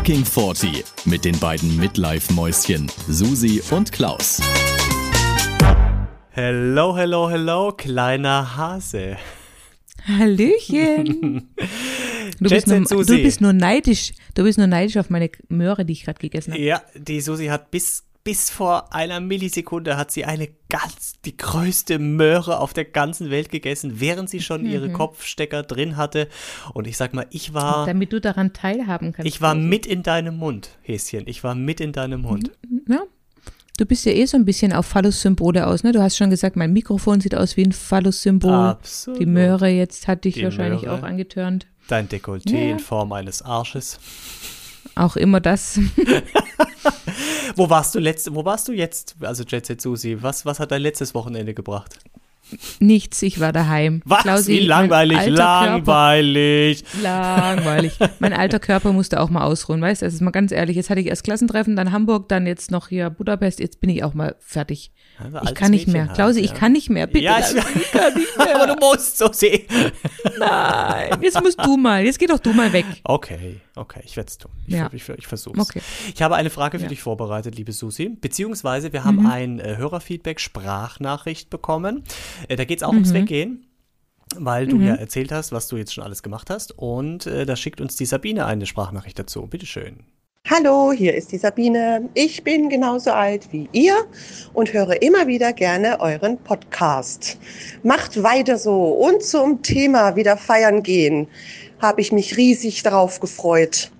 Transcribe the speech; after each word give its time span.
Fucking 0.00 0.24
40 0.24 0.82
mit 1.04 1.26
den 1.26 1.38
beiden 1.38 1.76
Midlife-Mäuschen 1.76 2.90
Susi 3.06 3.60
und 3.70 3.92
Klaus. 3.92 4.40
Hello, 6.30 6.96
hello, 6.96 7.28
hello, 7.28 7.72
kleiner 7.72 8.56
Hase. 8.56 9.18
Hallöchen. 10.06 11.54
Du 12.38 12.48
bist, 12.48 12.68
nur, 12.68 12.80
du 12.80 13.22
bist 13.22 13.42
nur 13.42 13.52
neidisch. 13.52 14.14
Du 14.34 14.44
bist 14.44 14.56
nur 14.56 14.66
neidisch 14.66 14.96
auf 14.96 15.10
meine 15.10 15.28
Möhre, 15.48 15.84
die 15.84 15.92
ich 15.92 16.04
gerade 16.04 16.18
gegessen 16.18 16.52
habe. 16.52 16.62
Ja, 16.62 16.80
die 16.94 17.20
Susi 17.20 17.46
hat 17.46 17.70
bis, 17.70 18.04
bis 18.22 18.50
vor 18.50 18.92
einer 18.94 19.18
Millisekunde 19.20 19.96
hat 19.96 20.10
sie 20.10 20.24
eine 20.26 20.48
ganz, 20.68 21.14
die 21.24 21.36
größte 21.36 21.98
Möhre 21.98 22.60
auf 22.60 22.72
der 22.74 22.84
ganzen 22.84 23.30
Welt 23.30 23.48
gegessen, 23.50 23.98
während 23.98 24.28
sie 24.28 24.40
schon 24.40 24.62
Mhm. 24.62 24.70
ihre 24.70 24.92
Kopfstecker 24.92 25.62
drin 25.62 25.96
hatte. 25.96 26.28
Und 26.74 26.86
ich 26.86 26.96
sag 26.98 27.14
mal, 27.14 27.26
ich 27.30 27.54
war, 27.54 27.86
Damit 27.86 28.12
du 28.12 28.20
daran 28.20 28.52
teilhaben 28.52 29.12
kannst. 29.12 29.26
ich 29.26 29.40
war 29.40 29.54
Klausi. 29.54 29.68
mit 29.68 29.86
in 29.86 30.02
deinem 30.02 30.36
Mund, 30.36 30.70
Häschen. 30.82 31.22
Ich 31.26 31.42
war 31.44 31.54
mit 31.54 31.80
in 31.80 31.92
deinem 31.92 32.20
Mund. 32.22 32.50
Ja. 32.88 33.02
Du 33.78 33.86
bist 33.86 34.04
ja 34.04 34.12
eh 34.12 34.26
so 34.26 34.36
ein 34.36 34.44
bisschen 34.44 34.74
auf 34.74 34.84
Phallus-Symbole 34.84 35.66
aus, 35.66 35.82
ne? 35.84 35.92
Du 35.92 36.02
hast 36.02 36.18
schon 36.18 36.28
gesagt, 36.28 36.54
mein 36.54 36.74
Mikrofon 36.74 37.22
sieht 37.22 37.34
aus 37.34 37.56
wie 37.56 37.62
ein 37.64 37.72
Phallus-Symbol. 37.72 38.52
Absolut. 38.52 39.18
Die 39.18 39.24
Möhre 39.24 39.68
jetzt 39.68 40.06
hat 40.06 40.24
dich 40.26 40.34
Die 40.34 40.44
wahrscheinlich 40.44 40.82
Möhre. 40.82 40.98
auch 40.98 41.02
angetörnt. 41.02 41.66
Dein 41.88 42.06
Dekolleté 42.06 42.52
Ja. 42.66 42.70
in 42.72 42.78
Form 42.78 43.12
eines 43.12 43.40
Arsches. 43.40 43.98
Auch 44.96 45.16
immer 45.16 45.40
das. 45.40 45.80
Wo 47.56 47.68
warst 47.70 47.94
du 47.94 47.98
letzt, 47.98 48.34
wo 48.34 48.44
warst 48.44 48.68
du 48.68 48.72
jetzt? 48.72 49.16
Also 49.20 49.44
Jet 49.44 49.66
Set 49.66 49.80
Susi, 49.80 50.18
was, 50.20 50.46
was 50.46 50.60
hat 50.60 50.70
dein 50.70 50.82
letztes 50.82 51.14
Wochenende 51.14 51.54
gebracht? 51.54 51.98
Nichts, 52.80 53.22
ich 53.22 53.38
war 53.38 53.52
daheim. 53.52 54.02
Was? 54.04 54.22
Klausi, 54.22 54.52
Wie 54.52 54.60
langweilig, 54.66 55.26
langweilig. 55.26 56.84
Körper, 56.84 57.02
langweilig. 57.02 57.92
mein 58.18 58.32
alter 58.32 58.58
Körper 58.58 58.92
musste 58.92 59.20
auch 59.20 59.30
mal 59.30 59.44
ausruhen, 59.44 59.80
weißt 59.80 60.02
du? 60.02 60.06
Also 60.06 60.24
mal 60.24 60.30
ganz 60.30 60.50
ehrlich, 60.50 60.76
jetzt 60.76 60.90
hatte 60.90 61.00
ich 61.00 61.06
erst 61.06 61.24
Klassentreffen, 61.24 61.76
dann 61.76 61.92
Hamburg, 61.92 62.28
dann 62.28 62.46
jetzt 62.46 62.70
noch 62.70 62.88
hier 62.88 63.10
Budapest, 63.10 63.60
jetzt 63.60 63.80
bin 63.80 63.90
ich 63.90 64.02
auch 64.02 64.14
mal 64.14 64.34
fertig. 64.40 64.90
Also 65.22 65.38
Ich 65.44 65.54
kann 65.54 65.70
nicht 65.70 65.86
mehr. 65.86 66.02
Mädchen 66.02 66.14
Klausi, 66.14 66.40
halt, 66.40 66.44
ich 66.46 66.50
ja. 66.52 66.56
kann 66.56 66.72
nicht 66.72 66.90
mehr. 66.90 67.06
Bitte, 67.06 67.24
Ja, 67.24 67.38
ich, 67.38 67.54
ich 67.54 67.90
kann 67.92 68.14
nicht 68.14 68.36
mehr. 68.38 68.56
aber 68.56 68.74
du 68.74 68.86
musst, 68.86 69.18
Susi. 69.18 69.66
Nein, 70.38 71.18
jetzt 71.22 71.40
musst 71.40 71.64
du 71.64 71.76
mal. 71.76 72.04
Jetzt 72.04 72.18
geh 72.18 72.26
doch 72.26 72.38
du 72.38 72.52
mal 72.52 72.72
weg. 72.72 72.86
Okay, 73.04 73.60
okay, 73.76 74.00
ich 74.04 74.16
werde 74.16 74.28
es 74.28 74.38
tun. 74.38 74.50
Ich, 74.66 74.74
Ja. 74.74 74.90
ich, 74.92 75.08
ich 75.08 75.26
versuche 75.26 75.58
Okay. 75.60 75.80
Ich 76.14 76.22
habe 76.22 76.36
eine 76.36 76.50
Frage 76.50 76.78
für 76.78 76.82
Ja. 76.84 76.88
Mhm. 76.88 76.90
dich 76.90 77.02
vorbereitet, 77.02 77.54
liebe 77.56 77.72
Susi. 77.72 78.08
Beziehungsweise 78.20 78.92
wir 78.92 79.04
haben 79.04 79.26
ein 79.26 79.58
äh, 79.60 79.76
Hörerfeedback-Sprachnachricht 79.76 81.50
bekommen. 81.50 82.04
Äh, 82.48 82.56
da 82.56 82.64
geht 82.64 82.78
es 82.78 82.82
auch 82.82 82.92
Mhm. 82.92 82.98
ums 82.98 83.12
Weggehen. 83.12 83.66
Weil 84.36 84.68
du 84.68 84.80
ja 84.80 84.94
erzählt 84.94 85.32
hast, 85.32 85.50
was 85.50 85.66
du 85.66 85.76
jetzt 85.76 85.92
schon 85.92 86.04
alles 86.04 86.22
gemacht 86.22 86.50
hast. 86.50 86.70
Und 86.78 87.26
äh, 87.26 87.44
da 87.46 87.56
schickt 87.56 87.80
uns 87.80 87.96
die 87.96 88.06
Sabine 88.06 88.46
eine 88.46 88.64
Sprachnachricht 88.64 89.18
dazu. 89.18 89.44
Bitteschön. 89.48 90.04
Hallo, 90.50 90.90
hier 90.92 91.14
ist 91.14 91.30
die 91.32 91.38
Sabine. 91.38 92.08
Ich 92.14 92.42
bin 92.42 92.68
genauso 92.70 93.12
alt 93.12 93.52
wie 93.52 93.68
ihr 93.72 93.94
und 94.52 94.72
höre 94.72 95.00
immer 95.00 95.26
wieder 95.28 95.52
gerne 95.52 96.00
euren 96.00 96.38
Podcast. 96.38 97.38
Macht 97.84 98.20
weiter 98.22 98.58
so. 98.58 98.86
Und 98.88 99.22
zum 99.22 99.62
Thema 99.62 100.16
wieder 100.16 100.36
feiern 100.36 100.82
gehen 100.82 101.28
habe 101.80 102.00
ich 102.00 102.10
mich 102.10 102.36
riesig 102.36 102.82
darauf 102.82 103.20
gefreut. 103.20 103.90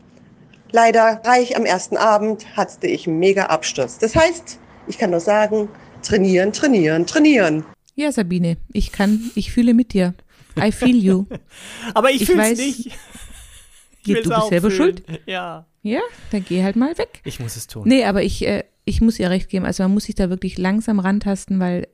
Leider 0.73 1.17
gleich 1.23 1.57
am 1.57 1.65
ersten 1.67 1.97
Abend 1.97 2.57
hatte 2.57 2.87
ich 2.89 3.07
einen 3.07 3.19
mega 3.21 3.45
Absturz. 3.47 3.99
Das 3.99 4.17
heißt, 4.17 4.59
ich 4.89 4.99
kann 4.99 5.11
nur 5.11 5.21
sagen, 5.21 5.69
trainieren, 6.03 6.53
trainieren, 6.53 7.07
trainieren. 7.07 7.65
Ja, 7.95 8.11
Sabine, 8.11 8.57
ich 8.73 8.91
kann, 8.93 9.31
ich 9.35 9.53
fühle 9.53 9.73
mit 9.75 9.93
dir. 9.93 10.15
I 10.59 10.73
feel 10.73 10.97
you. 10.97 11.27
Aber 11.95 12.11
ich, 12.11 12.23
Ich 12.23 12.27
fühle 12.29 12.43
es 12.43 12.59
weiß- 12.59 12.65
nicht. 12.65 12.87
Ich 12.87 14.07
Ja, 14.07 14.23
du 14.23 14.29
bist 14.31 14.49
selber 14.49 14.71
fühlen. 14.71 14.97
schuld. 15.07 15.21
Ja, 15.27 15.67
Ja, 15.83 16.01
dann 16.31 16.45
geh 16.45 16.63
halt 16.63 16.77
mal 16.77 16.97
weg. 16.99 17.21
ich 17.25 17.41
muss 17.41 17.57
es 17.57 17.67
tun. 17.67 17.85
Nee, 17.87 18.05
aber 18.05 18.23
ich, 18.23 18.47
äh, 18.47 18.65
ich 18.85 19.01
muss 19.01 19.19
ihr 19.19 19.31
recht 19.31 19.49
geben. 19.49 19.65
Also 19.65 19.83
man 19.83 19.93
muss 19.93 20.05
sich 20.05 20.15
da 20.15 20.29
wirklich 20.31 20.59
langsam 20.59 20.99
rantasten, 20.99 21.59
weil 21.61 21.89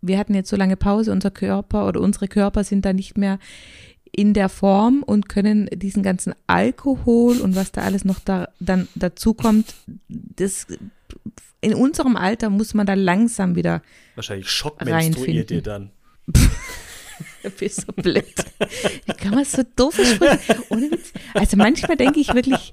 wir 0.00 0.18
hatten 0.18 0.34
jetzt 0.34 0.50
so 0.50 0.56
lange 0.56 0.76
Pause, 0.76 1.12
unser 1.12 1.30
Körper 1.30 1.86
oder 1.86 2.00
unsere 2.00 2.28
Körper 2.28 2.64
sind 2.64 2.84
da 2.84 2.92
nicht 2.92 3.16
mehr 3.16 3.38
in 4.12 4.32
der 4.34 4.48
Form 4.48 5.02
und 5.04 5.28
können 5.28 5.68
diesen 5.72 6.02
ganzen 6.02 6.34
Alkohol 6.46 7.40
und 7.40 7.56
was 7.56 7.72
da 7.72 7.82
alles 7.82 8.04
noch 8.04 8.20
da, 8.20 8.48
dann 8.60 8.86
dazu 8.94 9.34
kommt, 9.34 9.74
das 10.08 10.66
in 11.60 11.74
unserem 11.74 12.16
Alter 12.16 12.50
muss 12.50 12.74
man 12.74 12.86
da 12.86 12.94
langsam 12.94 13.56
wieder 13.56 13.82
Wahrscheinlich 14.14 14.48
schockmenstruiert 14.50 15.50
Reinfinden. 15.50 15.56
ihr 15.56 15.62
dann. 15.62 15.90
Du 17.50 17.50
bist 17.50 17.82
so 17.86 17.92
blöd. 17.92 18.24
Wie 19.06 19.12
kann 19.12 19.34
man 19.34 19.44
so 19.44 19.62
doofe 19.76 20.04
Sprüche? 20.04 20.56
Ohne 20.70 20.90
Witz. 20.90 21.12
Also 21.34 21.56
manchmal 21.56 21.96
denke 21.96 22.20
ich 22.20 22.32
wirklich, 22.34 22.72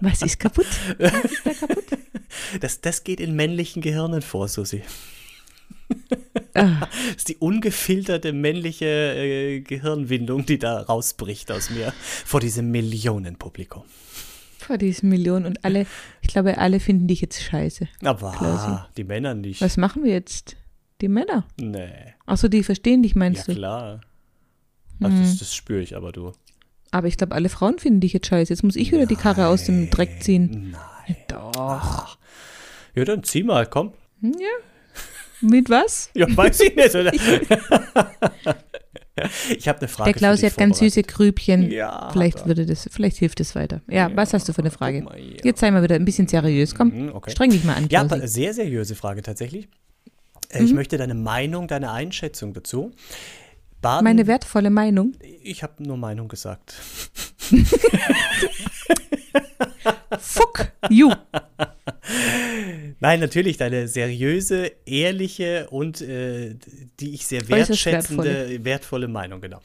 was 0.00 0.22
ist 0.22 0.38
kaputt? 0.40 0.66
Was 0.98 1.24
ist 1.24 1.46
da 1.46 1.52
kaputt? 1.52 1.84
Das, 2.60 2.80
das 2.80 3.04
geht 3.04 3.20
in 3.20 3.34
männlichen 3.36 3.82
Gehirnen 3.82 4.22
vor, 4.22 4.48
Susi. 4.48 4.82
Ah, 6.54 6.80
Das 6.80 7.16
ist 7.18 7.28
die 7.28 7.36
ungefilterte 7.36 8.32
männliche 8.32 8.86
äh, 8.86 9.60
Gehirnwindung, 9.60 10.44
die 10.46 10.58
da 10.58 10.80
rausbricht 10.80 11.52
aus 11.52 11.70
mir 11.70 11.92
vor 12.24 12.40
diesem 12.40 12.70
Millionenpublikum. 12.70 13.84
vor 14.58 14.78
diesen 14.78 15.08
Millionen 15.08 15.46
und 15.46 15.64
alle, 15.64 15.86
ich 16.22 16.28
glaube, 16.28 16.58
alle 16.58 16.80
finden 16.80 17.06
dich 17.06 17.20
jetzt 17.20 17.42
scheiße. 17.42 17.88
Aber 18.02 18.88
die 18.96 19.04
Männer 19.04 19.34
nicht. 19.34 19.60
Was 19.60 19.76
machen 19.76 20.02
wir 20.02 20.12
jetzt? 20.12 20.56
Die 21.00 21.08
Männer. 21.08 21.46
Nee, 21.60 22.14
Achso, 22.24 22.48
die 22.48 22.62
verstehen 22.62 23.02
dich, 23.02 23.12
ja 23.12 23.18
meinst 23.18 23.48
du? 23.48 23.54
klar. 23.54 24.00
Also 25.00 25.18
das, 25.18 25.38
das 25.38 25.54
spüre 25.54 25.80
ich 25.82 25.94
aber 25.96 26.10
du. 26.12 26.32
Aber 26.90 27.06
ich 27.08 27.16
glaube, 27.18 27.34
alle 27.34 27.48
Frauen 27.50 27.78
finden 27.78 28.00
dich 28.00 28.12
jetzt 28.14 28.28
scheiße. 28.28 28.52
Jetzt 28.52 28.62
muss 28.62 28.76
ich 28.76 28.92
wieder 28.92 29.04
die 29.06 29.16
Karre 29.16 29.48
aus 29.48 29.64
dem 29.64 29.90
Dreck 29.90 30.22
ziehen. 30.22 30.70
Nein. 31.06 31.16
Doch. 31.28 32.16
Ja, 32.94 33.04
dann 33.04 33.22
zieh 33.22 33.42
mal, 33.42 33.66
komm. 33.66 33.92
Ja. 34.22 34.30
Mit 35.42 35.68
was? 35.68 36.08
Ja, 36.16 36.34
weiß 36.34 36.60
ich 36.60 36.74
nicht, 36.76 36.94
oder? 36.94 37.12
ich 39.58 39.68
habe 39.68 39.78
eine 39.80 39.88
Frage. 39.88 40.12
Der 40.12 40.18
Klaus 40.18 40.42
hat 40.42 40.56
ganz 40.56 40.78
süße 40.78 41.02
Grübchen. 41.02 41.70
Ja, 41.70 42.08
Vielleicht 42.12 42.46
würde 42.46 42.64
das, 42.64 42.88
vielleicht 42.90 43.18
hilft 43.18 43.40
es 43.40 43.54
weiter. 43.54 43.82
Ja, 43.90 44.10
was 44.14 44.32
hast 44.32 44.48
du 44.48 44.54
für 44.54 44.62
eine 44.62 44.70
Frage? 44.70 45.02
mal 45.02 45.18
hier. 45.18 45.36
Jetzt 45.44 45.60
sei 45.60 45.70
mal 45.70 45.82
wieder 45.82 45.96
ein 45.96 46.04
bisschen 46.06 46.26
seriös. 46.28 46.74
Komm, 46.74 46.88
Mhm, 47.08 47.14
okay. 47.14 47.30
streng 47.32 47.50
dich 47.50 47.64
mal 47.64 47.74
an, 47.74 47.88
Ja, 47.90 48.00
Klausi. 48.00 48.14
aber 48.14 48.28
sehr 48.28 48.54
seriöse 48.54 48.94
Frage 48.94 49.20
tatsächlich. 49.22 49.68
Äh, 50.50 50.60
Mhm. 50.60 50.66
Ich 50.66 50.72
möchte 50.74 50.96
deine 50.98 51.14
Meinung, 51.14 51.68
deine 51.68 51.90
Einschätzung 51.92 52.52
dazu. 52.54 52.92
Baden, 53.82 54.04
Meine 54.04 54.26
wertvolle 54.26 54.70
Meinung. 54.70 55.12
ich 55.42 55.62
habe 55.62 55.82
nur 55.82 55.96
Meinung 55.96 56.28
gesagt. 56.28 56.74
Fuck 60.18 60.72
you. 60.90 61.12
Nein, 63.00 63.20
natürlich 63.20 63.56
deine 63.58 63.86
seriöse, 63.88 64.72
ehrliche 64.86 65.68
und 65.70 66.00
äh, 66.00 66.54
die 67.00 67.14
ich 67.14 67.26
sehr 67.26 67.46
wertschätzende, 67.48 68.64
wertvolle. 68.64 69.08
Meinung, 69.08 69.40
genau. 69.40 69.60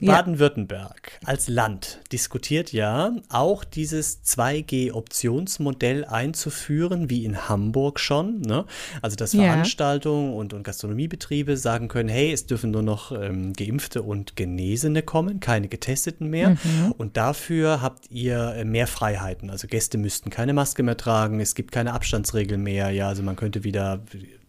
Baden-Württemberg 0.00 1.20
als 1.24 1.48
Land 1.48 2.00
diskutiert 2.10 2.72
ja 2.72 3.12
auch 3.28 3.62
dieses 3.64 4.22
2G-Optionsmodell 4.24 6.04
einzuführen, 6.04 7.10
wie 7.10 7.24
in 7.24 7.48
Hamburg 7.48 8.00
schon. 8.00 8.40
Ne? 8.40 8.64
Also, 9.02 9.16
dass 9.16 9.32
Ja. 9.32 9.42
Veranstaltungen 9.42 10.34
und, 10.34 10.52
und 10.52 10.64
Gastronomiebetriebe 10.64 11.56
sagen 11.56 11.88
können, 11.88 12.08
hey, 12.08 12.32
es 12.32 12.46
dürfen 12.46 12.70
nur 12.70 12.82
noch 12.82 13.12
ähm, 13.12 13.52
Geimpfte 13.52 14.02
und 14.02 14.36
Genesene 14.36 15.02
kommen, 15.02 15.40
keine 15.40 15.68
Getesteten 15.68 16.28
mehr. 16.28 16.50
Mhm. 16.50 16.92
Und 16.98 17.16
dafür 17.16 17.80
habt 17.80 18.10
ihr 18.10 18.54
äh, 18.56 18.64
mehr 18.64 18.86
Freiheiten. 18.86 19.50
Also 19.50 19.68
Gäste 19.68 19.98
müssten 19.98 20.30
keine 20.30 20.52
Maske 20.54 20.82
mehr 20.82 20.96
tragen, 20.96 21.40
es 21.40 21.54
gibt 21.54 21.72
keine 21.72 21.92
Abstandsregeln 21.92 22.62
mehr. 22.62 22.90
Ja, 22.90 23.08
also 23.08 23.22
man 23.22 23.36
könnte 23.36 23.64
wieder 23.64 24.00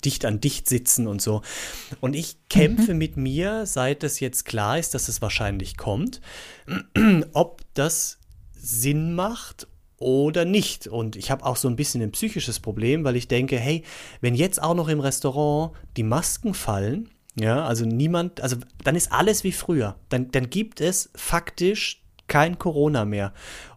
dicht 0.06 0.26
an 0.26 0.40
dicht 0.40 0.70
sitzen 0.70 1.08
und 1.08 1.22
so. 1.22 1.42
Und 2.00 2.16
ich 2.16 2.38
kämpfe 2.50 2.94
mit 2.94 3.18
mir, 3.18 3.66
seit 3.66 4.04
es 4.04 4.20
jetzt 4.20 4.46
klar 4.46 4.78
ist, 4.78 4.94
dass 4.94 5.10
es 5.10 5.22
wahrscheinlich 5.22 5.78
kommt, 5.78 6.22
ob 7.34 7.62
das 7.74 8.20
Sinn 8.54 9.14
macht 9.16 9.68
oder 9.98 10.46
nicht. 10.46 10.88
Und 10.88 11.16
ich 11.16 11.32
habe 11.32 11.46
auch 11.46 11.56
so 11.56 11.68
ein 11.68 11.76
bisschen 11.76 12.02
ein 12.02 12.12
psychisches 12.12 12.60
Problem, 12.60 13.04
weil 13.04 13.16
ich 13.16 13.28
denke, 13.28 13.58
hey, 13.58 13.84
wenn 14.22 14.36
jetzt 14.36 14.62
auch 14.62 14.76
noch 14.76 14.88
im 14.88 15.00
Restaurant 15.00 15.72
die 15.98 16.04
Masken 16.04 16.54
fallen, 16.54 17.10
ja, 17.38 17.66
also 17.66 17.86
niemand, 17.86 18.42
also 18.42 18.58
dann 18.84 18.96
ist 18.96 19.12
alles 19.12 19.44
wie 19.44 19.52
früher. 19.52 19.96
Dann, 20.10 20.32
dann 20.32 20.50
gibt 20.50 20.80
es 20.80 21.10
faktisch 21.16 22.02
kein 22.28 22.58
Corona 22.58 23.06
mehr. 23.06 23.34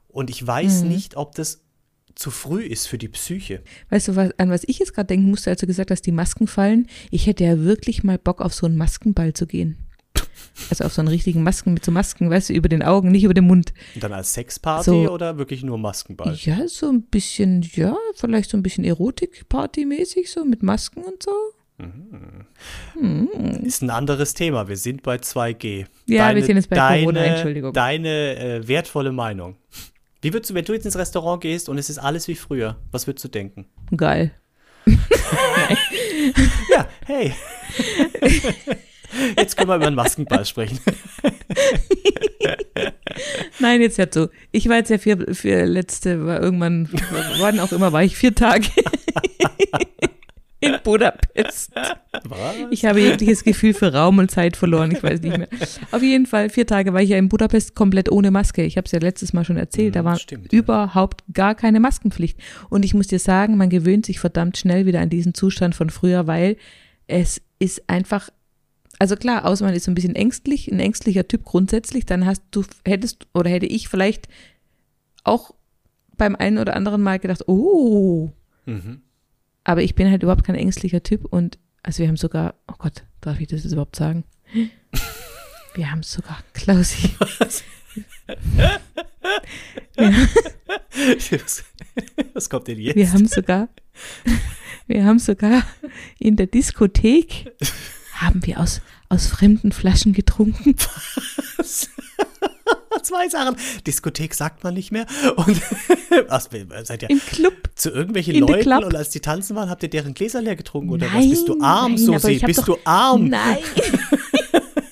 Und 0.08 0.30
ich 0.30 0.44
weiß 0.44 0.82
nicht, 0.82 1.16
ob 1.16 1.34
das 1.34 1.62
zu 2.18 2.32
früh 2.32 2.62
ist 2.64 2.88
für 2.88 2.98
die 2.98 3.06
Psyche. 3.08 3.62
Weißt 3.90 4.08
du, 4.08 4.16
was, 4.16 4.36
an 4.38 4.50
was 4.50 4.64
ich 4.66 4.80
jetzt 4.80 4.92
gerade 4.92 5.06
denken 5.06 5.30
musste, 5.30 5.50
als 5.50 5.60
du 5.60 5.66
gesagt 5.68 5.92
hast, 5.92 6.02
die 6.02 6.10
Masken 6.12 6.48
fallen? 6.48 6.88
Ich 7.12 7.26
hätte 7.28 7.44
ja 7.44 7.60
wirklich 7.60 8.02
mal 8.02 8.18
Bock, 8.18 8.40
auf 8.40 8.52
so 8.52 8.66
einen 8.66 8.76
Maskenball 8.76 9.34
zu 9.34 9.46
gehen. 9.46 9.78
Also 10.68 10.84
auf 10.84 10.92
so 10.92 11.00
einen 11.00 11.08
richtigen 11.08 11.44
Masken 11.44 11.72
mit 11.74 11.84
so 11.84 11.92
Masken, 11.92 12.28
weißt 12.28 12.48
du, 12.48 12.54
über 12.54 12.68
den 12.68 12.82
Augen, 12.82 13.12
nicht 13.12 13.22
über 13.22 13.34
den 13.34 13.46
Mund. 13.46 13.72
Und 13.94 14.02
dann 14.02 14.12
als 14.12 14.34
Sexparty 14.34 14.90
So. 14.90 15.10
oder 15.12 15.38
wirklich 15.38 15.62
nur 15.62 15.78
Maskenball? 15.78 16.34
Ja, 16.40 16.66
so 16.66 16.88
ein 16.88 17.02
bisschen, 17.02 17.62
ja, 17.74 17.96
vielleicht 18.16 18.50
so 18.50 18.56
ein 18.56 18.64
bisschen 18.64 18.82
Erotik-Party-mäßig, 18.84 20.28
so 20.28 20.44
mit 20.44 20.64
Masken 20.64 21.02
und 21.02 21.22
so. 21.22 21.30
Ist 23.62 23.82
ein 23.82 23.90
anderes 23.90 24.34
Thema. 24.34 24.66
Wir 24.66 24.76
sind 24.76 25.04
bei 25.04 25.16
2G. 25.16 25.86
Ja, 26.06 26.34
wir 26.34 26.44
sind 26.44 26.56
jetzt 26.56 26.68
bei 26.68 26.98
Corona, 27.00 27.20
Entschuldigung. 27.24 27.72
Deine 27.72 28.36
äh, 28.36 28.66
wertvolle 28.66 29.12
Meinung. 29.12 29.54
Wie 30.20 30.32
würdest 30.32 30.50
du, 30.50 30.54
wenn 30.54 30.64
du 30.64 30.72
jetzt 30.72 30.84
ins 30.84 30.96
Restaurant 30.96 31.40
gehst 31.40 31.68
und 31.68 31.78
es 31.78 31.90
ist 31.90 31.98
alles 31.98 32.26
wie 32.26 32.34
früher, 32.34 32.76
was 32.90 33.06
würdest 33.06 33.24
du 33.24 33.28
denken? 33.28 33.66
Geil. 33.96 34.32
Ja, 36.70 36.86
hey. 37.06 37.32
Jetzt 39.36 39.56
können 39.56 39.70
wir 39.70 39.76
über 39.76 39.86
den 39.86 39.94
Maskenball 39.94 40.44
sprechen. 40.44 40.78
Nein, 43.58 43.80
jetzt 43.80 43.98
hört 43.98 44.12
so. 44.12 44.28
Ich 44.52 44.68
war 44.68 44.76
jetzt 44.76 44.90
ja 44.90 44.98
für, 44.98 45.34
für 45.34 45.64
letzte, 45.64 46.26
war 46.26 46.40
irgendwann, 46.40 46.88
wann 47.38 47.58
auch 47.60 47.72
immer, 47.72 47.92
war 47.92 48.02
ich 48.04 48.16
vier 48.16 48.34
Tage 48.34 48.68
in 50.60 50.76
Budapest. 50.82 51.70
Was? 51.74 52.56
Ich 52.70 52.84
habe 52.84 53.00
jegliches 53.00 53.44
Gefühl 53.44 53.74
für 53.74 53.92
Raum 53.92 54.18
und 54.18 54.30
Zeit 54.30 54.56
verloren, 54.56 54.90
ich 54.90 55.02
weiß 55.02 55.20
nicht 55.22 55.36
mehr. 55.38 55.48
Auf 55.92 56.02
jeden 56.02 56.26
Fall, 56.26 56.50
vier 56.50 56.66
Tage 56.66 56.92
war 56.92 57.00
ich 57.00 57.10
ja 57.10 57.16
in 57.18 57.28
Budapest 57.28 57.74
komplett 57.74 58.10
ohne 58.10 58.30
Maske. 58.30 58.64
Ich 58.64 58.76
habe 58.76 58.86
es 58.86 58.92
ja 58.92 58.98
letztes 58.98 59.32
Mal 59.32 59.44
schon 59.44 59.56
erzählt, 59.56 59.94
da 59.94 60.02
Mhm, 60.02 60.06
war 60.06 60.18
stimmt, 60.18 60.52
ja. 60.52 60.58
überhaupt 60.58 61.22
gar 61.32 61.54
keine 61.54 61.78
Maskenpflicht. 61.80 62.38
Und 62.70 62.84
ich 62.84 62.94
muss 62.94 63.06
dir 63.06 63.18
sagen, 63.20 63.56
man 63.56 63.70
gewöhnt 63.70 64.04
sich 64.06 64.18
verdammt 64.18 64.56
schnell 64.58 64.84
wieder 64.86 65.00
an 65.00 65.10
diesen 65.10 65.32
Zustand 65.34 65.74
von 65.74 65.90
früher, 65.90 66.26
weil 66.26 66.56
es 67.06 67.40
ist 67.60 67.88
einfach, 67.88 68.28
also 68.98 69.14
klar, 69.16 69.44
außer 69.44 69.64
man 69.64 69.74
ist 69.74 69.84
so 69.84 69.90
ein 69.92 69.94
bisschen 69.94 70.16
ängstlich, 70.16 70.68
ein 70.70 70.80
ängstlicher 70.80 71.28
Typ 71.28 71.44
grundsätzlich, 71.44 72.04
dann 72.04 72.26
hast 72.26 72.42
du, 72.50 72.64
hättest 72.84 73.26
oder 73.32 73.48
hätte 73.50 73.66
ich 73.66 73.88
vielleicht 73.88 74.26
auch 75.24 75.54
beim 76.16 76.34
einen 76.34 76.58
oder 76.58 76.74
anderen 76.74 77.02
Mal 77.02 77.18
gedacht, 77.20 77.44
oh, 77.46 78.30
Mhm. 78.66 79.02
Aber 79.68 79.82
ich 79.82 79.94
bin 79.94 80.10
halt 80.10 80.22
überhaupt 80.22 80.44
kein 80.44 80.54
ängstlicher 80.54 81.02
Typ 81.02 81.26
und 81.26 81.58
also 81.82 81.98
wir 81.98 82.08
haben 82.08 82.16
sogar, 82.16 82.54
oh 82.68 82.74
Gott, 82.78 83.04
darf 83.20 83.38
ich 83.38 83.48
das 83.48 83.64
jetzt 83.64 83.72
überhaupt 83.72 83.96
sagen? 83.96 84.24
Wir 85.74 85.92
haben 85.92 86.02
sogar, 86.02 86.42
Klausi, 86.54 87.10
Was, 87.38 87.62
was 92.34 92.50
kommt 92.50 92.66
denn 92.66 92.80
jetzt? 92.80 92.96
wir 92.96 93.12
haben 93.12 93.28
sogar, 93.28 93.68
wir 94.88 95.04
haben 95.04 95.20
sogar 95.20 95.62
in 96.18 96.34
der 96.34 96.46
Diskothek, 96.46 97.52
haben 98.14 98.44
wir 98.44 98.58
aus, 98.58 98.80
aus 99.08 99.28
fremden 99.28 99.70
Flaschen 99.70 100.14
getrunken. 100.14 100.74
Zwei 103.08 103.28
Sachen. 103.28 103.56
Diskothek 103.86 104.34
sagt 104.34 104.64
man 104.64 104.74
nicht 104.74 104.92
mehr. 104.92 105.06
Und 105.36 105.60
was, 106.28 106.48
seid 106.84 107.02
ihr 107.02 107.10
Im 107.10 107.20
Club. 107.20 107.54
zu 107.74 107.90
irgendwelchen 107.90 108.34
in 108.34 108.46
Leuten 108.46 108.84
und 108.84 108.94
als 108.94 109.08
die 109.10 109.20
tanzen 109.20 109.56
waren, 109.56 109.70
habt 109.70 109.82
ihr 109.82 109.88
deren 109.88 110.12
Gläser 110.14 110.42
leer 110.42 110.56
getrunken 110.56 110.90
oder 110.90 111.06
was? 111.06 111.14
Nein, 111.14 111.30
Bist 111.30 111.48
du 111.48 111.60
arm, 111.62 111.92
nein, 111.94 111.98
Susi? 111.98 112.38
Bist 112.44 112.60
doch- 112.60 112.66
du 112.66 112.76
arm? 112.84 113.28
Nein. 113.28 113.58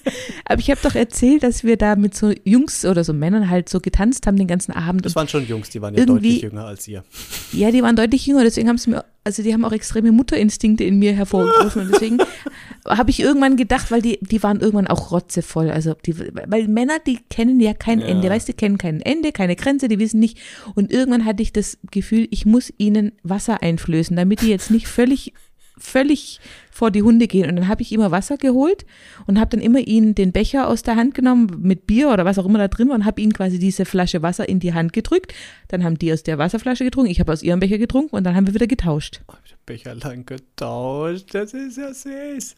Aber 0.44 0.61
ich 0.61 0.70
habe 0.70 0.81
doch 0.82 0.94
erzählt, 0.94 1.43
dass 1.43 1.64
wir 1.64 1.76
da 1.76 1.97
mit 1.97 2.14
so 2.14 2.32
Jungs 2.44 2.85
oder 2.85 3.05
so 3.05 3.12
Männern 3.12 3.50
halt 3.50 3.69
so 3.69 3.81
getanzt 3.81 4.26
haben 4.26 4.37
den 4.37 4.47
ganzen 4.47 4.73
Abend. 4.73 5.05
Das 5.05 5.17
waren 5.17 5.29
schon 5.29 5.47
Jungs, 5.47 5.70
die 5.70 5.81
waren 5.82 5.94
ja 5.94 6.05
deutlich 6.05 6.43
jünger 6.43 6.67
als 6.67 6.87
ihr. 6.88 7.05
Ja, 7.53 7.70
die 7.70 7.82
waren 7.82 7.97
deutlich 7.97 8.26
jünger, 8.26 8.44
deswegen 8.44 8.69
haben 8.69 8.79
sie 8.79 8.91
mir, 8.91 9.05
also 9.25 9.43
die 9.43 9.53
haben 9.53 9.64
auch 9.64 9.73
extreme 9.73 10.12
Mutterinstinkte 10.12 10.85
in 10.85 10.99
mir 10.99 11.12
hervorgerufen 11.12 11.82
und 11.82 11.93
deswegen 11.93 12.19
habe 12.87 13.11
ich 13.11 13.20
irgendwann 13.20 13.56
gedacht, 13.56 13.91
weil 13.91 14.03
die, 14.03 14.19
die 14.20 14.43
waren 14.43 14.61
irgendwann 14.61 14.87
auch 14.87 15.11
rotzevoll, 15.11 15.70
also 15.70 15.94
die, 16.06 16.17
weil 16.19 16.69
Männer, 16.69 16.99
die 17.05 17.19
kennen 17.31 17.61
ja 17.61 17.75
kein 17.75 18.00
Ja. 18.00 18.06
Ende, 18.06 18.31
weißt 18.31 18.49
du, 18.49 18.53
die 18.53 18.56
kennen 18.56 18.79
kein 18.79 19.00
Ende, 19.00 19.32
keine 19.32 19.56
Grenze, 19.56 19.88
die 19.88 19.99
wissen 19.99 20.20
nicht 20.20 20.38
und 20.75 20.93
irgendwann 20.93 21.25
hatte 21.25 21.43
ich 21.43 21.53
das 21.53 21.79
Gefühl, 21.91 22.29
ich 22.31 22.47
muss 22.47 22.73
ihnen 22.79 23.12
Wasser 23.23 23.62
einflößen, 23.62 24.17
damit 24.17 24.43
die 24.43 24.49
jetzt 24.49 24.70
nicht 24.70 24.87
völlig 24.87 25.32
völlig 25.78 26.40
vor 26.70 26.90
die 26.90 27.02
Hunde 27.02 27.26
gehen. 27.26 27.49
Und 27.49 27.56
dann 27.56 27.69
habe 27.69 27.82
ich 27.82 27.93
immer 27.93 28.11
Wasser 28.11 28.37
geholt 28.37 28.87
und 29.26 29.38
habe 29.38 29.50
dann 29.50 29.61
immer 29.61 29.81
ihnen 29.81 30.14
den 30.14 30.32
Becher 30.32 30.69
aus 30.69 30.82
der 30.82 30.96
Hand 30.96 31.14
genommen 31.14 31.58
mit 31.61 31.87
Bier 31.87 32.11
oder 32.11 32.25
was 32.25 32.38
auch 32.38 32.46
immer 32.46 32.58
da 32.58 32.69
drin 32.69 32.88
war 32.88 32.94
und 32.94 33.05
habe 33.05 33.20
ihnen 33.20 33.32
quasi 33.32 33.58
diese 33.58 33.84
Flasche 33.84 34.23
Wasser 34.23 34.49
in 34.49 34.61
die 34.61 34.75
Hand 34.75 34.93
gedrückt. 34.93 35.34
Dann 35.69 35.84
haben 35.84 35.99
die 35.99 36.12
aus 36.12 36.23
der 36.23 36.38
Wasserflasche 36.38 36.84
getrunken, 36.84 37.11
ich 37.11 37.20
habe 37.20 37.32
aus 37.32 37.43
ihrem 37.43 37.61
Becher 37.61 37.78
getrunken 37.78 38.14
und 38.17 38.25
dann 38.25 38.34
haben 38.37 38.46
wir 38.46 38.55
wieder 38.55 38.67
getauscht. 38.67 39.20
Oh, 39.28 39.32
hab 39.34 39.67
Becherlein 39.67 40.25
getauscht. 40.26 41.34
Das 41.34 41.52
ist 41.55 41.76
ja 41.76 41.93
süß. 41.93 42.56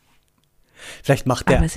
Vielleicht 1.02 1.26
macht 1.26 1.48
der, 1.48 1.68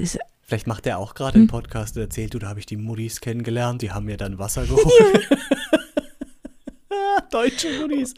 vielleicht 0.42 0.68
macht 0.68 0.86
der 0.86 1.00
auch 1.00 1.16
gerade 1.16 1.36
Hm. 1.36 1.42
einen 1.42 1.48
Podcast 1.48 1.96
und 1.96 2.04
erzählt, 2.04 2.34
du, 2.34 2.40
da 2.40 2.50
habe 2.50 2.60
ich 2.60 2.66
die 2.66 2.78
Muttis 2.78 3.20
kennengelernt, 3.22 3.82
die 3.82 3.92
haben 3.92 4.06
mir 4.06 4.18
dann 4.18 4.38
Wasser 4.38 4.66
geholt. 4.68 5.28
Deutsche 7.32 7.80
Muttis. 7.80 8.14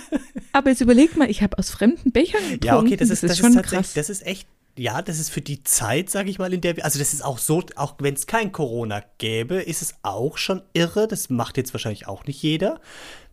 aber 0.52 0.70
jetzt 0.70 0.80
überlegt 0.80 1.16
mal, 1.16 1.30
ich 1.30 1.42
habe 1.42 1.58
aus 1.58 1.70
fremden 1.70 2.10
Bechern 2.10 2.42
getrunken. 2.42 2.66
Ja, 2.66 2.78
okay, 2.78 2.96
das 2.96 3.10
ist, 3.10 3.22
das 3.22 3.32
ist, 3.32 3.38
schon 3.38 3.54
tatsächlich, 3.54 3.80
krass. 3.80 3.94
das 3.94 4.10
ist 4.10 4.26
echt, 4.26 4.48
ja, 4.76 5.02
das 5.02 5.18
ist 5.18 5.30
für 5.30 5.40
die 5.40 5.62
Zeit, 5.62 6.10
sage 6.10 6.30
ich 6.30 6.38
mal, 6.38 6.52
in 6.52 6.60
der 6.60 6.76
wir, 6.76 6.84
also 6.84 6.98
das 6.98 7.14
ist 7.14 7.24
auch 7.24 7.38
so, 7.38 7.62
auch 7.76 7.94
wenn 7.98 8.14
es 8.14 8.26
kein 8.26 8.50
Corona 8.50 9.04
gäbe, 9.18 9.56
ist 9.56 9.82
es 9.82 9.94
auch 10.02 10.38
schon 10.38 10.62
irre. 10.72 11.06
Das 11.06 11.30
macht 11.30 11.56
jetzt 11.56 11.72
wahrscheinlich 11.72 12.08
auch 12.08 12.24
nicht 12.24 12.42
jeder. 12.42 12.80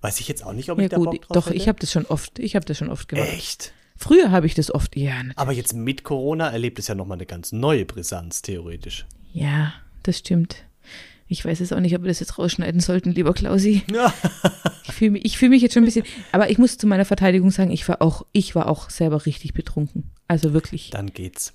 Weiß 0.01 0.19
ich 0.19 0.27
jetzt 0.27 0.45
auch 0.45 0.53
nicht, 0.53 0.69
ob 0.69 0.77
ja 0.77 0.85
ich 0.85 0.89
da 0.89 0.97
gut, 0.97 1.05
Bock 1.05 1.21
drauf 1.21 1.35
doch, 1.35 1.45
hätte. 1.47 1.57
ich 1.57 1.67
habe 1.67 1.79
das 1.79 1.91
schon 1.91 2.05
oft, 2.05 2.37
ich 2.37 2.55
habe 2.55 2.65
das 2.65 2.77
schon 2.77 2.89
oft 2.89 3.07
gemacht. 3.07 3.29
Echt? 3.29 3.73
Früher 3.95 4.31
habe 4.31 4.47
ich 4.47 4.55
das 4.55 4.73
oft, 4.73 4.95
ja, 4.95 5.15
natürlich. 5.15 5.37
Aber 5.37 5.51
jetzt 5.51 5.73
mit 5.73 6.03
Corona 6.03 6.49
erlebt 6.49 6.79
es 6.79 6.87
ja 6.87 6.95
nochmal 6.95 7.17
eine 7.17 7.27
ganz 7.27 7.51
neue 7.51 7.85
Brisanz, 7.85 8.41
theoretisch. 8.41 9.05
ja, 9.31 9.73
das 10.03 10.17
stimmt. 10.17 10.65
Ich 11.31 11.45
weiß 11.45 11.61
es 11.61 11.71
auch 11.71 11.79
nicht, 11.79 11.95
ob 11.95 12.01
wir 12.01 12.09
das 12.09 12.19
jetzt 12.19 12.37
rausschneiden 12.37 12.81
sollten, 12.81 13.11
lieber 13.11 13.33
Klausi. 13.33 13.83
Ja. 13.91 14.13
Ich 14.83 14.91
fühle 14.93 15.11
mich, 15.11 15.25
ich 15.25 15.37
fühl 15.37 15.47
mich 15.49 15.61
jetzt 15.61 15.73
schon 15.73 15.83
ein 15.83 15.85
bisschen, 15.85 16.05
aber 16.33 16.49
ich 16.49 16.57
muss 16.57 16.77
zu 16.77 16.85
meiner 16.87 17.05
Verteidigung 17.05 17.51
sagen, 17.51 17.71
ich 17.71 17.87
war 17.87 18.01
auch, 18.01 18.25
ich 18.33 18.53
war 18.53 18.67
auch 18.67 18.89
selber 18.89 19.25
richtig 19.25 19.53
betrunken. 19.53 20.11
Also 20.27 20.51
wirklich. 20.53 20.89
Dann 20.89 21.07
geht's. 21.13 21.53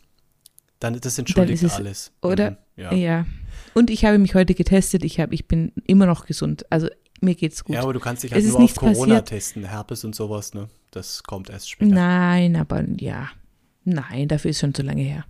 Dann, 0.80 0.98
das 0.98 1.18
entschuldigt 1.18 1.62
ist 1.62 1.72
es- 1.72 1.76
alles. 1.76 2.12
oder? 2.22 2.52
Mhm, 2.52 2.56
ja. 2.76 2.94
Ja. 2.94 3.26
Und 3.74 3.90
ich 3.90 4.04
habe 4.06 4.16
mich 4.18 4.34
heute 4.34 4.54
getestet. 4.54 5.04
Ich 5.04 5.20
habe, 5.20 5.34
ich 5.34 5.46
bin 5.46 5.72
immer 5.86 6.06
noch 6.06 6.24
gesund. 6.24 6.64
Also 6.70 6.88
mir 7.20 7.34
geht's 7.34 7.62
gut. 7.62 7.74
ja, 7.74 7.82
aber 7.82 7.92
du 7.92 8.00
kannst 8.00 8.22
dich 8.22 8.32
halt 8.32 8.42
Es 8.44 8.50
nur 8.50 8.60
auf 8.62 8.74
Corona 8.74 8.94
passiert. 9.20 9.26
testen. 9.28 9.64
Herpes 9.64 10.04
und 10.04 10.14
sowas, 10.14 10.54
ne? 10.54 10.68
Das 10.90 11.22
kommt 11.22 11.50
erst 11.50 11.68
später. 11.70 11.94
Nein, 11.94 12.56
aber 12.56 12.84
ja. 12.98 13.28
Nein, 13.84 14.28
dafür 14.28 14.50
ist 14.52 14.60
schon 14.60 14.72
zu 14.74 14.82
lange 14.82 15.02
her. 15.02 15.26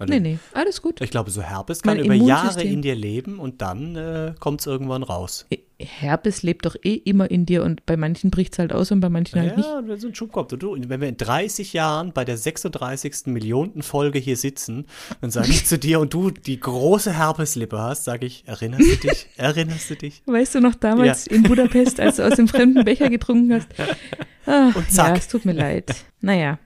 Also, 0.00 0.12
Nee, 0.14 0.20
nee, 0.20 0.38
alles 0.54 0.80
gut. 0.80 1.00
Ich 1.00 1.10
glaube, 1.10 1.30
so 1.30 1.42
Herpes 1.42 1.82
kann 1.82 1.98
Mein 1.98 2.06
über 2.06 2.14
Jahre 2.14 2.62
in 2.62 2.80
dir 2.82 2.94
leben 2.94 3.38
und 3.38 3.60
dann 3.60 3.96
äh, 3.96 4.34
kommt 4.40 4.60
es 4.60 4.66
irgendwann 4.66 5.02
raus. 5.02 5.46
Herpes 5.78 6.42
lebt 6.42 6.66
doch 6.66 6.76
eh 6.82 6.94
immer 6.94 7.30
in 7.30 7.46
dir 7.46 7.62
und 7.64 7.86
bei 7.86 7.96
manchen 7.96 8.30
bricht's 8.30 8.58
halt 8.58 8.72
aus 8.72 8.90
und 8.90 9.00
bei 9.00 9.08
manchen 9.08 9.40
halt 9.40 9.56
nicht. 9.56 9.66
Ja, 9.66 9.82
wenn 9.84 9.98
so 9.98 10.08
ein 10.08 10.14
Schub 10.14 10.32
kommt. 10.32 10.52
Und 10.52 10.62
du, 10.62 10.76
wenn 10.88 11.00
wir 11.00 11.08
in 11.08 11.16
30 11.16 11.72
Jahren 11.72 12.12
bei 12.12 12.24
der 12.24 12.36
36. 12.36 13.26
Millionten 13.26 13.82
Folge 13.82 14.18
hier 14.18 14.36
sitzen, 14.36 14.86
dann 15.20 15.30
sage 15.30 15.48
ich 15.50 15.64
zu 15.66 15.78
dir 15.78 16.00
und 16.00 16.12
du 16.14 16.30
die 16.30 16.58
große 16.60 17.16
Herpeslippe 17.16 17.78
hast, 17.78 18.04
sage 18.04 18.26
ich, 18.26 18.44
erinnerst 18.46 18.90
du 19.04 19.08
dich? 19.08 19.26
Erinnerst 19.36 19.90
du 19.90 19.96
dich? 19.96 20.22
Weißt 20.26 20.54
du 20.54 20.60
noch 20.60 20.74
damals 20.74 21.26
in 21.26 21.42
Budapest, 21.42 22.00
als 22.00 22.16
du 22.16 22.26
aus 22.26 22.36
dem 22.36 22.48
fremden 22.48 22.84
Becher 22.84 23.08
getrunken 23.08 23.54
hast? 23.54 23.68
Ach, 24.46 24.74
Und 24.74 24.90
zack. 24.90 25.08
Ja, 25.08 25.16
es 25.16 25.28
tut 25.28 25.44
mir 25.44 25.52
leid. 25.52 25.94
Naja. 26.20 26.58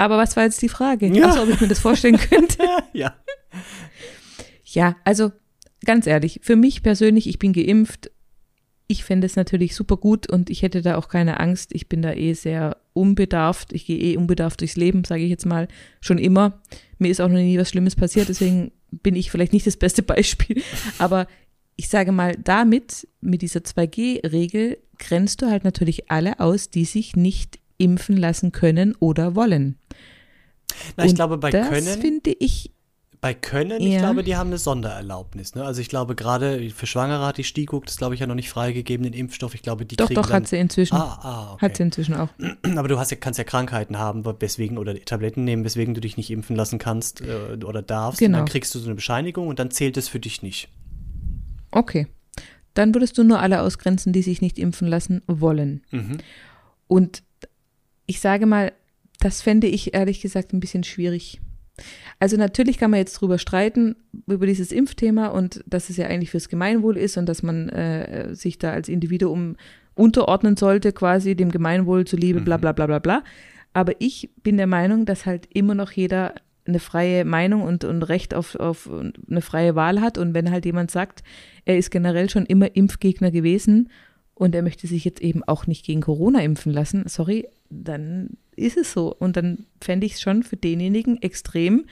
Aber 0.00 0.16
was 0.16 0.34
war 0.34 0.44
jetzt 0.44 0.62
die 0.62 0.70
Frage? 0.70 1.14
Ja. 1.14 1.28
Achso, 1.28 1.42
ob 1.42 1.50
ich 1.50 1.60
mir 1.60 1.68
das 1.68 1.78
vorstellen 1.78 2.16
könnte. 2.16 2.56
ja. 2.94 3.14
Ja, 4.64 4.96
also 5.04 5.30
ganz 5.84 6.06
ehrlich, 6.06 6.40
für 6.42 6.56
mich 6.56 6.82
persönlich, 6.82 7.28
ich 7.28 7.38
bin 7.38 7.52
geimpft. 7.52 8.10
Ich 8.86 9.04
fände 9.04 9.26
es 9.26 9.36
natürlich 9.36 9.76
super 9.76 9.98
gut 9.98 10.26
und 10.26 10.48
ich 10.48 10.62
hätte 10.62 10.80
da 10.80 10.96
auch 10.96 11.08
keine 11.08 11.38
Angst. 11.38 11.74
Ich 11.74 11.90
bin 11.90 12.00
da 12.00 12.14
eh 12.14 12.32
sehr 12.32 12.78
unbedarft. 12.94 13.74
Ich 13.74 13.84
gehe 13.84 13.98
eh 13.98 14.16
unbedarft 14.16 14.62
durchs 14.62 14.76
Leben, 14.76 15.04
sage 15.04 15.22
ich 15.22 15.28
jetzt 15.28 15.44
mal, 15.44 15.68
schon 16.00 16.16
immer. 16.16 16.62
Mir 16.98 17.10
ist 17.10 17.20
auch 17.20 17.28
noch 17.28 17.36
nie 17.36 17.58
was 17.58 17.68
Schlimmes 17.68 17.94
passiert, 17.94 18.30
deswegen 18.30 18.72
bin 18.90 19.14
ich 19.14 19.30
vielleicht 19.30 19.52
nicht 19.52 19.66
das 19.66 19.76
beste 19.76 20.02
Beispiel. 20.02 20.62
Aber 20.98 21.26
ich 21.76 21.90
sage 21.90 22.10
mal, 22.10 22.36
damit, 22.42 23.06
mit 23.20 23.42
dieser 23.42 23.60
2G-Regel, 23.60 24.78
grenzt 24.98 25.42
du 25.42 25.46
halt 25.50 25.64
natürlich 25.64 26.10
alle 26.10 26.40
aus, 26.40 26.70
die 26.70 26.86
sich 26.86 27.16
nicht 27.16 27.59
impfen 27.80 28.16
lassen 28.16 28.52
können 28.52 28.94
oder 29.00 29.34
wollen. 29.34 29.76
Na, 30.96 31.04
ich 31.04 31.10
Und 31.10 31.16
glaube, 31.16 31.38
bei 31.38 31.50
das 31.50 31.68
Können, 31.68 32.00
finde 32.00 32.30
ich 32.38 32.72
bei 33.22 33.34
Können, 33.34 33.82
ich 33.82 33.92
Ja. 33.92 33.98
glaube, 33.98 34.22
die 34.24 34.34
haben 34.36 34.46
eine 34.48 34.56
Sondererlaubnis. 34.56 35.54
Ne? 35.54 35.62
Also 35.62 35.82
ich 35.82 35.90
glaube, 35.90 36.14
gerade 36.14 36.70
für 36.70 36.86
Schwangere 36.86 37.26
hat 37.26 37.36
die 37.36 37.44
STIKO, 37.44 37.82
das 37.84 37.98
glaube 37.98 38.14
ich 38.14 38.20
ja 38.20 38.26
noch 38.26 38.34
nicht 38.34 38.48
freigegeben, 38.48 39.04
den 39.04 39.12
Impfstoff. 39.12 39.54
Ich 39.54 39.60
glaube, 39.60 39.84
die 39.84 39.96
doch, 39.96 40.06
kriegen 40.06 40.22
doch, 40.22 40.28
dann, 40.28 40.36
hat 40.36 40.48
sie 40.48 40.56
inzwischen. 40.56 40.94
Ah, 40.94 41.18
ah, 41.22 41.52
okay. 41.52 41.66
Hat 41.66 41.76
sie 41.76 41.82
inzwischen 41.82 42.14
auch. 42.14 42.28
Aber 42.76 42.88
du 42.88 42.98
hast 42.98 43.10
ja, 43.10 43.18
kannst 43.18 43.36
ja 43.36 43.44
Krankheiten 43.44 43.98
haben, 43.98 44.24
weswegen 44.40 44.78
oder 44.78 44.94
Tabletten 45.04 45.44
nehmen, 45.44 45.64
weswegen 45.64 45.92
du 45.92 46.00
dich 46.00 46.16
nicht 46.16 46.30
impfen 46.30 46.56
lassen 46.56 46.78
kannst 46.78 47.20
äh, 47.20 47.62
oder 47.62 47.82
darfst. 47.82 48.22
Und 48.22 48.26
Genau. 48.28 48.38
dann 48.38 48.46
kriegst 48.46 48.74
du 48.74 48.78
so 48.78 48.86
eine 48.86 48.94
Bescheinigung 48.94 49.48
und 49.48 49.58
dann 49.58 49.70
zählt 49.70 49.98
es 49.98 50.08
für 50.08 50.20
dich 50.20 50.40
nicht. 50.42 50.68
Okay. 51.72 52.06
Dann 52.72 52.94
würdest 52.94 53.18
du 53.18 53.22
nur 53.24 53.40
alle 53.40 53.60
ausgrenzen, 53.60 54.14
die 54.14 54.22
sich 54.22 54.40
nicht 54.40 54.58
impfen 54.58 54.88
lassen 54.88 55.20
wollen. 55.26 55.82
Mhm. 55.90 56.18
Und 56.86 57.22
ich 58.10 58.18
sage 58.18 58.44
mal, 58.44 58.72
das 59.20 59.40
fände 59.40 59.68
ich 59.68 59.94
ehrlich 59.94 60.20
gesagt 60.20 60.52
ein 60.52 60.58
bisschen 60.58 60.82
schwierig. 60.82 61.40
Also 62.18 62.36
natürlich 62.36 62.76
kann 62.76 62.90
man 62.90 62.98
jetzt 62.98 63.14
drüber 63.14 63.38
streiten, 63.38 63.94
über 64.26 64.46
dieses 64.46 64.72
Impfthema 64.72 65.28
und 65.28 65.62
dass 65.64 65.90
es 65.90 65.96
ja 65.96 66.08
eigentlich 66.08 66.32
fürs 66.32 66.48
Gemeinwohl 66.48 66.96
ist 66.96 67.16
und 67.16 67.26
dass 67.26 67.44
man 67.44 67.68
äh, 67.68 68.34
sich 68.34 68.58
da 68.58 68.72
als 68.72 68.88
Individuum 68.88 69.56
unterordnen 69.94 70.56
sollte, 70.56 70.92
quasi 70.92 71.36
dem 71.36 71.52
Gemeinwohl 71.52 72.04
zuliebe, 72.04 72.40
bla 72.40 72.56
bla 72.56 72.72
bla 72.72 72.86
bla 72.86 72.98
bla. 72.98 73.22
Aber 73.74 73.92
ich 74.00 74.30
bin 74.42 74.56
der 74.56 74.66
Meinung, 74.66 75.06
dass 75.06 75.24
halt 75.24 75.46
immer 75.54 75.76
noch 75.76 75.92
jeder 75.92 76.34
eine 76.66 76.80
freie 76.80 77.24
Meinung 77.24 77.62
und, 77.62 77.84
und 77.84 78.02
Recht 78.02 78.34
auf, 78.34 78.56
auf 78.56 78.90
eine 79.30 79.40
freie 79.40 79.76
Wahl 79.76 80.00
hat. 80.00 80.18
Und 80.18 80.34
wenn 80.34 80.50
halt 80.50 80.64
jemand 80.64 80.90
sagt, 80.90 81.22
er 81.64 81.78
ist 81.78 81.92
generell 81.92 82.28
schon 82.28 82.44
immer 82.44 82.74
Impfgegner 82.74 83.30
gewesen 83.30 83.88
und 84.40 84.54
er 84.54 84.62
möchte 84.62 84.86
sich 84.86 85.04
jetzt 85.04 85.20
eben 85.20 85.44
auch 85.44 85.66
nicht 85.66 85.84
gegen 85.84 86.00
Corona 86.00 86.40
impfen 86.40 86.72
lassen, 86.72 87.04
sorry, 87.06 87.46
dann 87.68 88.38
ist 88.56 88.78
es 88.78 88.90
so. 88.90 89.14
Und 89.14 89.36
dann 89.36 89.66
fände 89.82 90.06
ich 90.06 90.14
es 90.14 90.22
schon 90.22 90.42
für 90.42 90.56
denjenigen 90.56 91.20
extrem 91.20 91.84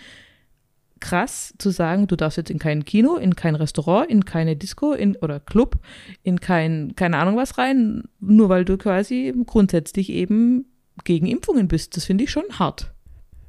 krass 0.99 1.53
zu 1.59 1.69
sagen, 1.69 2.07
du 2.07 2.17
darfst 2.17 2.39
jetzt 2.39 2.51
in 2.51 2.59
kein 2.59 2.87
Kino, 2.87 3.17
in 3.17 3.37
kein 3.37 3.55
Restaurant, 3.55 4.09
in 4.09 4.25
keine 4.25 4.57
Disco 4.57 4.95
in, 4.95 5.15
oder 5.17 5.41
Club, 5.41 5.79
in 6.23 6.41
kein, 6.41 6.97
keine 6.97 7.19
Ahnung 7.19 7.37
was 7.37 7.59
rein, 7.59 8.05
nur 8.19 8.49
weil 8.49 8.65
du 8.65 8.79
quasi 8.79 9.35
grundsätzlich 9.45 10.09
eben 10.09 10.65
gegen 11.05 11.27
Impfungen 11.27 11.69
bist. 11.69 11.99
Das 11.99 12.07
finde 12.07 12.25
ich 12.25 12.31
schon 12.31 12.45
hart. 12.59 12.95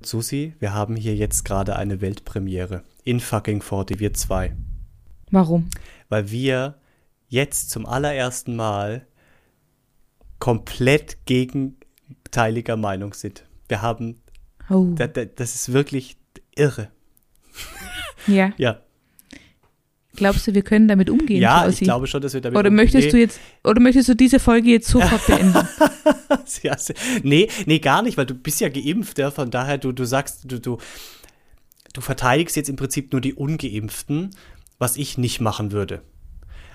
Susi, 0.01 0.55
wir 0.59 0.73
haben 0.73 0.97
hier 0.97 1.15
jetzt 1.15 1.45
gerade 1.45 1.77
eine 1.77 2.01
Weltpremiere 2.01 2.83
in 3.05 3.21
fucking 3.21 3.61
40, 3.61 3.97
wir 4.01 4.13
zwei. 4.13 4.57
Warum? 5.31 5.69
Weil 6.09 6.31
wir 6.31 6.75
jetzt 7.29 7.69
zum 7.69 7.85
allerersten 7.85 8.55
Mal 8.55 9.07
komplett 10.39 11.25
gegenteiliger 11.25 12.75
Meinung 12.77 13.13
sind. 13.13 13.45
Wir 13.67 13.81
haben, 13.81 14.21
Oh. 14.69 14.93
da, 14.95 15.07
da, 15.07 15.25
das 15.25 15.55
ist 15.55 15.73
wirklich 15.73 16.17
irre. 16.55 16.89
Ja. 18.27 18.51
Ja, 18.57 18.81
Glaubst 20.19 20.45
du, 20.47 20.53
wir 20.53 20.63
können 20.63 20.89
damit 20.89 21.09
umgehen? 21.09 21.41
ja 21.41 21.61
Klausi? 21.61 21.83
ich 21.83 21.87
glaube 21.87 22.05
schon, 22.07 22.21
dass 22.21 22.33
wir 22.33 22.41
damit. 22.41 22.59
Oder 22.59 22.69
möchtest 22.69 23.05
nee, 23.05 23.11
du 23.11 23.17
jetzt, 23.19 23.39
oder 23.63 23.79
möchtest 23.79 24.09
du 24.09 24.15
diese 24.15 24.39
Folge 24.39 24.69
jetzt 24.69 24.89
sofort 24.89 25.25
beenden? 25.25 25.53
ja, 26.63 26.75
nee, 27.23 27.47
nee, 27.65 27.79
gar 27.79 28.01
nicht, 28.01 28.17
weil 28.17 28.25
du 28.25 28.33
bist 28.33 28.59
ja 28.59 28.67
geimpft, 28.67 29.17
ja, 29.17 29.31
von 29.31 29.49
daher, 29.49 29.77
du, 29.77 29.93
du 29.93 30.03
sagst, 30.03 30.51
du, 30.51 30.59
du, 30.59 30.77
du 31.93 32.01
verteidigst 32.01 32.57
jetzt 32.57 32.69
im 32.69 32.75
Prinzip 32.75 33.13
nur 33.13 33.21
die 33.21 33.33
Ungeimpften, 33.33 34.31
was 34.77 34.97
ich 34.97 35.17
nicht 35.17 35.39
machen 35.39 35.71
würde. 35.71 36.01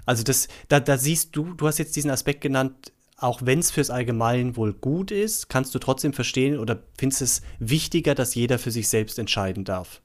Also 0.07 0.23
das, 0.23 0.49
da, 0.69 0.81
da 0.81 0.99
siehst 0.99 1.35
du, 1.37 1.55
du 1.55 1.67
hast 1.67 1.79
jetzt 1.79 1.97
diesen 1.97 2.11
Aspekt 2.11 2.41
genannt, 2.41 2.93
auch 3.17 3.41
wenn 3.45 3.61
es 3.61 3.71
fürs 3.71 3.91
Allgemeinwohl 3.91 4.75
gut 4.75 5.11
ist, 5.11 5.49
kannst 5.49 5.75
du 5.75 5.79
trotzdem 5.79 6.13
verstehen 6.13 6.59
oder 6.59 6.83
findest 6.99 7.23
es 7.23 7.43
wichtiger, 7.59 8.15
dass 8.15 8.35
jeder 8.35 8.59
für 8.59 8.71
sich 8.71 8.89
selbst 8.89 9.19
entscheiden 9.19 9.65
darf. 9.65 10.03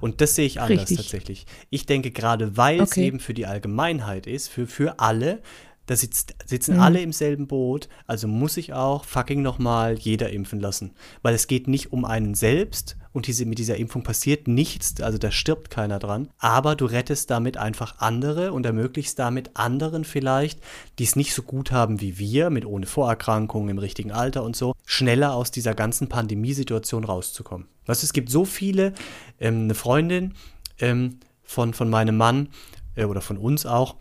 Und 0.00 0.20
das 0.20 0.34
sehe 0.34 0.46
ich 0.46 0.60
anders 0.60 0.82
Richtig. 0.82 0.96
tatsächlich. 0.98 1.46
Ich 1.70 1.86
denke, 1.86 2.10
gerade 2.10 2.56
weil 2.56 2.80
es 2.80 2.92
Okay. 2.92 3.06
eben 3.06 3.20
für 3.20 3.34
die 3.34 3.46
Allgemeinheit 3.46 4.26
ist, 4.26 4.48
für, 4.48 4.66
für 4.66 5.00
alle, 5.00 5.42
da 5.86 5.96
sitzt, 5.96 6.34
sitzen 6.46 6.74
Mhm. 6.74 6.80
alle 6.80 7.00
im 7.00 7.12
selben 7.12 7.46
Boot, 7.46 7.88
also 8.06 8.28
muss 8.28 8.56
ich 8.56 8.72
auch 8.72 9.04
fucking 9.04 9.42
nochmal 9.42 9.98
jeder 9.98 10.30
impfen 10.30 10.60
lassen. 10.60 10.92
Weil 11.22 11.34
es 11.34 11.46
geht 11.46 11.66
nicht 11.66 11.92
um 11.92 12.04
einen 12.04 12.34
selbst 12.34 12.96
und 13.12 13.26
diese, 13.26 13.44
mit 13.44 13.58
dieser 13.58 13.76
Impfung 13.76 14.02
passiert 14.02 14.48
nichts, 14.48 15.00
also 15.00 15.18
da 15.18 15.30
stirbt 15.30 15.70
keiner 15.70 15.98
dran, 15.98 16.28
aber 16.38 16.76
du 16.76 16.86
rettest 16.86 17.30
damit 17.30 17.56
einfach 17.56 17.98
andere 17.98 18.52
und 18.52 18.64
ermöglichst 18.64 19.18
damit 19.18 19.50
anderen 19.54 20.04
vielleicht, 20.04 20.60
die 20.98 21.04
es 21.04 21.16
nicht 21.16 21.34
so 21.34 21.42
gut 21.42 21.72
haben 21.72 22.00
wie 22.00 22.18
wir, 22.18 22.50
mit 22.50 22.64
ohne 22.64 22.86
Vorerkrankungen 22.86 23.68
im 23.68 23.78
richtigen 23.78 24.12
Alter 24.12 24.44
und 24.44 24.56
so, 24.56 24.74
schneller 24.86 25.34
aus 25.34 25.50
dieser 25.50 25.74
ganzen 25.74 26.08
Pandemiesituation 26.08 27.04
rauszukommen. 27.04 27.66
Weißt 27.86 28.02
du, 28.02 28.06
es 28.06 28.12
gibt 28.12 28.30
so 28.30 28.44
viele, 28.44 28.94
ähm, 29.40 29.64
eine 29.64 29.74
Freundin 29.74 30.34
ähm, 30.78 31.18
von, 31.42 31.74
von 31.74 31.90
meinem 31.90 32.16
Mann 32.16 32.48
äh, 32.94 33.04
oder 33.04 33.20
von 33.20 33.36
uns 33.36 33.66
auch, 33.66 33.96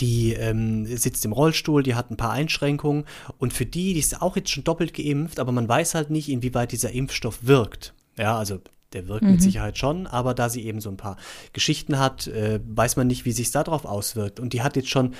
die 0.00 0.32
ähm, 0.34 0.86
sitzt 0.86 1.24
im 1.24 1.32
Rollstuhl, 1.32 1.82
die 1.82 1.94
hat 1.94 2.10
ein 2.10 2.16
paar 2.16 2.32
Einschränkungen 2.32 3.04
und 3.38 3.52
für 3.52 3.66
die, 3.66 3.94
die 3.94 4.00
ist 4.00 4.22
auch 4.22 4.36
jetzt 4.36 4.50
schon 4.50 4.64
doppelt 4.64 4.94
geimpft, 4.94 5.40
aber 5.40 5.52
man 5.52 5.68
weiß 5.68 5.94
halt 5.94 6.10
nicht, 6.10 6.28
inwieweit 6.28 6.72
dieser 6.72 6.92
Impfstoff 6.92 7.40
wirkt. 7.42 7.94
Ja, 8.18 8.36
also 8.38 8.60
der 8.92 9.08
wirkt 9.08 9.24
mit 9.24 9.42
Sicherheit 9.42 9.76
schon, 9.78 10.06
aber 10.06 10.32
da 10.32 10.48
sie 10.48 10.64
eben 10.64 10.80
so 10.80 10.88
ein 10.88 10.96
paar 10.96 11.16
Geschichten 11.52 11.98
hat, 11.98 12.28
äh, 12.28 12.60
weiß 12.66 12.96
man 12.96 13.06
nicht, 13.06 13.24
wie 13.24 13.32
sich 13.32 13.50
darauf 13.50 13.84
auswirkt. 13.84 14.40
Und 14.40 14.52
die 14.52 14.62
hat 14.62 14.76
jetzt 14.76 14.88
schon, 14.88 15.14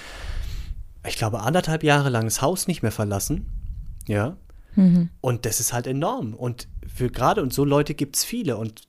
ich 1.07 1.17
glaube, 1.17 1.41
anderthalb 1.41 1.83
Jahre 1.83 2.09
lang 2.09 2.25
das 2.25 2.41
Haus 2.41 2.69
nicht 2.69 2.83
mehr 2.83 2.93
verlassen. 2.93 3.47
Ja. 4.07 4.37
Und 5.21 5.47
das 5.47 5.61
ist 5.61 5.73
halt 5.73 5.87
enorm. 5.87 6.35
Und 6.35 6.69
für 6.87 7.11
gerade 7.11 7.43
und 7.43 7.53
so 7.53 7.65
Leute 7.65 7.95
gibt 7.95 8.17
es 8.17 8.25
viele. 8.25 8.57
Und 8.57 8.83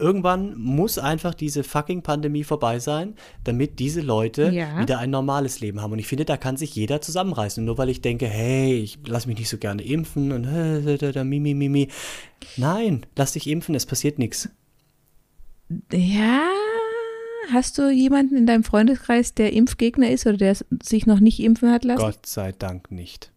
irgendwann 0.00 0.58
muss 0.58 0.98
einfach 0.98 1.34
diese 1.34 1.62
fucking 1.62 2.02
Pandemie 2.02 2.42
vorbei 2.44 2.78
sein, 2.80 3.14
damit 3.44 3.78
diese 3.78 4.00
Leute 4.00 4.50
Ja. 4.50 4.80
wieder 4.80 4.98
ein 4.98 5.10
normales 5.10 5.60
Leben 5.60 5.80
haben. 5.80 5.92
Und 5.92 5.98
ich 5.98 6.06
finde, 6.08 6.24
da 6.24 6.36
kann 6.36 6.56
sich 6.56 6.74
jeder 6.74 7.00
zusammenreißen. 7.00 7.60
Und 7.62 7.66
nur 7.66 7.78
weil 7.78 7.88
ich 7.90 8.00
denke, 8.00 8.26
hey, 8.26 8.74
ich 8.78 8.98
lass 9.06 9.26
mich 9.26 9.38
nicht 9.38 9.48
so 9.48 9.58
gerne 9.58 9.82
impfen 9.82 10.32
und 10.32 10.44
äh, 10.44 10.82
da, 10.82 10.96
da, 10.96 11.12
da, 11.12 11.24
mi, 11.24 11.38
mi, 11.40 11.54
mi, 11.54 11.68
mi. 11.68 11.88
Nein, 12.56 13.06
lass 13.16 13.32
dich 13.32 13.46
impfen, 13.46 13.74
es 13.74 13.86
passiert 13.86 14.18
nichts. 14.18 14.48
Ja, 15.92 16.42
hast 17.52 17.78
du 17.78 17.90
jemanden 17.90 18.36
in 18.36 18.46
deinem 18.46 18.64
Freundeskreis, 18.64 19.34
der 19.34 19.52
Impfgegner 19.52 20.10
ist 20.10 20.26
oder 20.26 20.36
der 20.36 20.56
sich 20.82 21.06
noch 21.06 21.20
nicht 21.20 21.40
impfen 21.40 21.70
hat 21.70 21.84
lassen? 21.84 22.00
Gott 22.00 22.26
sei 22.26 22.52
Dank 22.52 22.90
nicht. 22.90 23.30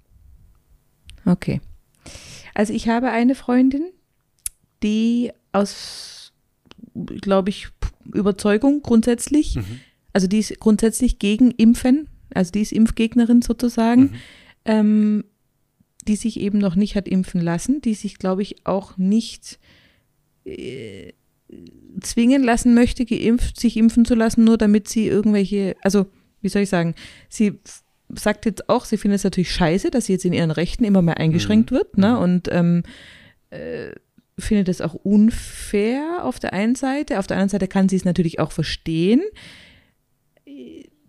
Okay. 1.26 1.62
Also 2.54 2.74
ich 2.74 2.88
habe 2.90 3.10
eine 3.10 3.36
Freundin, 3.36 3.92
die 4.82 5.32
aus, 5.52 6.23
glaube 6.94 7.50
ich, 7.50 7.68
Überzeugung 8.12 8.82
grundsätzlich, 8.82 9.58
also 10.12 10.28
die 10.28 10.40
ist 10.40 10.60
grundsätzlich 10.60 11.20
gegen 11.20 11.52
Impfen, 11.52 12.08
also 12.34 12.52
die 12.52 12.62
ist 12.62 12.72
Impfgegnerin 12.72 13.42
sozusagen, 13.42 14.16
ähm, 14.66 15.24
die 16.08 16.16
sich 16.16 16.40
eben 16.40 16.58
noch 16.58 16.76
nicht 16.76 16.96
hat 16.96 17.08
impfen 17.08 17.42
lassen, 17.42 17.82
die 17.82 17.94
sich, 17.94 18.18
glaube 18.18 18.42
ich, 18.42 18.66
auch 18.66 18.98
nicht 18.98 19.60
äh, 20.46 21.14
zwingen 22.02 22.44
lassen 22.44 22.74
möchte, 22.74 23.06
geimpft, 23.06 23.60
sich 23.60 23.78
impfen 23.78 24.06
zu 24.06 24.16
lassen, 24.16 24.44
nur 24.44 24.58
damit 24.58 24.88
sie 24.88 25.08
irgendwelche, 25.08 25.76
also 25.82 26.08
wie 26.42 26.50
soll 26.50 26.64
ich 26.64 26.70
sagen, 26.70 26.96
sie 27.30 27.60
sagt 28.14 28.46
jetzt 28.46 28.70
auch, 28.70 28.86
sie 28.86 28.98
findet 28.98 29.18
es 29.20 29.24
natürlich 29.24 29.52
scheiße, 29.52 29.92
dass 29.92 30.06
sie 30.06 30.14
jetzt 30.14 30.26
in 30.26 30.34
ihren 30.34 30.52
Rechten 30.52 30.84
immer 30.84 31.02
mehr 31.02 31.18
eingeschränkt 31.18 31.72
wird, 31.72 31.98
ne? 31.98 32.20
Und 32.20 32.50
ähm, 32.52 32.84
äh, 33.50 33.92
findet 34.38 34.70
es 34.70 34.82
auch 34.82 34.94
unfair 34.94 36.24
auf 36.24 36.40
der 36.40 36.54
einen 36.54 36.76
Seite. 36.76 37.20
Auf 37.20 37.28
der 37.28 37.38
anderen 37.38 37.50
Seite 37.50 37.68
kann 37.68 37.90
sie 37.90 37.96
es 37.96 38.06
natürlich 38.06 38.40
auch 38.40 38.52
verstehen. 38.52 39.22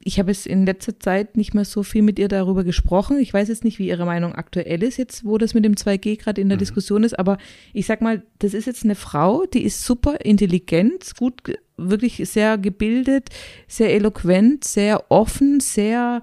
Ich 0.06 0.18
habe 0.18 0.30
es 0.30 0.44
in 0.44 0.66
letzter 0.66 1.00
Zeit 1.00 1.36
nicht 1.36 1.54
mehr 1.54 1.64
so 1.64 1.82
viel 1.82 2.02
mit 2.02 2.18
ihr 2.18 2.28
darüber 2.28 2.62
gesprochen. 2.62 3.18
Ich 3.18 3.32
weiß 3.32 3.48
jetzt 3.48 3.64
nicht, 3.64 3.78
wie 3.78 3.88
ihre 3.88 4.04
Meinung 4.04 4.34
aktuell 4.34 4.82
ist, 4.82 4.98
jetzt 4.98 5.24
wo 5.24 5.38
das 5.38 5.54
mit 5.54 5.64
dem 5.64 5.74
2G 5.74 6.18
gerade 6.18 6.42
in 6.42 6.50
der 6.50 6.58
Diskussion 6.58 7.04
ist, 7.04 7.18
aber 7.18 7.38
ich 7.72 7.86
sag 7.86 8.02
mal, 8.02 8.22
das 8.38 8.52
ist 8.52 8.66
jetzt 8.66 8.84
eine 8.84 8.96
Frau, 8.96 9.46
die 9.46 9.64
ist 9.64 9.82
super 9.82 10.20
intelligent, 10.22 11.16
gut, 11.16 11.40
wirklich 11.78 12.16
sehr 12.28 12.58
gebildet, 12.58 13.30
sehr 13.66 13.94
eloquent, 13.94 14.64
sehr 14.64 15.10
offen, 15.10 15.60
sehr 15.60 16.22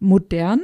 modern, 0.00 0.62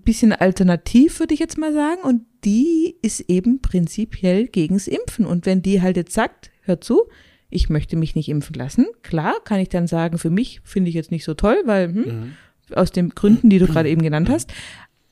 bisschen 0.00 0.32
alternativ, 0.32 1.20
würde 1.20 1.34
ich 1.34 1.40
jetzt 1.40 1.58
mal 1.58 1.72
sagen. 1.72 2.02
Und 2.02 2.22
die 2.44 2.96
ist 3.02 3.20
eben 3.28 3.60
prinzipiell 3.60 4.48
gegens 4.48 4.88
Impfen. 4.88 5.26
Und 5.26 5.46
wenn 5.46 5.62
die 5.62 5.82
halt 5.82 5.96
jetzt 5.96 6.14
sagt, 6.14 6.50
hör 6.62 6.80
zu, 6.80 7.02
ich 7.50 7.68
möchte 7.68 7.96
mich 7.96 8.14
nicht 8.14 8.28
impfen 8.28 8.54
lassen, 8.54 8.86
klar, 9.02 9.34
kann 9.44 9.60
ich 9.60 9.68
dann 9.68 9.86
sagen, 9.86 10.18
für 10.18 10.30
mich 10.30 10.60
finde 10.64 10.88
ich 10.88 10.94
jetzt 10.94 11.10
nicht 11.10 11.24
so 11.24 11.34
toll, 11.34 11.60
weil 11.66 11.88
hm, 11.88 12.32
aus 12.74 12.90
den 12.90 13.10
Gründen, 13.10 13.50
die 13.50 13.58
du 13.58 13.66
gerade 13.66 13.90
eben 13.90 14.02
genannt 14.02 14.30
hast. 14.30 14.52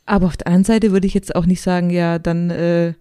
Aber 0.06 0.26
auf 0.26 0.36
der 0.36 0.46
anderen 0.46 0.64
Seite 0.64 0.92
würde 0.92 1.06
ich 1.06 1.14
jetzt 1.14 1.34
auch 1.36 1.46
nicht 1.46 1.60
sagen, 1.60 1.90
ja, 1.90 2.18
dann 2.18 2.50
äh, 2.50 2.94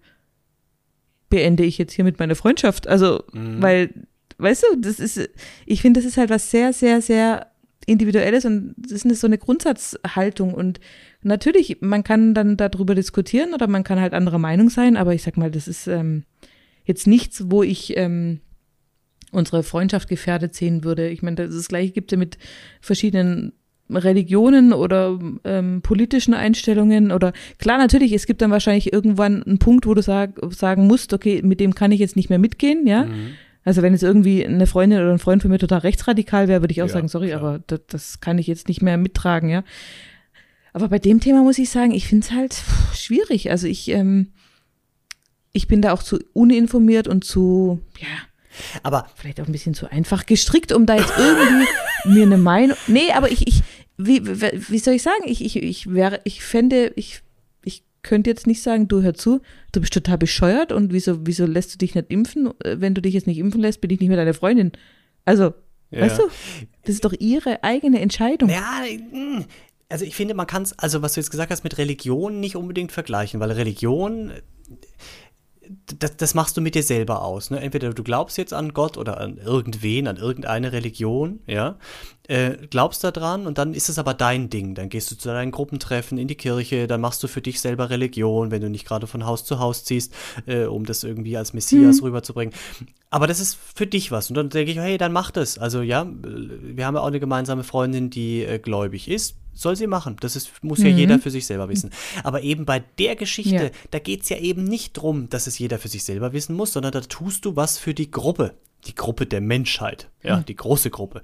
beende 1.30 1.64
ich 1.64 1.78
jetzt 1.78 1.94
hiermit 1.94 2.18
meine 2.18 2.34
Freundschaft. 2.34 2.86
Also, 2.86 3.24
weil, 3.32 3.90
weißt 4.38 4.64
du, 4.64 4.80
das 4.80 5.00
ist, 5.00 5.28
ich 5.64 5.80
finde, 5.80 6.00
das 6.00 6.08
ist 6.08 6.18
halt 6.18 6.30
was 6.30 6.50
sehr, 6.50 6.72
sehr, 6.72 7.00
sehr 7.00 7.46
Individuelles 7.86 8.44
und 8.44 8.74
das 8.76 8.92
ist 8.92 9.04
eine, 9.04 9.14
so 9.14 9.26
eine 9.26 9.38
Grundsatzhaltung 9.38 10.54
und 10.54 10.80
natürlich, 11.22 11.78
man 11.80 12.04
kann 12.04 12.34
dann 12.34 12.56
darüber 12.56 12.94
diskutieren 12.94 13.54
oder 13.54 13.66
man 13.66 13.84
kann 13.84 14.00
halt 14.00 14.12
anderer 14.14 14.38
Meinung 14.38 14.70
sein, 14.70 14.96
aber 14.96 15.14
ich 15.14 15.22
sag 15.22 15.36
mal, 15.36 15.50
das 15.50 15.68
ist 15.68 15.86
ähm, 15.86 16.24
jetzt 16.84 17.06
nichts, 17.06 17.44
wo 17.48 17.62
ich 17.62 17.96
ähm, 17.96 18.40
unsere 19.32 19.62
Freundschaft 19.62 20.08
gefährdet 20.08 20.54
sehen 20.54 20.84
würde. 20.84 21.08
Ich 21.08 21.22
meine, 21.22 21.36
das, 21.36 21.54
das 21.54 21.68
gleiche 21.68 21.92
gibt 21.92 22.10
es 22.10 22.16
ja 22.16 22.18
mit 22.18 22.38
verschiedenen 22.80 23.52
Religionen 23.88 24.72
oder 24.72 25.18
ähm, 25.44 25.82
politischen 25.82 26.34
Einstellungen 26.34 27.10
oder 27.10 27.32
klar, 27.58 27.78
natürlich, 27.78 28.12
es 28.12 28.26
gibt 28.26 28.40
dann 28.40 28.50
wahrscheinlich 28.52 28.92
irgendwann 28.92 29.42
einen 29.42 29.58
Punkt, 29.58 29.86
wo 29.86 29.94
du 29.94 30.02
sag, 30.02 30.38
sagen 30.50 30.86
musst, 30.86 31.12
okay, 31.12 31.42
mit 31.42 31.58
dem 31.60 31.74
kann 31.74 31.90
ich 31.92 31.98
jetzt 31.98 32.16
nicht 32.16 32.30
mehr 32.30 32.38
mitgehen, 32.38 32.86
ja. 32.86 33.06
Also 33.64 33.82
wenn 33.82 33.92
jetzt 33.92 34.02
irgendwie 34.02 34.46
eine 34.46 34.66
Freundin 34.66 35.00
oder 35.00 35.12
ein 35.12 35.18
Freund 35.18 35.42
von 35.42 35.50
mir 35.50 35.58
total 35.58 35.80
rechtsradikal 35.80 36.48
wäre, 36.48 36.62
würde 36.62 36.72
ich 36.72 36.82
auch 36.82 36.86
Ja, 36.86 36.92
sagen, 36.92 37.08
sorry, 37.08 37.28
klar. 37.28 37.40
aber 37.40 37.60
das, 37.66 37.80
das 37.88 38.20
kann 38.20 38.38
ich 38.38 38.46
jetzt 38.46 38.68
nicht 38.68 38.80
mehr 38.80 38.96
mittragen, 38.96 39.50
ja. 39.50 39.64
Aber 40.72 40.88
bei 40.88 40.98
dem 40.98 41.20
Thema 41.20 41.42
muss 41.42 41.58
ich 41.58 41.70
sagen, 41.70 41.92
ich 41.92 42.06
finde 42.06 42.26
es 42.26 42.32
halt 42.32 42.54
pff, 42.54 42.94
schwierig. 42.94 43.50
Also 43.50 43.66
ich, 43.66 43.88
ähm, 43.88 44.32
ich 45.52 45.66
bin 45.68 45.82
da 45.82 45.92
auch 45.92 46.02
zu 46.02 46.18
uninformiert 46.32 47.08
und 47.08 47.24
zu, 47.24 47.80
ja, 47.98 48.06
Aber 48.82 49.08
vielleicht 49.16 49.40
auch 49.40 49.46
ein 49.46 49.52
bisschen 49.52 49.74
zu 49.74 49.90
einfach 49.90 50.26
gestrickt, 50.26 50.72
um 50.72 50.86
da 50.86 50.96
jetzt 50.96 51.12
irgendwie 51.18 51.66
mir 52.08 52.22
eine 52.22 52.38
Meinung. 52.38 52.76
Nee, 52.86 53.10
aber 53.14 53.30
ich, 53.32 53.46
ich, 53.48 53.62
wie, 53.96 54.24
wie 54.24 54.50
wie 54.68 54.78
soll 54.78 54.94
ich 54.94 55.02
sagen? 55.02 55.24
Ich, 55.26 55.44
ich, 55.44 55.56
ich 55.56 55.92
wäre, 55.92 56.20
ich 56.24 56.42
fände, 56.44 56.92
ich, 56.96 57.22
ich 57.64 57.82
könnte 58.02 58.30
jetzt 58.30 58.46
nicht 58.46 58.62
sagen, 58.62 58.86
du 58.88 59.02
hör 59.02 59.14
zu, 59.14 59.40
du 59.72 59.80
bist 59.80 59.92
total 59.92 60.18
bescheuert 60.18 60.70
und 60.72 60.92
wieso, 60.92 61.26
wieso 61.26 61.46
lässt 61.46 61.74
du 61.74 61.78
dich 61.78 61.94
nicht 61.96 62.10
impfen? 62.10 62.50
Äh, 62.64 62.76
Wenn 62.78 62.94
du 62.94 63.02
dich 63.02 63.14
jetzt 63.14 63.26
nicht 63.26 63.38
impfen 63.38 63.60
lässt, 63.60 63.80
bin 63.80 63.90
ich 63.90 63.98
nicht 64.00 64.08
mehr 64.08 64.16
deine 64.16 64.34
Freundin. 64.34 64.70
Also, 65.24 65.52
Ja. 65.90 66.02
weißt 66.02 66.18
du, 66.20 66.22
das 66.84 66.94
ist 66.94 67.04
doch 67.04 67.12
ihre 67.18 67.62
eigene 67.64 68.00
Entscheidung. 68.00 68.48
Ja, 68.50 68.82
mh, 69.12 69.44
also 69.90 70.04
ich 70.04 70.14
finde, 70.14 70.34
man 70.34 70.46
kann 70.46 70.62
es, 70.62 70.78
also 70.78 71.02
was 71.02 71.14
du 71.14 71.20
jetzt 71.20 71.30
gesagt 71.30 71.50
hast, 71.50 71.64
mit 71.64 71.76
Religion 71.76 72.40
nicht 72.40 72.56
unbedingt 72.56 72.92
vergleichen, 72.92 73.40
weil 73.40 73.50
Religion, 73.50 74.32
das, 75.98 76.16
das 76.16 76.34
machst 76.34 76.56
du 76.56 76.60
mit 76.60 76.74
dir 76.74 76.82
selber 76.82 77.22
aus. 77.22 77.50
Ne? 77.50 77.60
Entweder 77.60 77.92
du 77.92 78.02
glaubst 78.04 78.38
jetzt 78.38 78.52
an 78.52 78.72
Gott 78.72 78.96
oder 78.96 79.18
an 79.20 79.38
irgendwen, 79.38 80.06
an 80.06 80.16
irgendeine 80.16 80.72
Religion, 80.72 81.40
ja, 81.46 81.76
äh, 82.28 82.52
glaubst 82.68 83.02
daran 83.02 83.48
und 83.48 83.58
dann 83.58 83.74
ist 83.74 83.88
es 83.88 83.98
aber 83.98 84.14
dein 84.14 84.48
Ding. 84.48 84.76
Dann 84.76 84.88
gehst 84.88 85.10
du 85.10 85.16
zu 85.16 85.28
deinen 85.28 85.50
Gruppentreffen 85.50 86.18
in 86.18 86.28
die 86.28 86.36
Kirche, 86.36 86.86
dann 86.86 87.00
machst 87.00 87.22
du 87.24 87.28
für 87.28 87.40
dich 87.40 87.60
selber 87.60 87.90
Religion, 87.90 88.52
wenn 88.52 88.62
du 88.62 88.70
nicht 88.70 88.86
gerade 88.86 89.08
von 89.08 89.26
Haus 89.26 89.44
zu 89.44 89.58
Haus 89.58 89.84
ziehst, 89.84 90.14
äh, 90.46 90.64
um 90.64 90.86
das 90.86 91.02
irgendwie 91.02 91.36
als 91.36 91.52
Messias 91.52 92.00
mhm. 92.00 92.06
rüberzubringen. 92.06 92.54
Aber 93.10 93.26
das 93.26 93.40
ist 93.40 93.58
für 93.74 93.88
dich 93.88 94.12
was. 94.12 94.30
Und 94.30 94.36
dann 94.36 94.50
denke 94.50 94.70
ich, 94.70 94.78
hey, 94.78 94.98
dann 94.98 95.12
mach 95.12 95.32
das. 95.32 95.58
Also 95.58 95.82
ja, 95.82 96.06
wir 96.06 96.86
haben 96.86 96.94
ja 96.94 97.00
auch 97.00 97.06
eine 97.06 97.18
gemeinsame 97.18 97.64
Freundin, 97.64 98.08
die 98.08 98.44
äh, 98.44 98.60
gläubig 98.60 99.08
ist 99.08 99.39
soll 99.52 99.76
sie 99.76 99.86
machen. 99.86 100.16
Das 100.20 100.36
ist, 100.36 100.62
muss 100.62 100.78
mhm. 100.78 100.86
ja 100.86 100.90
jeder 100.92 101.18
für 101.18 101.30
sich 101.30 101.46
selber 101.46 101.68
wissen. 101.68 101.90
Aber 102.22 102.42
eben 102.42 102.64
bei 102.64 102.80
der 102.98 103.16
Geschichte, 103.16 103.64
ja. 103.64 103.70
da 103.90 103.98
geht 103.98 104.22
es 104.22 104.28
ja 104.28 104.38
eben 104.38 104.64
nicht 104.64 104.96
darum, 104.96 105.28
dass 105.28 105.46
es 105.46 105.58
jeder 105.58 105.78
für 105.78 105.88
sich 105.88 106.04
selber 106.04 106.32
wissen 106.32 106.56
muss, 106.56 106.72
sondern 106.72 106.92
da 106.92 107.00
tust 107.00 107.44
du 107.44 107.56
was 107.56 107.78
für 107.78 107.94
die 107.94 108.10
Gruppe. 108.10 108.54
Die 108.86 108.94
Gruppe 108.94 109.26
der 109.26 109.42
Menschheit. 109.42 110.08
Ja, 110.22 110.38
mhm. 110.38 110.46
die 110.46 110.56
große 110.56 110.90
Gruppe. 110.90 111.22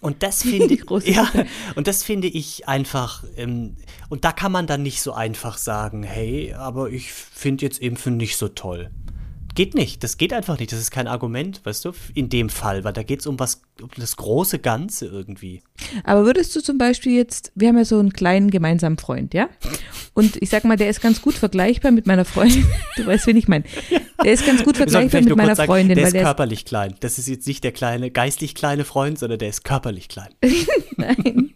Und 0.00 0.22
das 0.22 0.42
finde 0.44 0.74
ich, 0.74 0.84
ja, 1.06 1.30
und 1.74 1.86
das 1.86 2.02
finde 2.02 2.28
ich 2.28 2.66
einfach, 2.68 3.24
ähm, 3.36 3.76
und 4.08 4.24
da 4.24 4.32
kann 4.32 4.52
man 4.52 4.66
dann 4.66 4.82
nicht 4.82 5.02
so 5.02 5.12
einfach 5.12 5.58
sagen, 5.58 6.02
hey, 6.02 6.54
aber 6.54 6.90
ich 6.90 7.12
finde 7.12 7.64
jetzt 7.64 7.78
Impfen 7.80 8.16
nicht 8.16 8.36
so 8.36 8.48
toll. 8.48 8.90
Geht 9.54 9.74
nicht, 9.74 10.02
das 10.02 10.16
geht 10.16 10.32
einfach 10.32 10.58
nicht. 10.58 10.72
Das 10.72 10.80
ist 10.80 10.90
kein 10.90 11.06
Argument, 11.06 11.60
weißt 11.64 11.84
du, 11.84 11.92
in 12.12 12.28
dem 12.28 12.48
Fall, 12.48 12.82
weil 12.82 12.92
da 12.92 13.04
geht 13.04 13.20
es 13.20 13.26
um 13.26 13.38
was, 13.38 13.62
um 13.80 13.88
das 13.96 14.16
große 14.16 14.58
Ganze 14.58 15.06
irgendwie. 15.06 15.62
Aber 16.02 16.24
würdest 16.24 16.56
du 16.56 16.60
zum 16.60 16.76
Beispiel 16.76 17.16
jetzt, 17.16 17.52
wir 17.54 17.68
haben 17.68 17.76
ja 17.76 17.84
so 17.84 17.98
einen 17.98 18.12
kleinen 18.12 18.50
gemeinsamen 18.50 18.98
Freund, 18.98 19.32
ja? 19.32 19.48
Und 20.12 20.42
ich 20.42 20.50
sag 20.50 20.64
mal, 20.64 20.76
der 20.76 20.90
ist 20.90 21.00
ganz 21.00 21.22
gut 21.22 21.34
vergleichbar 21.34 21.92
mit 21.92 22.06
meiner 22.06 22.24
Freundin. 22.24 22.66
Du 22.96 23.06
weißt, 23.06 23.26
wen 23.26 23.36
ich 23.36 23.48
meine. 23.48 23.64
Der 24.22 24.32
ist 24.32 24.46
ganz 24.46 24.62
gut 24.62 24.76
vergleichbar 24.76 25.20
mit 25.20 25.36
meiner 25.36 25.56
sagen, 25.56 25.66
Freundin. 25.66 25.96
Der 25.96 26.06
ist 26.06 26.12
der 26.14 26.22
körperlich 26.22 26.60
ist 26.60 26.68
klein. 26.68 26.94
Das 27.00 27.18
ist 27.18 27.26
jetzt 27.26 27.46
nicht 27.46 27.64
der 27.64 27.72
kleine, 27.72 28.10
geistlich 28.10 28.54
kleine 28.54 28.84
Freund, 28.84 29.18
sondern 29.18 29.38
der 29.38 29.48
ist 29.48 29.64
körperlich 29.64 30.08
klein. 30.08 30.30
Nein. 30.96 31.52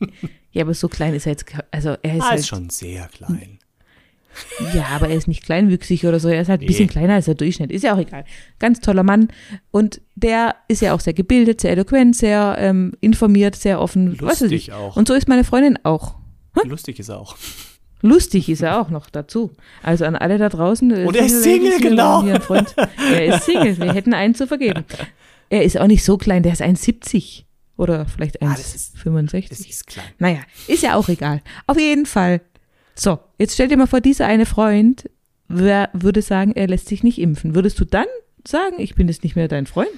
Ja, 0.53 0.65
aber 0.65 0.75
so 0.75 0.89
klein 0.89 1.15
ist 1.15 1.27
er 1.27 1.33
jetzt, 1.33 1.47
also 1.71 1.97
er 2.03 2.17
ist, 2.17 2.23
ah, 2.23 2.31
halt, 2.31 2.41
ist 2.41 2.49
schon 2.49 2.71
sehr 2.71 3.09
klein. 3.09 3.58
Ja, 4.75 4.87
aber 4.95 5.09
er 5.09 5.17
ist 5.17 5.29
nicht 5.29 5.45
kleinwüchsig 5.45 6.05
oder 6.07 6.21
so. 6.21 6.29
Er 6.29 6.43
ist 6.43 6.49
halt 6.49 6.61
ein 6.61 6.67
bisschen 6.67 6.87
nee. 6.87 6.93
kleiner 6.93 7.15
als 7.15 7.27
der 7.27 7.35
Durchschnitt. 7.35 7.71
Ist 7.71 7.85
ja 7.85 7.95
auch 7.95 7.99
egal. 7.99 8.25
Ganz 8.59 8.81
toller 8.81 9.03
Mann. 9.03 9.29
Und 9.71 10.01
der 10.15 10.57
ist 10.69 10.83
ja 10.83 10.95
auch 10.95 11.01
sehr 11.01 11.13
gebildet, 11.13 11.61
sehr 11.61 11.73
eloquent, 11.73 12.17
sehr 12.17 12.57
ähm, 12.59 12.93
informiert, 13.01 13.57
sehr 13.57 13.81
offen. 13.81 14.17
Lustig 14.17 14.73
auch. 14.73 14.97
Und 14.97 15.09
so 15.09 15.15
ist 15.15 15.29
meine 15.29 15.45
Freundin 15.45 15.79
auch. 15.85 16.17
Hm? 16.55 16.71
Lustig 16.71 16.99
ist 16.99 17.09
er 17.09 17.19
auch. 17.19 17.37
Lustig 18.01 18.49
ist 18.49 18.63
er 18.63 18.81
auch 18.81 18.91
noch 18.91 19.11
dazu. 19.11 19.53
Also 19.83 20.05
an 20.05 20.15
alle 20.15 20.39
da 20.39 20.49
draußen. 20.49 21.07
Und 21.07 21.17
er 21.17 21.27
ist 21.27 21.43
Single, 21.43 21.81
genau. 21.81 22.23
Hier 22.23 22.41
Freund. 22.41 22.75
Er 22.77 23.35
ist 23.35 23.45
Single. 23.45 23.79
Wir 23.79 23.93
hätten 23.93 24.15
einen 24.15 24.35
zu 24.35 24.47
vergeben. 24.47 24.85
Er 25.51 25.65
ist 25.65 25.79
auch 25.79 25.87
nicht 25.87 26.05
so 26.05 26.17
klein. 26.17 26.43
Der 26.43 26.53
ist 26.53 26.63
1,70 26.63 27.45
oder 27.77 28.07
vielleicht 28.07 28.43
1,65. 28.43 28.47
Ah, 28.47 28.55
das, 28.57 28.75
ist, 28.75 29.51
das 29.51 29.61
ist 29.61 29.87
klein. 29.87 30.07
Naja, 30.19 30.41
ist 30.67 30.83
ja 30.83 30.95
auch 30.97 31.09
egal. 31.09 31.43
Auf 31.67 31.79
jeden 31.79 32.07
Fall 32.07 32.41
so, 32.99 33.19
jetzt 33.39 33.55
stell 33.55 33.69
dir 33.69 33.77
mal 33.77 33.87
vor, 33.87 34.01
dieser 34.01 34.27
eine 34.27 34.47
Freund 34.47 35.09
wer 35.49 35.91
würde 35.93 36.23
sagen, 36.23 36.53
er 36.53 36.69
lässt 36.69 36.89
sich 36.89 37.03
nicht 37.03 37.19
impfen. 37.19 37.55
Würdest 37.55 37.81
du 37.81 37.85
dann 37.85 38.07
sagen, 38.47 38.77
ich 38.79 38.95
bin 38.95 39.09
jetzt 39.09 39.25
nicht 39.25 39.35
mehr 39.35 39.49
dein 39.49 39.67
Freund? 39.67 39.89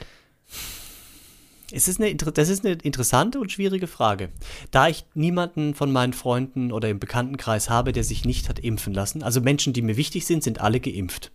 Es 1.73 1.87
ist 1.87 2.01
eine, 2.01 2.15
das 2.17 2.49
ist 2.49 2.65
eine 2.65 2.75
interessante 2.83 3.39
und 3.39 3.53
schwierige 3.53 3.87
Frage. 3.87 4.31
Da 4.73 4.89
ich 4.89 5.05
niemanden 5.15 5.75
von 5.75 5.93
meinen 5.93 6.13
Freunden 6.13 6.73
oder 6.73 6.89
im 6.89 6.99
Bekanntenkreis 6.99 7.71
habe, 7.71 7.93
der 7.93 8.03
sich 8.03 8.25
nicht 8.25 8.49
hat 8.49 8.59
impfen 8.59 8.93
lassen, 8.93 9.23
also 9.23 9.41
Menschen, 9.41 9.73
die 9.73 9.83
mir 9.83 9.97
wichtig 9.97 10.27
sind, 10.27 10.43
sind 10.43 10.61
alle 10.61 10.81
geimpft. 10.81 11.31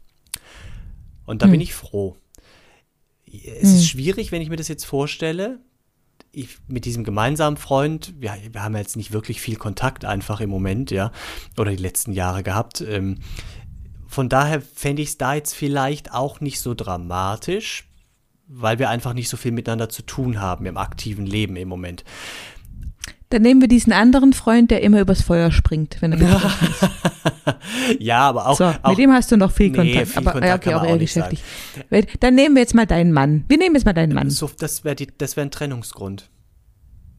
Und 1.25 1.41
da 1.41 1.45
hm. 1.45 1.51
bin 1.51 1.61
ich 1.61 1.73
froh. 1.73 2.17
Es 3.25 3.69
hm. 3.69 3.75
ist 3.75 3.87
schwierig, 3.87 4.31
wenn 4.31 4.41
ich 4.41 4.49
mir 4.49 4.57
das 4.57 4.67
jetzt 4.67 4.85
vorstelle, 4.85 5.59
ich, 6.35 6.57
mit 6.67 6.85
diesem 6.85 7.03
gemeinsamen 7.03 7.57
Freund, 7.57 8.13
wir, 8.19 8.35
wir 8.51 8.63
haben 8.63 8.75
jetzt 8.75 8.97
nicht 8.97 9.11
wirklich 9.11 9.41
viel 9.41 9.55
Kontakt 9.55 10.05
einfach 10.05 10.41
im 10.41 10.49
Moment, 10.49 10.91
ja, 10.91 11.11
oder 11.57 11.71
die 11.71 11.81
letzten 11.81 12.11
Jahre 12.11 12.43
gehabt. 12.43 12.81
Ähm, 12.81 13.19
von 14.07 14.29
daher 14.29 14.61
fände 14.61 15.01
ich 15.01 15.09
es 15.09 15.17
da 15.17 15.33
jetzt 15.33 15.53
vielleicht 15.53 16.13
auch 16.13 16.39
nicht 16.39 16.59
so 16.59 16.73
dramatisch, 16.73 17.89
weil 18.47 18.79
wir 18.79 18.89
einfach 18.89 19.13
nicht 19.13 19.29
so 19.29 19.37
viel 19.37 19.51
miteinander 19.51 19.89
zu 19.89 20.03
tun 20.03 20.39
haben 20.39 20.65
im 20.65 20.77
aktiven 20.77 21.25
Leben 21.25 21.55
im 21.55 21.67
Moment. 21.67 22.03
Dann 23.29 23.41
nehmen 23.41 23.59
wir 23.59 23.67
diesen 23.67 23.91
anderen 23.91 24.33
Freund, 24.33 24.69
der 24.69 24.81
immer 24.83 25.01
übers 25.01 25.21
Feuer 25.21 25.51
springt, 25.51 25.97
wenn 26.01 26.11
er 26.11 26.19
betroffen 26.19 26.67
ist. 26.81 28.01
ja, 28.01 28.19
aber 28.19 28.47
auch, 28.47 28.57
so, 28.57 28.65
auch. 28.65 28.89
Mit 28.89 28.99
dem 28.99 29.11
hast 29.11 29.31
du 29.31 29.37
noch 29.37 29.51
viel 29.51 29.71
nee, 29.71 29.77
Kontakt. 29.77 30.07
Viel 30.09 30.17
aber 30.19 30.31
Kontakt 30.33 30.67
okay, 30.67 30.75
auch 30.75 30.83
eher 30.83 30.97
geschäftlich. 30.97 31.43
Sagen. 31.89 32.07
Dann 32.19 32.35
nehmen 32.35 32.55
wir 32.55 32.61
jetzt 32.61 32.75
mal 32.75 32.85
deinen 32.85 33.11
Mann. 33.11 33.43
Wir 33.47 33.57
nehmen 33.57 33.75
jetzt 33.75 33.85
mal 33.85 33.93
deinen 33.93 34.13
Mann. 34.13 34.29
So, 34.29 34.49
das 34.59 34.83
wäre 34.83 34.95
wär 34.99 35.43
ein 35.43 35.51
Trennungsgrund. 35.51 36.29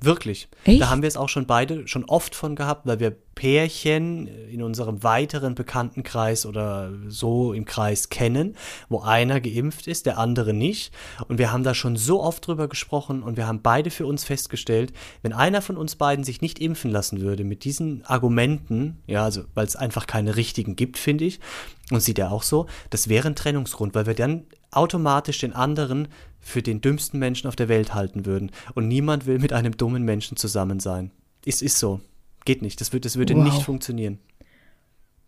Wirklich. 0.01 0.49
Echt? 0.65 0.81
Da 0.81 0.91
haben 0.91 1.03
wir 1.03 1.09
es 1.09 1.17
auch 1.17 1.29
schon 1.29 1.47
beide 1.47 1.89
schon 1.89 2.05
oft 2.05 2.35
von 2.35 2.55
gehabt, 2.55 2.87
weil 2.87 3.01
wir 3.01 3.17
Pärchen 3.35 4.27
in 4.27 4.63
unserem 4.63 5.03
weiteren 5.03 5.55
Bekanntenkreis 5.55 6.47
oder 6.47 6.93
so 7.09 7.53
im 7.53 7.67
Kreis 7.67 8.09
kennen, 8.09 8.57
wo 8.89 9.01
einer 9.01 9.41
geimpft 9.41 9.87
ist, 9.87 10.07
der 10.07 10.19
andere 10.19 10.55
nicht. 10.55 10.93
Und 11.29 11.39
wir 11.39 11.53
haben 11.53 11.63
da 11.63 11.75
schon 11.75 11.97
so 11.97 12.23
oft 12.23 12.47
drüber 12.47 12.67
gesprochen 12.67 13.23
und 13.23 13.37
wir 13.37 13.47
haben 13.47 13.61
beide 13.63 13.91
für 13.91 14.07
uns 14.07 14.25
festgestellt, 14.25 14.93
wenn 15.23 15.35
einer 15.35 15.61
von 15.61 15.77
uns 15.77 15.97
beiden 15.97 16.25
sich 16.25 16.41
nicht 16.41 16.59
impfen 16.59 16.91
lassen 16.91 17.21
würde 17.21 17.45
mit 17.45 17.65
diesen 17.65 18.05
Argumenten, 18.07 19.03
ja, 19.07 19.25
also 19.25 19.45
weil 19.55 19.67
es 19.67 19.77
einfach 19.77 20.07
keine 20.07 20.37
richtigen 20.37 20.75
gibt, 20.75 20.97
finde 20.97 21.27
ich, 21.27 21.41
und 21.91 22.01
sieht 22.01 22.19
er 22.19 22.33
auch 22.33 22.43
so, 22.43 22.67
das 22.91 23.09
wäre 23.09 23.29
ein 23.29 23.37
Trennungsgrund, 23.37 23.95
weil 23.95 24.07
wir 24.07 24.15
dann 24.15 24.47
automatisch 24.71 25.39
den 25.39 25.53
anderen 25.53 26.09
für 26.47 26.63
den 26.63 26.81
dümmsten 26.81 27.19
Menschen 27.19 27.49
auf 27.49 27.57
der 27.57 27.69
Welt 27.69 27.93
halten 27.93 28.25
würden. 28.25 28.53
Und 28.75 28.87
niemand 28.87 29.27
will 29.27 29.41
mit 29.41 29.53
einem 29.53 29.77
dummen 29.77 30.05
Menschen 30.05 30.37
zusammen 30.37 30.79
sein. 30.79 31.11
Es 31.45 31.61
ist 31.61 31.81
so. 31.81 32.01
Geht 32.45 32.63
nicht. 32.63 32.81
Das, 32.81 32.93
wird, 32.93 33.05
das 33.05 33.17
würde 33.17 33.35
wow. 33.35 33.43
nicht 33.43 33.63
funktionieren. 33.63 34.21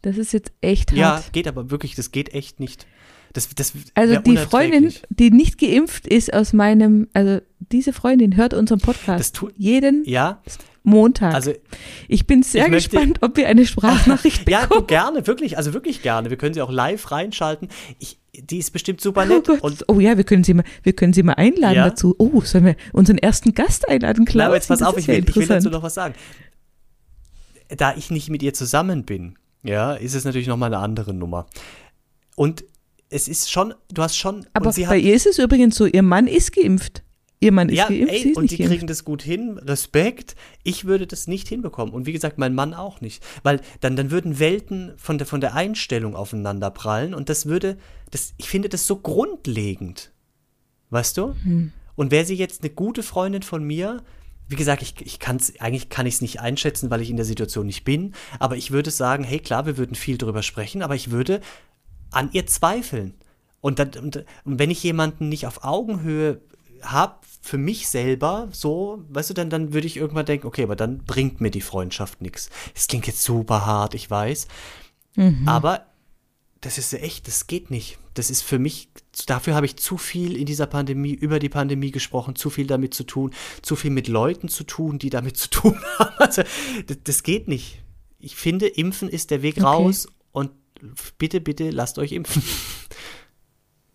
Das 0.03 0.17
ist 0.17 0.33
jetzt 0.33 0.53
echt 0.61 0.93
hart. 0.93 0.99
Ja, 0.99 1.25
geht 1.33 1.49
aber 1.49 1.73
wirklich, 1.73 1.97
das 1.97 2.13
geht 2.13 2.35
echt 2.35 2.61
nicht. 2.61 2.87
Das, 3.33 3.49
das 3.49 3.73
also 3.95 4.21
die 4.21 4.37
Freundin, 4.37 4.95
die 5.11 5.33
nicht 5.33 5.59
geimpft 5.59 6.07
ist 6.07 6.33
aus 6.33 6.53
meinem, 6.53 7.09
also 7.15 7.41
diese 7.59 7.93
Freundin 7.93 8.37
hört 8.37 8.55
unseren 8.55 8.79
Podcast 8.79 9.35
tu, 9.35 9.51
jeden 9.57 10.05
ja, 10.05 10.41
Montag. 10.83 11.35
Also 11.35 11.53
ich 12.09 12.27
bin 12.27 12.43
sehr 12.43 12.67
ich 12.67 12.73
gespannt, 12.73 13.09
möchte, 13.09 13.23
ob 13.23 13.37
wir 13.37 13.49
eine 13.49 13.67
Sprachnachricht 13.67 14.45
bekommen. 14.47 14.87
Ja, 14.89 15.03
gerne, 15.03 15.27
wirklich, 15.27 15.57
also 15.57 15.75
wirklich 15.75 16.03
gerne. 16.03 16.31
Wir 16.31 16.37
können 16.37 16.55
sie 16.55 16.63
auch 16.63 16.71
live 16.71 17.11
reinschalten. 17.11 17.69
Ich, 17.99 18.19
die 18.33 18.59
ist 18.59 18.73
bestimmt 18.73 19.01
super 19.01 19.25
nett. 19.25 19.49
Oh, 19.49 19.71
oh, 19.89 20.01
ja, 20.01 20.17
wir 20.17 20.25
können 20.25 20.45
sie 20.45 20.55
mal, 20.55 20.65
wir 20.83 20.93
können 20.93 21.13
sie 21.13 21.23
mal 21.23 21.35
einladen 21.35 21.77
ja. 21.77 21.89
dazu. 21.89 22.15
Oh, 22.19 22.41
sollen 22.43 22.65
wir 22.65 22.77
unseren 22.93 23.19
ersten 23.19 23.55
Gast 23.55 23.89
einladen, 23.89 24.25
Klaus? 24.25 24.39
Na, 24.39 24.47
aber 24.47 24.55
jetzt 24.55 24.69
pass 24.69 24.83
auf, 24.83 24.97
ich 24.97 25.09
will, 25.09 25.25
ich 25.27 25.37
will 25.37 25.47
dazu 25.47 25.71
noch 25.71 25.83
was 25.83 25.95
sagen. 25.95 26.15
Da 27.69 27.95
ich 27.97 28.11
nicht 28.11 28.31
mit 28.31 28.43
ihr 28.43 28.55
zusammen 28.55 29.05
bin, 29.05 29.35
ja, 29.63 29.95
ist 29.95 30.15
es 30.15 30.25
natürlich 30.25 30.49
nochmal 30.49 30.73
eine 30.73 30.83
andere 30.83 31.13
Nummer. 31.13 31.47
Und 32.37 32.65
es 33.11 33.29
ist 33.29 33.51
schon, 33.51 33.75
du 33.93 34.03
hast 34.03 34.17
schon. 34.17 34.47
Aber 34.53 34.71
bei 34.73 34.87
hat, 34.87 34.99
ihr 34.99 35.15
ist 35.15 35.27
es 35.27 35.39
übrigens 35.39 35.77
so, 35.77 35.87
ihr 35.87 36.03
Mann 36.03 36.27
ist 36.27 36.55
geimpft. 36.55 37.03
Ihr 37.41 37.53
Mann 37.53 37.69
ist 37.69 37.77
ja, 37.77 37.89
geimpft, 37.89 38.13
ey, 38.13 38.35
und 38.35 38.51
die 38.51 38.57
geimpft. 38.57 38.73
kriegen 38.73 38.87
das 38.89 39.05
gut 39.05 39.23
hin, 39.23 39.59
Respekt. 39.59 40.35
Ich 40.65 40.87
würde 40.87 41.07
das 41.07 41.29
nicht 41.29 41.49
hinbekommen. 41.49 41.95
Und 41.95 42.07
wie 42.07 42.13
gesagt, 42.13 42.39
mein 42.39 42.55
Mann 42.55 42.75
auch 42.75 43.01
nicht. 43.01 43.23
Weil 43.45 43.61
dann, 43.81 43.95
dann 43.95 44.11
würden 44.11 44.39
Welten 44.39 44.93
von 44.97 45.19
der, 45.19 45.27
von 45.27 45.41
der 45.41 45.55
Einstellung 45.55 46.17
aufeinander 46.17 46.71
prallen 46.71 47.15
und 47.15 47.29
das 47.29 47.47
würde, 47.47 47.79
das, 48.11 48.35
ich 48.39 48.49
finde 48.49 48.69
das 48.69 48.87
so 48.87 48.97
grundlegend. 48.97 50.13
Weißt 50.91 51.17
du? 51.17 51.35
Hm. 51.45 51.73
Und 51.95 52.11
wäre 52.11 52.25
sie 52.25 52.35
jetzt 52.35 52.63
eine 52.63 52.71
gute 52.71 53.03
Freundin 53.03 53.43
von 53.43 53.63
mir, 53.63 54.03
wie 54.49 54.57
gesagt, 54.57 54.83
ich, 54.83 54.95
ich 55.05 55.19
kann's, 55.19 55.53
eigentlich 55.61 55.91
kann 55.91 56.07
ich 56.07 56.15
es 56.15 56.21
nicht 56.23 56.41
einschätzen, 56.41 56.91
weil 56.91 57.03
ich 57.03 57.11
in 57.11 57.17
der 57.17 57.27
Situation 57.27 57.67
nicht 57.67 57.85
bin, 57.85 58.15
aber 58.39 58.57
ich 58.57 58.71
würde 58.71 58.91
sagen, 58.91 59.23
hey 59.23 59.39
klar, 59.41 59.67
wir 59.67 59.77
würden 59.77 59.95
viel 59.95 60.17
drüber 60.17 60.43
sprechen, 60.43 60.83
aber 60.83 60.95
ich 60.95 61.11
würde 61.11 61.41
an 62.11 62.31
ihr 62.33 62.47
zweifeln. 62.47 63.15
Und, 63.61 63.79
dann, 63.79 63.91
und, 64.01 64.25
und 64.45 64.59
wenn 64.59 64.71
ich 64.71 64.83
jemanden 64.83 65.29
nicht 65.29 65.47
auf 65.47 65.65
Augenhöhe 65.65 66.41
habe 66.83 67.19
für 67.41 67.59
mich 67.59 67.89
selber 67.89 68.49
so, 68.53 69.03
weißt 69.09 69.31
du, 69.31 69.35
dann, 69.35 69.51
dann 69.51 69.73
würde 69.73 69.87
ich 69.87 69.97
irgendwann 69.97 70.27
denken, 70.27 70.47
okay, 70.47 70.63
aber 70.63 70.77
dann 70.77 70.99
bringt 70.99 71.41
mir 71.41 71.51
die 71.51 71.61
Freundschaft 71.61 72.21
nichts. 72.21 72.51
Es 72.75 72.89
klingt 72.89 73.07
jetzt 73.07 73.23
super 73.23 73.65
hart, 73.65 73.95
ich 73.95 74.11
weiß. 74.11 74.49
Mhm. 75.17 75.49
Aber 75.49 75.87
das 76.61 76.79
ist 76.79 76.93
echt, 76.93 77.29
das 77.29 77.47
geht 77.47 77.71
nicht. 77.71 77.99
Das 78.15 78.31
ist 78.31 78.43
für 78.43 78.59
mich, 78.59 78.89
dafür 79.27 79.55
habe 79.55 79.67
ich 79.67 79.77
zu 79.77 79.97
viel 79.97 80.37
in 80.37 80.47
dieser 80.47 80.67
Pandemie, 80.67 81.13
über 81.13 81.39
die 81.39 81.49
Pandemie 81.49 81.91
gesprochen, 81.91 82.35
zu 82.35 82.51
viel 82.51 82.67
damit 82.67 82.95
zu 82.95 83.05
tun, 83.05 83.33
zu 83.63 83.77
viel 83.77 83.93
mit 83.93 84.09
Leuten 84.09 84.49
zu 84.49 84.65
tun, 84.65 84.99
die 84.99 85.11
damit 85.11 85.37
zu 85.37 85.49
tun 85.51 85.81
haben. 85.99 86.15
Also, 86.19 86.43
das, 86.87 86.99
das 87.05 87.23
geht 87.23 87.49
nicht. 87.49 87.83
Ich 88.19 88.35
finde, 88.35 88.67
Impfen 88.67 89.09
ist 89.09 89.31
der 89.31 89.43
Weg 89.43 89.59
okay. 89.59 89.67
raus 89.67 90.09
und 90.33 90.51
bitte, 91.17 91.41
bitte 91.41 91.71
lasst 91.71 91.99
euch 91.99 92.13
impfen. 92.13 92.43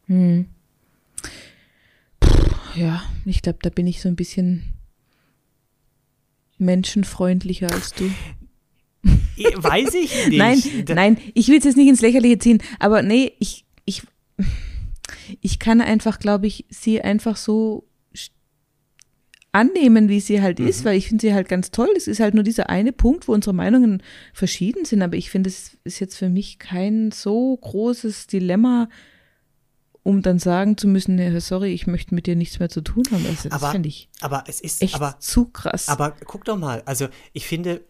Hm 0.08 0.48
ja, 2.76 3.04
ich 3.26 3.42
glaube, 3.42 3.60
da 3.62 3.70
bin 3.70 3.88
ich 3.88 4.02
so 4.02 4.10
ein 4.10 4.16
bisschen 4.16 4.64
menschenfreundlicher 6.58 7.72
als 7.72 7.94
du. 7.94 8.10
Weiß 9.56 9.94
ich 9.96 10.28
nicht. 10.30 10.38
Nein, 10.38 10.62
nein, 10.88 11.18
ich 11.34 11.48
will 11.50 11.58
es 11.58 11.66
jetzt 11.66 11.78
nicht 11.78 11.90
ins 11.90 12.02
Lächerliche 12.02 12.40
ziehen, 12.40 12.62
aber 12.80 13.02
nee, 13.02 13.34
ich, 13.40 13.66
ich, 13.86 14.04
ich 15.42 15.60
kann 15.60 15.82
einfach, 15.82 16.20
glaube 16.20 16.48
ich, 16.48 16.66
sie 16.70 17.02
einfach 17.02 17.36
so 17.36 17.88
annehmen, 19.52 20.10
wie 20.10 20.20
sie 20.20 20.42
halt 20.42 20.58
Mhm. 20.60 20.68
ist, 20.68 20.84
weil 20.84 20.98
ich 20.98 21.08
finde 21.10 21.22
sie 21.28 21.34
halt 21.34 21.48
ganz 21.48 21.70
toll. 21.70 21.90
Es 21.96 22.08
ist 22.08 22.20
halt 22.20 22.34
nur 22.34 22.44
dieser 22.44 22.70
eine 22.72 22.92
Punkt, 22.92 23.28
wo 23.28 23.34
unsere 23.34 23.54
Meinungen 23.54 24.02
verschieden 24.34 24.84
sind, 24.86 25.02
aber 25.04 25.16
ich 25.16 25.30
finde, 25.30 25.50
es 25.50 25.78
ist 25.84 26.00
jetzt 26.00 26.18
für 26.18 26.30
mich 26.30 26.58
kein 26.58 27.12
so 27.12 27.56
großes 27.58 28.26
Dilemma, 28.28 28.90
um 30.04 30.22
dann 30.22 30.38
sagen 30.40 30.78
zu 30.78 30.88
müssen, 30.88 31.16
nee, 31.16 31.40
sorry, 31.40 31.74
ich 31.74 31.88
möchte 31.88 32.14
mit 32.14 32.28
dir 32.28 32.36
nichts 32.36 32.60
mehr 32.60 32.70
zu 32.70 32.82
tun 32.82 33.04
haben. 33.12 33.26
Also, 33.26 33.50
das 33.50 33.62
Aber- 33.64 33.72
finde 33.72 33.90
ich 33.90 34.10
Aber 34.22 34.44
es 34.48 34.60
ist, 34.62 34.82
echt 34.82 34.96
aber, 34.96 35.18
zu 35.20 35.46
krass. 35.46 35.88
aber 35.90 36.12
guck 36.26 36.46
doch 36.46 36.58
mal, 36.58 36.84
also 36.86 37.08
ich 37.32 37.48
finde, 37.48 37.82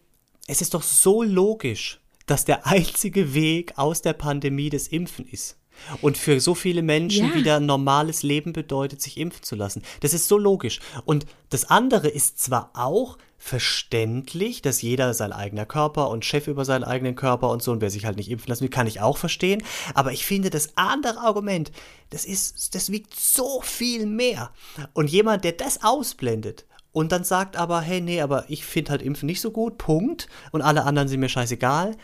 es 0.48 0.62
ist 0.62 0.74
doch 0.74 0.84
so 0.84 1.24
logisch, 1.24 2.00
dass 2.26 2.46
der 2.46 2.66
einzige 2.68 3.34
Weg 3.34 3.74
aus 3.78 4.02
der 4.02 4.14
Pandemie 4.14 4.70
das 4.70 4.88
Impfen 4.88 5.28
ist. 5.28 5.58
Und 6.02 6.18
für 6.20 6.40
so 6.40 6.54
viele 6.54 6.84
Menschen 6.84 7.30
Ja. 7.30 7.36
wieder 7.36 7.56
ein 7.58 7.66
normales 7.66 8.22
Leben 8.22 8.54
bedeutet, 8.54 9.02
sich 9.02 9.18
impfen 9.18 9.42
zu 9.42 9.56
lassen. 9.56 9.82
Das 10.02 10.14
ist 10.14 10.28
so 10.28 10.38
logisch. 10.38 10.80
Und 11.06 11.26
das 11.50 11.66
andere 11.66 12.08
ist 12.10 12.40
zwar 12.40 12.70
auch 12.76 13.18
verständlich, 13.44 14.62
dass 14.62 14.82
jeder 14.82 15.14
sein 15.14 15.34
eigener 15.34 15.66
Körper 15.66 16.10
und 16.10 16.24
Chef 16.24 16.48
über 16.48 16.64
seinen 16.64 16.86
eigenen 16.86 17.16
Körper 17.16 17.50
und 17.50 17.62
so, 17.62 17.74
und 17.74 17.82
wer 17.82 17.90
sich 17.90 18.06
halt 18.06 18.16
nicht 18.16 18.32
impfen 18.32 18.48
lassen 18.48 18.62
will, 18.62 18.70
kann 18.70 18.88
ich 18.88 19.02
auch 19.02 19.18
verstehen. 19.18 19.62
Aber 19.94 20.14
ich 20.14 20.26
finde, 20.26 20.50
das 20.50 20.78
andere 20.78 21.20
Argument, 21.20 21.74
das 22.10 22.24
ist, 22.24 22.74
das 22.74 22.90
wiegt 22.90 23.14
so 23.14 23.60
viel 23.62 24.06
mehr. 24.06 24.52
Und 24.94 25.10
jemand, 25.10 25.44
der 25.44 25.52
das 25.52 25.84
ausblendet 25.84 26.66
und 26.94 27.12
dann 27.12 27.26
sagt 27.26 27.58
aber, 27.58 27.82
hey, 27.82 28.00
nee, 28.00 28.22
aber 28.22 28.46
ich 28.48 28.66
finde 28.66 28.92
halt 28.92 29.02
Impfen 29.02 29.26
nicht 29.26 29.42
so 29.42 29.52
gut, 29.52 29.78
Punkt, 29.78 30.30
und 30.54 30.62
alle 30.62 30.86
anderen 30.86 31.10
sind 31.10 31.20
mir 31.20 31.28
scheißegal, 31.28 31.98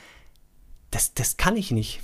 das, 0.91 1.13
das 1.13 1.37
kann 1.37 1.55
ich 1.55 1.71
nicht. 1.71 2.01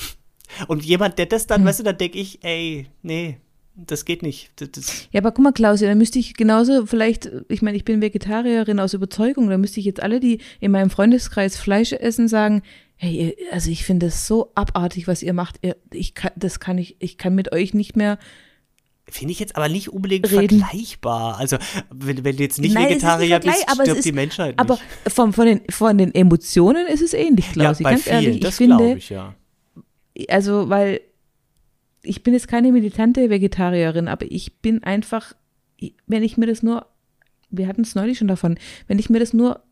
Und 0.68 0.84
jemand, 0.84 1.18
der 1.18 1.26
das 1.26 1.46
dann, 1.46 1.64
weißt 1.64 1.80
du, 1.80 1.82
dann 1.82 1.96
denke 1.96 2.18
ich, 2.18 2.44
ey, 2.44 2.86
nee, 3.00 3.40
das 3.74 4.04
geht 4.04 4.22
nicht. 4.22 4.50
Das, 4.56 4.70
das, 4.72 5.08
Ja, 5.12 5.20
aber 5.20 5.32
guck 5.32 5.44
mal, 5.44 5.52
Klausi, 5.52 5.86
da 5.86 5.94
müsste 5.94 6.18
ich 6.18 6.34
genauso 6.34 6.86
vielleicht, 6.86 7.30
ich 7.48 7.62
meine, 7.62 7.76
ich 7.76 7.84
bin 7.84 8.00
Vegetarierin 8.02 8.78
aus 8.80 8.94
Überzeugung, 8.94 9.48
da 9.48 9.58
müsste 9.58 9.80
ich 9.80 9.86
jetzt 9.86 10.02
alle, 10.02 10.20
die 10.20 10.38
in 10.60 10.70
meinem 10.72 10.90
Freundeskreis 10.90 11.56
Fleisch 11.56 11.92
essen, 11.92 12.28
sagen, 12.28 12.62
hey, 12.96 13.36
also 13.50 13.70
ich 13.70 13.84
finde 13.84 14.06
es 14.06 14.26
so 14.26 14.52
abartig, 14.54 15.08
was 15.08 15.22
ihr 15.22 15.32
macht. 15.32 15.58
Ich 15.92 16.14
kann, 16.14 16.30
das 16.36 16.60
kann 16.60 16.78
ich, 16.78 16.96
ich 17.00 17.18
kann 17.18 17.34
mit 17.34 17.50
euch 17.52 17.74
nicht 17.74 17.96
mehr. 17.96 18.18
Finde 19.08 19.32
ich 19.32 19.40
jetzt 19.40 19.56
aber 19.56 19.68
nicht 19.68 19.88
unbedingt 19.92 20.30
Reden. 20.30 20.60
vergleichbar. 20.60 21.36
Also, 21.38 21.56
wenn, 21.90 22.22
wenn 22.24 22.36
du 22.36 22.42
jetzt 22.44 22.60
nicht 22.60 22.74
Nein, 22.74 22.88
Vegetarier 22.90 23.40
nicht 23.40 23.46
bist, 23.52 23.68
aber 23.68 23.82
stirbt 23.82 23.98
ist- 23.98 24.04
die 24.04 24.12
Menschheit 24.12 24.54
Aber 24.58 24.74
nicht. 24.74 25.12
von, 25.14 25.32
von, 25.32 25.46
den, 25.46 25.60
von 25.70 25.98
den 25.98 26.14
Emotionen 26.14 26.86
ist 26.86 27.02
es 27.02 27.12
ähnlich, 27.12 27.46
Ja, 27.48 27.52
Klausi. 27.52 27.82
bei 27.82 27.90
Ganz 27.90 28.02
vielen, 28.04 28.14
ehrlich, 28.14 28.34
ich 28.36 28.40
das 28.42 28.56
finde, 28.58 28.76
glaube 28.76 28.98
ich, 28.98 29.10
ja. 29.10 29.34
also, 30.28 30.68
weil 30.68 31.00
ich 32.02 32.22
bin 32.22 32.34
jetzt 32.34 32.48
keine 32.48 32.72
militante 32.72 33.30
Vegetarierin, 33.30 34.08
aber 34.08 34.26
ich 34.30 34.54
bin 34.60 34.82
einfach, 34.82 35.34
wenn 36.06 36.22
ich 36.22 36.36
mir 36.36 36.46
das 36.46 36.62
nur, 36.62 36.86
wir 37.50 37.66
hatten 37.68 37.82
es 37.82 37.94
neulich 37.94 38.18
schon 38.18 38.28
davon, 38.28 38.58
wenn 38.88 38.98
ich 38.98 39.10
mir 39.10 39.18
das 39.20 39.32
nur 39.32 39.62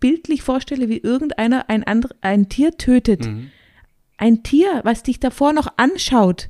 bildlich 0.00 0.42
vorstelle, 0.42 0.88
wie 0.88 0.98
irgendeiner 0.98 1.68
ein, 1.70 1.84
andre, 1.84 2.14
ein 2.20 2.48
Tier 2.48 2.76
tötet, 2.76 3.26
Mhm. 3.26 3.50
ein 4.16 4.42
Tier, 4.42 4.80
was 4.84 5.02
dich 5.02 5.18
davor 5.20 5.52
noch 5.52 5.68
anschaut, 5.76 6.48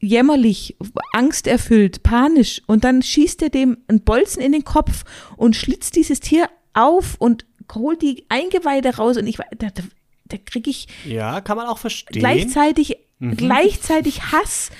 jämmerlich, 0.00 0.76
angsterfüllt, 1.12 2.02
panisch, 2.02 2.62
und 2.66 2.84
dann 2.84 3.02
schießt 3.02 3.42
er 3.42 3.50
dem 3.50 3.78
einen 3.88 4.00
Bolzen 4.02 4.42
in 4.42 4.52
den 4.52 4.64
Kopf 4.64 5.04
und 5.36 5.54
schlitzt 5.56 5.96
dieses 5.96 6.20
Tier 6.20 6.48
auf 6.74 7.14
und 7.18 7.46
holt 7.74 8.02
die 8.02 8.24
Eingeweide 8.28 8.96
raus 8.96 9.16
und 9.16 9.26
ich, 9.26 9.36
da, 9.36 9.70
da, 9.70 9.82
da 10.26 10.36
kriege 10.44 10.70
ich 10.70 10.88
Ja, 11.06 11.40
kann 11.40 11.56
man 11.56 11.66
auch 11.66 11.78
verstehen. 11.78 12.18
gleichzeitig, 12.20 12.96
Mhm. 13.22 13.36
gleichzeitig 13.36 14.32
Hass 14.32 14.70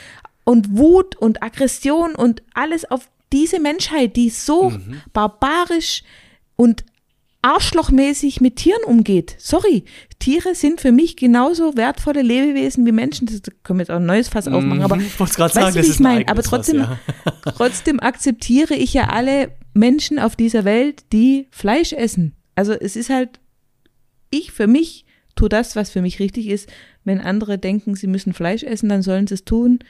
und 0.45 0.77
Wut 0.77 1.17
und 1.17 1.43
Aggression 1.43 2.15
und 2.15 2.43
alles 2.55 2.91
auf 2.91 3.09
diese 3.33 3.61
Menschheit, 3.61 4.17
die 4.17 4.31
so 4.31 4.71
Mhm. 4.71 5.01
barbarisch 5.13 6.03
und 6.57 6.85
arschlochmäßig 7.45 8.41
mit 8.41 8.57
Tieren 8.57 8.83
umgeht. 8.85 9.35
Sorry, 9.39 9.85
Tiere 10.21 10.55
sind 10.55 10.81
für 10.81 10.93
mich 10.93 11.17
genauso 11.17 11.77
wertvolle 11.77 12.23
Lebewesen 12.23 12.87
wie 12.87 12.93
Menschen. 12.93 13.27
Das 13.27 13.43
da 13.43 13.51
können 13.65 13.79
wir 13.81 13.83
jetzt 13.83 13.91
auch 13.91 13.97
ein 13.97 14.07
neues 14.07 14.29
Fass 14.29 14.47
aufmachen, 14.47 14.83
aber 14.83 14.97
Mhm. 14.97 15.03
Ich 15.07 15.19
wollte 15.19 15.35
gerade 15.35 15.55
weißt 15.55 15.55
sagen, 15.55 15.75
du, 15.75 15.79
das 15.81 15.89
ist 15.89 15.95
ich 15.95 16.01
ein 16.01 16.03
meine? 16.05 16.17
eigenes 16.21 16.31
Aber 16.31 16.43
Fass, 16.43 16.51
trotzdem, 16.51 16.79
ja. 16.81 16.99
trotzdem 17.57 18.01
akzeptiere 18.01 18.75
ich 18.75 18.95
ja 18.95 19.09
alle 19.09 19.53
Menschen 19.75 20.19
auf 20.21 20.37
dieser 20.37 20.65
Welt, 20.65 21.05
die 21.13 21.49
Fleisch 21.51 21.93
essen. 21.93 22.37
Also 22.55 22.73
es 22.73 22.95
ist 22.95 23.11
halt, 23.11 23.41
ich 24.31 24.53
für 24.53 24.67
mich 24.69 25.05
tue 25.35 25.49
das, 25.49 25.77
was 25.77 25.91
für 25.91 26.03
mich 26.03 26.19
richtig 26.21 26.49
ist. 26.49 26.69
Wenn 27.05 27.21
andere 27.21 27.59
denken, 27.59 27.95
sie 27.95 28.07
müssen 28.07 28.33
Fleisch 28.33 28.63
essen, 28.63 28.89
dann 28.89 29.03
sollen 29.03 29.27
sie 29.27 29.35
es 29.35 29.45
tun. 29.45 29.81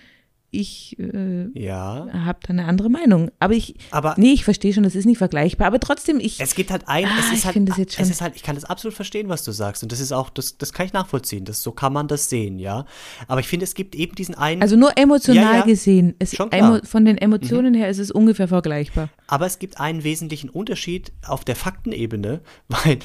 Ich 0.54 0.98
äh, 0.98 1.46
Ja. 1.58 2.08
habe 2.12 2.40
da 2.42 2.50
eine 2.50 2.66
andere 2.66 2.90
Meinung. 2.90 3.30
Aber 3.40 3.54
ich, 3.54 3.74
Aber 3.90 4.14
nee, 4.18 4.32
ich 4.34 4.44
verstehe 4.44 4.74
schon, 4.74 4.82
das 4.82 4.94
ist 4.94 5.06
nicht 5.06 5.16
vergleichbar. 5.16 5.66
Aber 5.66 5.80
trotzdem, 5.80 6.20
ich, 6.20 6.38
es 6.40 6.54
gibt 6.54 6.70
halt 6.70 6.88
ein, 6.88 7.06
Ah, 7.06 7.16
es 7.20 7.26
ist 7.32 7.38
ich 7.38 7.44
halt, 7.46 7.54
finde 7.54 7.70
das 7.70 7.78
jetzt 7.78 7.94
schon- 7.94 8.02
es 8.04 8.10
ist 8.10 8.20
halt, 8.20 8.36
ich 8.36 8.42
kann 8.42 8.54
das 8.54 8.64
absolut 8.66 8.94
verstehen, 8.94 9.30
was 9.30 9.44
du 9.44 9.52
sagst. 9.52 9.82
Und 9.82 9.92
das 9.92 9.98
ist 10.00 10.12
auch, 10.12 10.28
das, 10.28 10.58
das 10.58 10.74
kann 10.74 10.84
ich 10.84 10.92
nachvollziehen. 10.92 11.46
Das, 11.46 11.62
so 11.62 11.72
kann 11.72 11.94
man 11.94 12.06
das 12.06 12.28
sehen, 12.28 12.58
ja. 12.58 12.84
Aber 13.28 13.40
ich 13.40 13.48
finde, 13.48 13.64
es 13.64 13.72
gibt 13.74 13.94
eben 13.94 14.14
diesen 14.14 14.34
einen. 14.34 14.60
also 14.60 14.76
nur 14.76 14.92
emotional 14.98 15.42
Ja, 15.42 15.54
ja. 15.60 15.64
gesehen, 15.64 16.16
es, 16.18 16.36
Schon 16.36 16.50
klar. 16.50 16.80
Mhm. 16.82 16.84
von 16.86 17.06
den 17.06 17.16
Emotionen 17.16 17.72
her 17.72 17.88
ist 17.88 17.98
es 17.98 18.10
ungefähr 18.10 18.48
vergleichbar. 18.48 19.08
Aber 19.28 19.46
es 19.46 19.58
gibt 19.58 19.80
einen 19.80 20.04
wesentlichen 20.04 20.50
Unterschied 20.50 21.12
auf 21.26 21.46
der 21.46 21.56
Faktenebene, 21.56 22.42
weil 22.68 22.98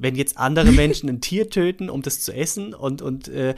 wenn 0.00 0.16
jetzt 0.16 0.38
andere 0.38 0.72
Menschen 0.72 1.08
ein 1.10 1.20
Tier 1.20 1.50
töten, 1.50 1.90
um 1.90 2.00
das 2.02 2.20
zu 2.20 2.32
essen 2.32 2.74
und, 2.74 3.02
und 3.02 3.28
äh, 3.28 3.54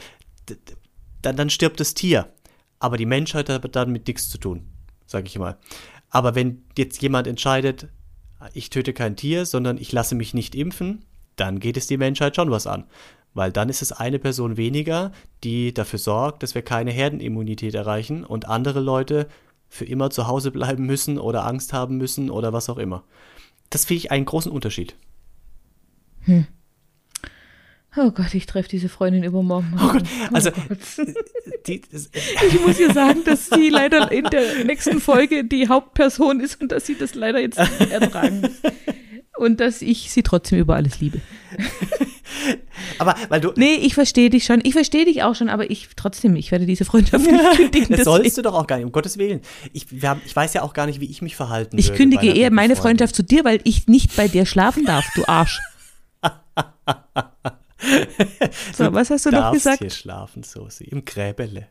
dann, 1.21 1.37
dann 1.37 1.49
stirbt 1.49 1.79
das 1.79 1.93
Tier. 1.93 2.27
Aber 2.79 2.97
die 2.97 3.05
Menschheit 3.05 3.47
hat 3.47 3.75
damit 3.75 4.07
nichts 4.07 4.29
zu 4.29 4.37
tun, 4.37 4.65
sage 5.05 5.27
ich 5.27 5.39
mal. 5.39 5.57
Aber 6.09 6.35
wenn 6.35 6.63
jetzt 6.77 7.01
jemand 7.01 7.27
entscheidet, 7.27 7.87
ich 8.53 8.69
töte 8.69 8.91
kein 8.91 9.15
Tier, 9.15 9.45
sondern 9.45 9.77
ich 9.77 9.93
lasse 9.93 10.15
mich 10.15 10.33
nicht 10.33 10.53
impfen, 10.53 11.05
dann 11.37 11.59
geht 11.59 11.77
es 11.77 11.87
die 11.87 11.97
Menschheit 11.97 12.35
schon 12.35 12.51
was 12.51 12.67
an. 12.67 12.83
Weil 13.33 13.53
dann 13.53 13.69
ist 13.69 13.81
es 13.81 13.93
eine 13.93 14.19
Person 14.19 14.57
weniger, 14.57 15.13
die 15.45 15.73
dafür 15.73 15.97
sorgt, 15.97 16.43
dass 16.43 16.55
wir 16.55 16.61
keine 16.61 16.91
Herdenimmunität 16.91 17.73
erreichen 17.73 18.25
und 18.25 18.49
andere 18.49 18.81
Leute 18.81 19.27
für 19.69 19.85
immer 19.85 20.09
zu 20.09 20.27
Hause 20.27 20.51
bleiben 20.51 20.85
müssen 20.85 21.17
oder 21.17 21.45
Angst 21.47 21.71
haben 21.71 21.97
müssen 21.97 22.29
oder 22.29 22.51
was 22.51 22.69
auch 22.69 22.77
immer. 22.77 23.05
Das 23.69 23.85
finde 23.85 23.99
ich 23.99 24.11
einen 24.11 24.25
großen 24.25 24.51
Unterschied. 24.51 24.95
Oh 27.95 28.09
Gott, 28.09 28.33
ich 28.33 28.47
treffe 28.47 28.69
diese 28.69 28.89
Freundin 28.89 29.23
übermorgen. 29.23 29.73
Oh 29.79 29.91
Gott, 29.91 30.03
also 30.31 30.49
die, 31.67 31.81
das, 31.91 32.09
Ich 32.47 32.65
muss 32.65 32.79
ihr 32.79 32.91
sagen, 32.91 33.23
dass 33.23 33.49
sie 33.49 33.69
leider 33.71 34.11
in 34.11 34.25
der 34.25 34.63
nächsten 34.65 34.99
Folge 34.99 35.43
die 35.43 35.67
Hauptperson 35.67 36.39
ist 36.39 36.59
und 36.59 36.71
dass 36.71 36.87
sie 36.87 36.95
das 36.95 37.13
leider 37.13 37.39
jetzt 37.39 37.59
nicht 37.59 37.91
ertragen 37.91 38.41
muss. 38.41 38.51
Und 39.37 39.59
dass 39.59 39.81
ich 39.81 40.11
sie 40.11 40.23
trotzdem 40.23 40.59
über 40.59 40.75
alles 40.75 40.99
liebe. 41.01 41.19
aber 42.99 43.15
weil 43.29 43.41
du, 43.41 43.51
Nee, 43.55 43.75
ich 43.75 43.93
verstehe 43.93 44.29
dich 44.29 44.45
schon. 44.45 44.61
Ich 44.63 44.73
verstehe 44.73 45.05
dich 45.05 45.21
auch 45.23 45.35
schon, 45.35 45.49
aber 45.49 45.69
ich 45.69 45.89
trotzdem, 45.95 46.35
ich 46.35 46.51
werde 46.51 46.65
diese 46.65 46.85
Freundschaft 46.85 47.25
nicht 47.25 47.43
kündigen. 47.55 47.89
das 47.89 47.99
deswegen. 47.99 48.03
sollst 48.03 48.37
du 48.37 48.41
doch 48.41 48.53
auch 48.53 48.67
gar 48.67 48.77
nicht, 48.77 48.85
um 48.85 48.91
Gottes 48.91 49.17
Willen. 49.17 49.41
Ich, 49.71 49.87
haben, 50.03 50.21
ich 50.25 50.35
weiß 50.35 50.53
ja 50.53 50.63
auch 50.63 50.73
gar 50.73 50.87
nicht, 50.87 50.99
wie 50.99 51.09
ich 51.09 51.21
mich 51.21 51.35
verhalten 51.35 51.77
Ich 51.77 51.93
kündige 51.93 52.27
eher 52.27 52.51
meine 52.51 52.75
Freundin. 52.75 52.81
Freundschaft 52.81 53.15
zu 53.15 53.23
dir, 53.23 53.43
weil 53.43 53.59
ich 53.63 53.87
nicht 53.87 54.15
bei 54.15 54.27
dir 54.27 54.45
schlafen 54.45 54.85
darf, 54.85 55.05
du 55.15 55.27
Arsch. 55.27 55.59
So, 58.75 58.93
was 58.93 59.09
hast 59.09 59.25
du 59.25 59.31
noch 59.31 59.39
darfst 59.39 59.63
gesagt? 59.63 59.79
hier 59.79 59.89
schlafen, 59.89 60.43
Sosi, 60.43 60.85
im 60.85 61.03
Gräbele. 61.05 61.67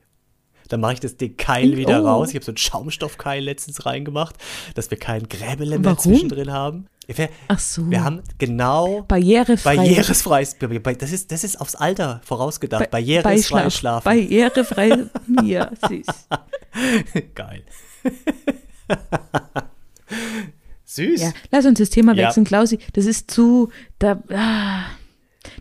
Dann 0.68 0.80
mache 0.80 0.94
ich 0.94 1.00
das 1.00 1.16
den 1.16 1.36
Keil 1.36 1.76
wieder 1.76 2.02
Oh. 2.02 2.06
raus. 2.06 2.30
Ich 2.30 2.34
habe 2.36 2.44
so 2.44 2.50
einen 2.52 2.56
Schaumstoffkeil 2.58 3.42
letztens 3.42 3.84
reingemacht, 3.84 4.36
dass 4.74 4.90
wir 4.90 4.98
kein 4.98 5.28
Gräbele 5.28 5.78
mehr 5.78 5.84
Warum? 5.92 5.98
zwischendrin 5.98 6.50
haben. 6.52 6.86
Wir, 7.06 7.28
Ach 7.48 7.58
so. 7.58 7.90
wir 7.90 8.04
haben 8.04 8.22
genau 8.38 9.02
Barrierefrei. 9.02 9.76
barrierefreies, 9.76 10.56
das 10.98 11.12
ist, 11.12 11.32
das 11.32 11.44
ist 11.44 11.60
aufs 11.60 11.74
Alter 11.74 12.20
vorausgedacht. 12.24 12.90
Barrierefrei 12.90 13.34
Beischlaf. 13.34 13.74
schlafen. 13.74 14.04
Barrierefrei. 14.04 15.06
Ja, 15.44 15.70
süß. 15.88 16.06
Geil. 17.34 17.64
Süß. 20.84 21.20
Ja, 21.22 21.32
lass 21.50 21.64
uns 21.66 21.78
das 21.78 21.90
Thema 21.90 22.14
Ja. 22.14 22.28
wechseln, 22.28 22.44
Klausi. 22.44 22.78
Das 22.92 23.06
ist 23.06 23.30
zu, 23.30 23.70
da, 23.98 24.22
ah, 24.30 24.84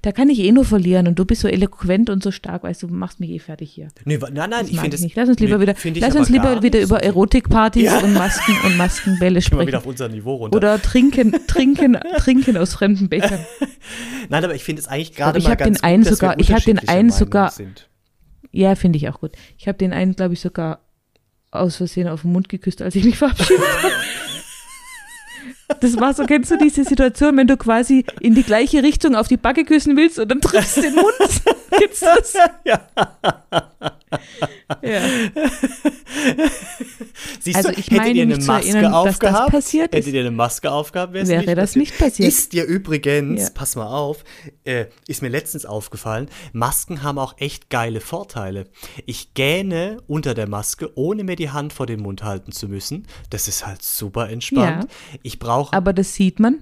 da 0.04 0.12
kann 0.12 0.30
ich 0.30 0.40
eh 0.40 0.52
nur 0.52 0.66
verlieren 0.66 1.08
und 1.08 1.18
du 1.18 1.26
bist 1.26 1.42
so 1.42 1.48
eloquent 1.48 2.10
und 2.10 2.22
so 2.24 2.32
stark, 2.32 2.64
weißt 2.64 2.84
du, 2.84 2.88
du 2.88 2.94
machst 2.94 3.20
mich 3.20 3.30
eh 3.32 3.40
fertig 3.40 3.72
hier. 3.72 3.88
Nee, 4.06 4.18
nein, 4.18 4.34
nein, 4.34 4.52
Das 4.52 4.70
ich 4.70 4.80
finde 4.80 4.96
es 4.96 5.02
nicht. 5.02 5.16
Lass 5.16 5.28
uns 5.30 5.40
lieber 5.40 5.58
nee, 5.58 5.62
wieder, 5.64 5.76
lass 6.00 6.16
uns 6.16 6.30
lieber 6.30 6.62
wieder 6.64 6.80
über. 6.82 7.02
Erotikpartys 7.04 7.84
Ja. 7.84 8.00
und 8.00 8.14
Masken 8.14 8.56
und 8.66 8.78
Maskenbälle 8.78 9.42
sprechen. 9.42 9.68
wieder 9.68 9.80
auf 9.80 9.86
unser 9.86 10.08
Niveau 10.10 10.36
runter. 10.36 10.56
Oder 10.56 10.82
trinken, 10.82 11.34
trinken, 11.48 11.98
trinken 12.18 12.58
aus 12.58 12.74
fremden 12.74 13.10
Bechern. 13.10 13.40
Nein, 14.30 14.44
aber 14.44 14.56
ich 14.56 14.64
finde 14.64 14.82
es 14.82 14.88
eigentlich 14.88 15.14
gerade 15.14 15.40
mal 15.40 15.56
ganz 15.56 15.80
den 15.80 15.84
einen 15.84 16.04
gut, 16.04 16.14
sogar- 16.14 16.40
ich 16.40 16.52
hab 16.54 16.64
den 16.64 16.80
einen 16.80 16.88
Meinung 17.08 17.12
sogar- 17.12 17.52
Sind. 17.52 17.88
Ja, 18.52 18.76
finde 18.76 18.98
ich 18.98 19.08
auch 19.10 19.20
gut. 19.22 19.32
Ich 19.58 19.68
habe 19.68 19.78
den 19.78 19.94
einen, 19.94 20.16
glaube 20.16 20.34
ich, 20.34 20.42
sogar 20.42 20.80
aus 21.52 21.78
Versehen 21.78 22.08
auf 22.08 22.22
den 22.22 22.32
Mund 22.34 22.50
geküsst, 22.50 22.82
als 22.82 22.96
ich 22.96 23.04
mich 23.04 23.18
verabschiedet 23.18 23.64
habe. 23.84 23.94
Das 25.80 26.00
war 26.00 26.14
so, 26.14 26.26
kennst 26.26 26.52
du 26.52 26.58
diese 26.58 26.84
Situation, 26.84 27.38
wenn 27.38 27.48
du 27.48 27.58
quasi 27.58 28.06
in 28.20 28.36
die 28.36 28.44
gleiche 28.44 28.84
Richtung 28.84 29.16
auf 29.16 29.28
die 29.28 29.38
Backe 29.38 29.64
küssen 29.64 29.98
willst 29.98 30.20
und 30.20 30.30
dann 30.30 30.42
triffst 30.42 30.78
den 30.78 30.96
Mund? 30.96 31.14
kennst 31.72 32.02
du 32.02 32.06
das? 32.06 32.34
Ja. 32.66 32.82
Ja. 34.84 35.02
Siehst 37.40 37.56
Also 37.58 37.70
du, 37.72 37.80
ich 37.80 37.90
hättet 37.90 38.16
ihr 38.16 38.24
eine 38.24 38.38
Maske 38.38 38.68
erinnern, 38.70 38.92
das 38.92 38.94
aufgehabt, 38.94 39.52
passiert 39.52 39.94
ist. 39.94 40.00
hättet 40.00 40.14
ihr 40.14 40.20
eine 40.22 40.32
Maske 40.32 40.72
aufgehabt, 40.72 41.14
Wäre 41.14 41.56
das 41.56 41.76
nicht 41.76 41.98
passiert. 41.98 42.28
Ist 42.28 42.54
dir 42.54 42.66
übrigens, 42.66 43.42
Ja. 43.44 43.50
pass 43.54 43.76
mal 43.76 43.88
auf, 43.88 44.24
äh, 44.66 44.86
ist 45.08 45.22
mir 45.22 45.30
letztens 45.30 45.66
aufgefallen, 45.66 46.30
Masken 46.54 47.04
haben 47.04 47.18
auch 47.18 47.36
echt 47.38 47.70
geile 47.70 48.02
Vorteile. 48.02 48.66
Ich 49.06 49.34
gähne 49.34 49.98
unter 50.08 50.34
der 50.34 50.48
Maske, 50.50 50.92
ohne 50.96 51.24
mir 51.24 51.36
die 51.38 51.50
Hand 51.52 51.72
vor 51.74 51.86
den 51.88 52.02
Mund 52.02 52.24
halten 52.24 52.52
zu 52.52 52.68
müssen. 52.68 53.08
Das 53.30 53.48
ist 53.48 53.66
halt 53.66 53.82
super 53.82 54.30
entspannt. 54.30 54.88
Ich 55.24 55.40
brauche 55.40 55.74
Aber 55.76 55.94
das 55.94 56.14
sieht 56.16 56.40
man. 56.40 56.62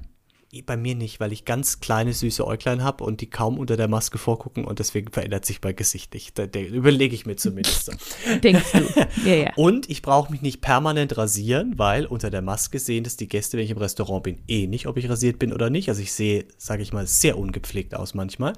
Bei 0.66 0.78
mir 0.78 0.96
nicht, 0.96 1.20
weil 1.20 1.32
ich 1.32 1.46
ganz 1.46 1.80
kleine 1.80 2.12
süße 2.12 2.46
Äuglein 2.46 2.84
habe 2.84 3.04
und 3.04 3.22
die 3.22 3.30
kaum 3.30 3.60
unter 3.60 3.78
der 3.78 3.88
Maske 3.88 4.18
vorgucken 4.18 4.66
und 4.66 4.80
deswegen 4.80 5.12
verändert 5.12 5.46
sich 5.46 5.62
mein 5.62 5.76
Gesicht 5.76 6.14
nicht. 6.16 6.40
Da, 6.40 6.48
da 6.48 6.60
überlege 6.60 7.14
ich 7.14 7.28
mir 7.28 7.36
zumindest. 7.36 7.86
so. 7.86 7.92
Denkst 8.44 8.72
du? 8.72 9.30
Ja, 9.30 9.36
ja. 9.36 9.54
Und 9.56 9.90
ich 9.90 10.02
brauche 10.02 10.32
mich 10.32 10.42
nicht 10.42 10.62
permanent 10.62 11.18
rasieren, 11.18 11.78
weil 11.78 12.06
unter 12.08 12.32
der 12.32 12.42
Maske 12.42 12.80
sehen 12.80 13.04
das 13.04 13.16
die 13.16 13.28
Gäste, 13.28 13.58
wenn 13.58 13.66
ich 13.66 13.72
im 13.72 13.78
Restaurant 13.78 14.24
bin, 14.24 14.40
eh 14.48 14.66
nicht, 14.66 14.88
ob 14.88 14.98
ich 14.98 15.08
rasiert 15.08 15.38
bin 15.38 15.54
oder 15.54 15.70
nicht. 15.70 15.90
Also 15.90 16.02
ich 16.02 16.14
sehe, 16.14 16.46
sage 16.58 16.82
ich 16.82 16.94
mal, 16.94 17.06
sehr 17.06 17.38
ungepflegt 17.38 17.94
aus 17.94 18.16
manchmal 18.16 18.54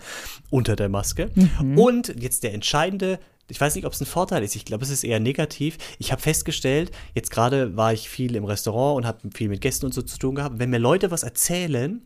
unter 0.49 0.77
der 0.77 0.87
Maske. 0.87 1.29
Und 1.75 2.15
jetzt 2.17 2.43
der 2.43 2.53
entscheidende, 2.53 3.19
ich 3.51 3.59
weiß 3.59 3.75
nicht, 3.75 3.85
ob 3.85 3.93
es 3.93 4.01
ein 4.01 4.05
Vorteil 4.05 4.43
ist, 4.43 4.55
ich 4.55 4.65
glaube, 4.65 4.83
es 4.83 4.89
ist 4.89 5.03
eher 5.03 5.19
negativ. 5.19 5.77
Ich 5.99 6.11
habe 6.11 6.21
festgestellt, 6.21 6.91
jetzt 7.13 7.31
gerade 7.31 7.75
war 7.75 7.91
ich 7.91 8.09
viel 8.09 8.35
im 8.35 8.45
Restaurant 8.45 8.97
und 8.97 9.05
habe 9.05 9.29
viel 9.33 9.49
mit 9.49 9.59
Gästen 9.59 9.85
und 9.85 9.93
so 9.93 10.01
zu 10.01 10.17
tun 10.17 10.35
gehabt. 10.35 10.57
Wenn 10.57 10.69
mir 10.69 10.79
Leute 10.79 11.11
was 11.11 11.23
erzählen, 11.23 12.05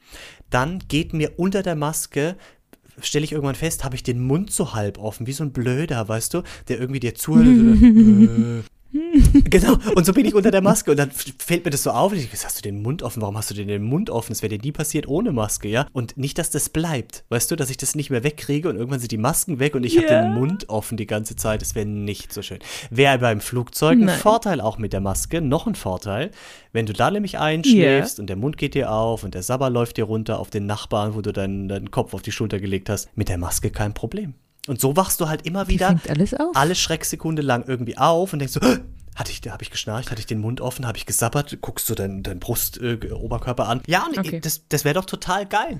dann 0.49 0.79
geht 0.87 1.13
mir 1.13 1.33
unter 1.37 1.61
der 1.61 1.75
Maske 1.75 2.35
stelle 3.01 3.25
ich 3.25 3.33
irgendwann 3.33 3.55
fest, 3.55 3.83
habe 3.83 3.95
ich 3.95 4.03
den 4.03 4.21
Mund 4.21 4.51
so 4.51 4.73
halb 4.73 4.97
offen, 4.97 5.27
wie 5.27 5.33
so 5.33 5.43
ein 5.43 5.51
Blöder, 5.51 6.07
weißt 6.07 6.33
du, 6.33 6.43
der 6.69 6.79
irgendwie 6.79 7.01
dir 7.01 7.13
zuhört. 7.13 7.45
so, 7.45 7.83
äh. 7.83 8.63
genau, 9.49 9.77
und 9.95 10.05
so 10.05 10.13
bin 10.13 10.25
ich 10.25 10.33
unter 10.35 10.51
der 10.51 10.61
Maske 10.61 10.91
und 10.91 10.97
dann 10.97 11.11
fällt 11.11 11.65
mir 11.65 11.71
das 11.71 11.83
so 11.83 11.91
auf 11.91 12.11
und 12.11 12.17
ich 12.17 12.29
denke, 12.29 12.45
hast 12.45 12.57
du 12.57 12.61
den 12.61 12.81
Mund 12.81 13.03
offen? 13.03 13.21
Warum 13.21 13.37
hast 13.37 13.49
du 13.49 13.53
denn 13.53 13.67
den 13.67 13.83
Mund 13.83 14.09
offen? 14.09 14.31
Das 14.31 14.41
wäre 14.41 14.55
dir 14.57 14.63
nie 14.63 14.71
passiert 14.71 15.07
ohne 15.07 15.31
Maske, 15.31 15.67
ja? 15.67 15.87
Und 15.93 16.17
nicht, 16.17 16.37
dass 16.37 16.49
das 16.49 16.69
bleibt, 16.69 17.23
weißt 17.29 17.51
du, 17.51 17.55
dass 17.55 17.69
ich 17.69 17.77
das 17.77 17.95
nicht 17.95 18.09
mehr 18.09 18.23
wegkriege 18.23 18.69
und 18.69 18.75
irgendwann 18.77 18.99
sind 18.99 19.11
die 19.11 19.17
Masken 19.17 19.59
weg 19.59 19.75
und 19.75 19.83
ich 19.85 19.97
habe 19.97 20.07
Ja. 20.07 20.21
den 20.21 20.33
Mund 20.33 20.69
offen 20.69 20.97
die 20.97 21.07
ganze 21.07 21.35
Zeit. 21.35 21.61
Das 21.61 21.75
wäre 21.75 21.85
nicht 21.85 22.31
so 22.33 22.41
schön. 22.41 22.59
Wäre 22.89 23.19
beim 23.19 23.41
Flugzeug 23.41 23.93
ein 23.93 24.05
Nein. 24.05 24.19
Vorteil 24.19 24.61
auch 24.61 24.77
mit 24.77 24.93
der 24.93 25.01
Maske, 25.01 25.41
noch 25.41 25.67
ein 25.67 25.75
Vorteil, 25.75 26.31
wenn 26.71 26.85
du 26.85 26.93
da 26.93 27.11
nämlich 27.11 27.37
einschläfst 27.39 28.19
und 28.19 28.27
der 28.27 28.35
Mund 28.35 28.57
geht 28.57 28.73
dir 28.75 28.91
auf 28.91 29.23
und 29.23 29.33
der 29.33 29.43
Sabber 29.43 29.69
läuft 29.69 29.97
dir 29.97 30.05
runter 30.05 30.39
auf 30.39 30.49
den 30.49 30.65
Nachbarn, 30.65 31.15
wo 31.15 31.21
du 31.21 31.31
deinen, 31.33 31.67
deinen 31.67 31.91
Kopf 31.91 32.13
auf 32.13 32.21
die 32.21 32.31
Schulter 32.31 32.59
gelegt 32.59 32.89
hast, 32.89 33.09
mit 33.17 33.29
der 33.29 33.37
Maske 33.37 33.69
kein 33.71 33.93
Problem. 33.93 34.33
Und 34.67 34.81
so 34.81 34.95
wachst 34.95 35.21
du 35.21 35.27
halt 35.29 35.45
immer 35.45 35.67
wieder 35.67 35.99
alles 36.07 36.33
auf. 36.33 36.55
alle 36.55 36.75
Schrecksekunde 36.75 37.41
lang 37.41 37.65
irgendwie 37.67 37.97
auf 37.97 38.33
und 38.33 38.39
denkst 38.39 38.53
so, 38.53 38.61
"Hä? 38.61 38.77
hatte 39.15 39.31
ich, 39.31 39.41
habe 39.49 39.63
ich 39.63 39.71
geschnarcht, 39.71 40.11
hatte 40.11 40.19
ich 40.19 40.25
den 40.25 40.39
Mund 40.39 40.59
offen, 40.59 40.85
habe 40.85 40.97
ich 40.97 41.05
gesabbert, 41.05 41.57
guckst 41.61 41.89
du 41.89 41.95
deinen 41.95 42.21
dein 42.23 42.39
Brust, 42.39 42.81
äh, 42.81 42.97
Oberkörper 43.13 43.67
an. 43.69 43.81
Ja, 43.87 44.05
und 44.07 44.17
Okay. 44.17 44.41
das, 44.41 44.67
das 44.67 44.83
wäre 44.83 44.95
doch 44.95 45.05
total 45.05 45.45
geil. 45.45 45.79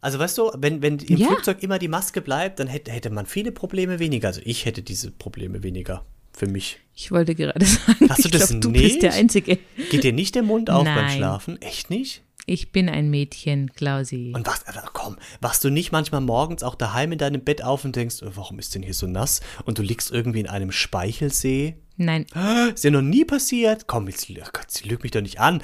Also 0.00 0.18
weißt 0.18 0.38
du, 0.38 0.50
wenn, 0.56 0.80
wenn 0.82 0.98
im 0.98 1.16
Ja. 1.18 1.26
Flugzeug 1.28 1.62
immer 1.62 1.78
die 1.78 1.88
Maske 1.88 2.20
bleibt, 2.22 2.58
dann 2.60 2.66
hätte, 2.68 2.90
hätte 2.90 3.10
man 3.10 3.26
viele 3.26 3.52
Probleme 3.52 3.98
weniger. 3.98 4.28
Also 4.28 4.40
ich 4.44 4.64
hätte 4.64 4.82
diese 4.82 5.10
Probleme 5.10 5.62
weniger 5.62 6.04
für 6.32 6.46
mich. 6.46 6.78
Ich 6.94 7.10
wollte 7.12 7.34
gerade 7.34 7.64
sagen, 7.66 8.08
Hast 8.08 8.24
du 8.24 8.28
ich 8.28 8.32
das 8.32 8.48
glaub, 8.48 8.62
du 8.62 8.70
nicht? 8.70 8.82
bist 8.84 9.02
der 9.02 9.12
Einzige. 9.14 9.58
Geht 9.90 10.02
dir 10.04 10.12
nicht 10.14 10.34
der 10.34 10.42
Mund 10.42 10.70
auf 10.70 10.84
beim 10.84 10.94
Nein. 10.94 11.16
Schlafen? 11.18 11.60
Echt 11.60 11.90
nicht? 11.90 12.22
Ich 12.44 12.72
bin 12.72 12.88
ein 12.88 13.08
Mädchen, 13.10 13.72
Klausi. 13.72 14.32
Und 14.34 14.46
was, 14.46 14.66
aber 14.66 14.82
komm, 14.92 15.16
wachst 15.40 15.62
du 15.62 15.70
nicht 15.70 15.92
manchmal 15.92 16.20
morgens 16.20 16.62
auch 16.64 16.74
daheim 16.74 17.12
in 17.12 17.18
deinem 17.18 17.42
Bett 17.44 17.62
auf 17.62 17.84
und 17.84 17.94
denkst, 17.94 18.22
äh, 18.22 18.36
warum 18.36 18.58
ist 18.58 18.74
denn 18.74 18.82
hier 18.82 18.94
so 18.94 19.06
nass? 19.06 19.40
Und 19.64 19.78
du 19.78 19.82
liegst 19.82 20.10
irgendwie 20.10 20.40
in 20.40 20.48
einem 20.48 20.72
Speichelsee? 20.72 21.76
Nein. 21.96 22.26
Ist 22.74 22.82
ja 22.84 22.90
noch 22.90 23.02
nie 23.02 23.24
passiert. 23.24 23.86
Komm, 23.86 24.08
jetzt 24.08 24.28
oh 24.28 24.34
Gott, 24.52 24.70
sie 24.70 24.88
lügt 24.88 25.02
mich 25.04 25.12
doch 25.12 25.20
nicht 25.20 25.38
an. 25.40 25.62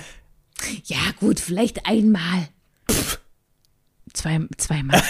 Ja, 0.85 0.99
gut, 1.19 1.41
vielleicht 1.41 1.87
einmal. 1.87 2.49
Zwei, 4.15 4.41
zweimal. 4.57 5.01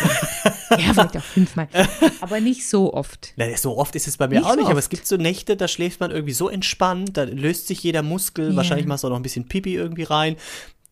ja, 0.70 0.92
vielleicht 0.92 1.16
auch 1.16 1.22
fünfmal. 1.22 1.68
Aber 2.20 2.40
nicht 2.40 2.68
so 2.68 2.92
oft. 2.92 3.32
Na, 3.36 3.56
so 3.56 3.76
oft 3.78 3.94
ist 3.94 4.08
es 4.08 4.16
bei 4.16 4.26
mir 4.26 4.36
Nicht 4.36 4.44
auch 4.44 4.50
so 4.50 4.56
nicht, 4.56 4.64
aber 4.66 4.74
oft. 4.74 4.84
es 4.84 4.88
gibt 4.88 5.06
so 5.06 5.16
Nächte, 5.16 5.56
da 5.56 5.68
schläft 5.68 6.00
man 6.00 6.10
irgendwie 6.10 6.32
so 6.34 6.48
entspannt, 6.48 7.16
da 7.16 7.22
löst 7.24 7.68
sich 7.68 7.82
jeder 7.82 8.02
Muskel, 8.02 8.50
Ja. 8.50 8.56
wahrscheinlich 8.56 8.86
machst 8.86 9.04
du 9.04 9.08
auch 9.08 9.12
noch 9.12 9.18
ein 9.18 9.22
bisschen 9.22 9.46
Pipi 9.48 9.74
irgendwie 9.74 10.02
rein. 10.02 10.36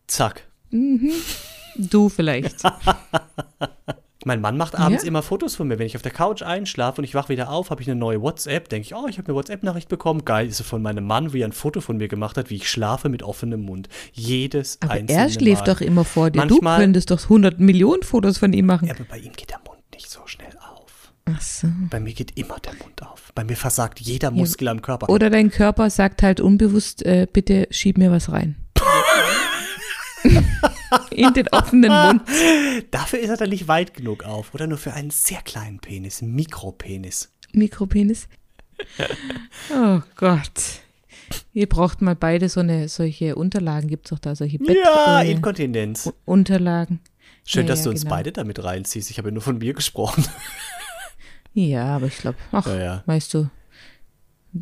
Zack. 0.07 0.46
Du 0.71 2.09
vielleicht. 2.09 2.61
Mein 4.25 4.41
Mann 4.41 4.57
macht 4.57 4.75
abends 4.77 5.03
Ja. 5.03 5.07
immer 5.07 5.21
Fotos 5.23 5.55
von 5.55 5.67
mir. 5.69 5.79
Wenn 5.79 5.85
ich 5.85 5.95
auf 5.95 6.01
der 6.01 6.11
Couch 6.11 6.41
einschlafe 6.41 6.99
und 6.99 7.05
ich 7.05 7.15
wach 7.15 7.29
wieder 7.29 7.49
auf, 7.49 7.69
habe 7.69 7.81
ich 7.81 7.89
eine 7.89 7.97
neue 7.97 8.21
WhatsApp, 8.21 8.67
denke 8.67 8.85
ich, 8.87 8.93
oh, 8.95 9.07
ich 9.07 9.17
habe 9.17 9.27
eine 9.29 9.35
WhatsApp-Nachricht 9.35 9.87
bekommen. 9.87 10.25
Geil, 10.25 10.47
ist 10.47 10.57
sie 10.57 10.63
von 10.65 10.81
meinem 10.81 11.05
Mann, 11.05 11.31
wie 11.31 11.41
er 11.41 11.47
ein 11.47 11.53
Foto 11.53 11.79
von 11.79 11.95
mir 11.97 12.09
gemacht 12.09 12.35
hat, 12.35 12.49
wie 12.49 12.55
ich 12.55 12.69
schlafe 12.69 13.07
mit 13.07 13.23
offenem 13.23 13.61
Mund. 13.61 13.87
Jedes 14.11 14.79
Aber 14.81 14.91
einzelne 14.93 15.21
er 15.21 15.29
schläft 15.29 15.67
Mal. 15.67 15.73
doch 15.75 15.81
immer 15.81 16.03
vor 16.03 16.29
dir. 16.29 16.39
Manchmal- 16.39 16.77
du 16.79 16.83
könntest 16.83 17.11
doch 17.11 17.23
100 17.23 17.59
Millionen 17.59 18.03
Fotos 18.03 18.37
von 18.37 18.51
ihm 18.51 18.65
machen. 18.65 18.87
Ja, 18.87 18.95
aber 18.95 19.05
bei 19.05 19.19
ihm 19.19 19.31
geht 19.33 19.51
der 19.51 19.59
Mund 19.65 19.79
nicht 19.93 20.09
so 20.09 20.19
schnell 20.25 20.51
auf. 20.73 21.13
Ach 21.25 21.39
so. 21.41 21.67
Bei 21.89 21.99
mir 22.01 22.13
geht 22.13 22.37
immer 22.37 22.57
der 22.59 22.73
Mund 22.73 23.01
auf. 23.03 23.31
Bei 23.33 23.45
mir 23.45 23.55
versagt 23.55 24.01
jeder 24.01 24.31
Muskel 24.31 24.67
am 24.67 24.81
Körper. 24.81 25.07
Oder 25.09 25.29
dein 25.29 25.51
Körper 25.51 25.89
sagt 25.89 26.21
halt 26.23 26.41
unbewusst, 26.41 27.05
äh, 27.05 27.27
bitte 27.31 27.67
schieb 27.71 27.97
mir 27.97 28.11
was 28.11 28.29
rein. 28.31 28.57
In 31.11 31.33
den 31.33 31.47
offenen 31.49 31.91
Mund. 31.91 32.21
Dafür 32.91 33.19
ist 33.19 33.29
er 33.29 33.37
dann 33.37 33.49
nicht 33.49 33.67
weit 33.67 33.93
genug 33.93 34.23
auf. 34.23 34.53
Oder 34.53 34.67
nur 34.67 34.77
für 34.77 34.93
einen 34.93 35.09
sehr 35.09 35.41
kleinen 35.41 35.79
Penis, 35.79 36.21
Mikropenis. 36.21 37.31
Mikropenis. 37.53 38.27
Oh 39.73 40.01
Gott. 40.15 40.81
Ihr 41.53 41.67
braucht 41.67 42.01
mal 42.01 42.15
beide 42.15 42.47
so 42.49 42.59
eine 42.61 42.87
solche 42.87 43.35
Unterlagen. 43.35 43.89
Gibt 43.89 44.05
es 44.05 44.09
doch 44.11 44.19
da 44.19 44.35
solche 44.35 44.57
Ja, 44.63 45.19
Bett, 45.19 45.27
äh, 45.27 45.31
Inkontinenz. 45.31 46.11
Unterlagen. 46.25 46.99
Schön, 47.43 47.63
Ja, 47.63 47.69
dass 47.69 47.79
ja, 47.79 47.85
du 47.85 47.89
uns 47.91 48.01
genau. 48.03 48.15
beide 48.15 48.31
damit 48.31 48.63
reinziehst. 48.63 49.09
Ich 49.09 49.17
habe 49.17 49.29
ja 49.29 49.33
nur 49.33 49.41
von 49.41 49.57
mir 49.57 49.73
gesprochen. 49.73 50.25
Ja, 51.53 51.95
aber 51.95 52.05
ich 52.07 52.17
glaube, 52.17 52.37
ach, 52.51 52.67
Ja, 52.67 52.77
ja. 52.79 53.03
weißt 53.07 53.33
du. 53.33 53.49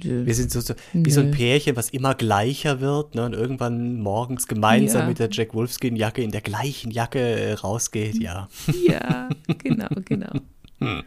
Wir 0.03 0.33
sind 0.35 0.51
so, 0.51 0.59
so 0.61 0.73
wie 0.93 1.11
so 1.11 1.21
ein. 1.21 1.31
Pärchen, 1.31 1.75
was 1.75 1.89
immer 1.89 2.15
gleicher 2.15 2.79
wird 2.81 3.15
ne, 3.15 3.25
und 3.25 3.33
irgendwann 3.33 3.99
morgens 3.99 4.47
gemeinsam 4.47 5.01
Ja. 5.03 5.07
mit 5.07 5.19
der 5.19 5.29
Jack 5.31 5.53
Wolfskin-Jacke 5.53 6.21
in 6.21 6.31
der 6.31 6.41
gleichen 6.41 6.91
Jacke 6.91 7.19
äh, 7.19 7.53
rausgeht. 7.53 8.15
Ja, 8.21 8.47
Ja, 8.87 9.29
genau, 9.57 9.87
genau. 10.05 10.31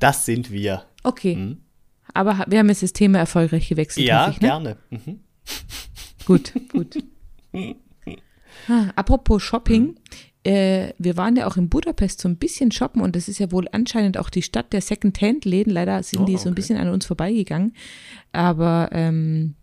das 0.00 0.24
sind 0.26 0.50
wir. 0.50 0.84
Okay. 1.02 1.56
Aber 2.14 2.38
ha- 2.38 2.46
wir 2.48 2.58
haben 2.60 2.68
jetzt 2.68 2.82
das 2.82 2.92
Thema 2.92 3.18
erfolgreich 3.18 3.68
gewechselt. 3.68 4.06
Ja, 4.06 4.30
ich, 4.30 4.40
ne? 4.40 4.48
gerne. 4.48 4.76
Mhm. 4.90 5.20
Gut, 6.26 6.52
gut. 6.72 6.98
Ah, 8.68 8.88
apropos 8.96 9.42
Shopping, 9.42 9.96
äh, 10.48 10.94
wir 10.98 11.16
waren 11.16 11.36
ja 11.36 11.46
auch 11.46 11.56
in 11.56 11.68
Budapest 11.68 12.20
so 12.20 12.28
ein 12.28 12.36
bisschen 12.36 12.72
shoppen 12.72 13.02
und 13.02 13.14
das 13.16 13.28
ist 13.28 13.38
ja 13.38 13.52
wohl 13.52 13.68
anscheinend 13.72 14.16
auch 14.18 14.30
die 14.30 14.42
Stadt 14.42 14.72
der 14.72 14.80
Second-Hand-Läden. 14.80 15.72
Leider 15.72 16.02
sind 16.02 16.20
Oh, 16.20 16.24
die 16.24 16.36
so 16.36 16.44
ein 16.44 16.52
okay. 16.52 16.54
bisschen 16.54 16.78
an 16.78 16.88
uns 16.88 17.06
vorbeigegangen. 17.06 17.74
Aber 18.32 18.88
ähm, 18.92 19.54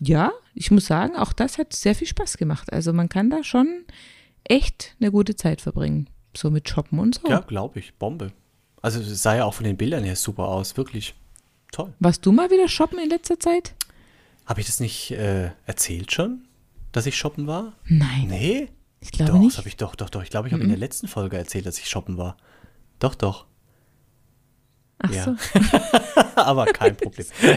ja, 0.00 0.32
ich 0.54 0.70
muss 0.70 0.86
sagen, 0.86 1.16
auch 1.16 1.32
das 1.32 1.58
hat 1.58 1.72
sehr 1.74 1.94
viel 1.94 2.06
Spaß 2.08 2.36
gemacht. 2.38 2.72
Also 2.72 2.92
man 2.92 3.08
kann 3.08 3.30
da 3.30 3.44
schon 3.44 3.84
echt 4.44 4.96
eine 5.00 5.10
gute 5.10 5.36
Zeit 5.36 5.60
verbringen. 5.60 6.08
So 6.36 6.50
mit 6.50 6.68
Shoppen 6.68 6.98
und 6.98 7.16
so. 7.16 7.28
Ja, 7.28 7.40
glaube 7.40 7.78
ich. 7.80 7.94
Bombe. 7.94 8.32
Also 8.80 9.00
es 9.00 9.22
sah 9.22 9.36
ja 9.36 9.44
auch 9.44 9.54
von 9.54 9.64
den 9.64 9.76
Bildern 9.76 10.02
her 10.02 10.16
super 10.16 10.48
aus. 10.48 10.76
Wirklich 10.76 11.14
toll. 11.72 11.92
Warst 12.00 12.24
du 12.24 12.32
mal 12.32 12.50
wieder 12.50 12.68
shoppen 12.68 12.98
in 12.98 13.10
letzter 13.10 13.38
Zeit? 13.38 13.74
Habe 14.46 14.60
ich 14.60 14.66
das 14.66 14.80
nicht 14.80 15.10
äh, 15.12 15.50
erzählt 15.66 16.10
schon, 16.10 16.46
dass 16.90 17.06
ich 17.06 17.16
shoppen 17.16 17.46
war? 17.46 17.74
Nein, 17.86 18.26
Nee? 18.28 18.68
Ich 19.02 19.10
glaube 19.10 19.32
doch, 19.32 19.38
nicht. 19.38 19.54
Mhm. 19.54 19.56
das 19.56 19.66
ich 19.66 19.76
doch, 19.76 19.96
doch, 19.96 20.08
doch. 20.08 20.22
Ich 20.22 20.30
glaube, 20.30 20.46
ich 20.46 20.54
habe 20.54 20.62
in 20.62 20.68
der 20.68 20.78
letzten 20.78 21.08
Folge 21.08 21.36
erzählt, 21.36 21.66
dass 21.66 21.78
ich 21.78 21.88
shoppen 21.88 22.16
war. 22.16 22.36
Doch, 23.00 23.16
doch. 23.16 23.46
Ach 24.98 25.10
ja. 25.10 25.24
so. 25.24 25.36
aber 26.40 26.66
kein 26.66 26.96
Problem. 26.96 27.26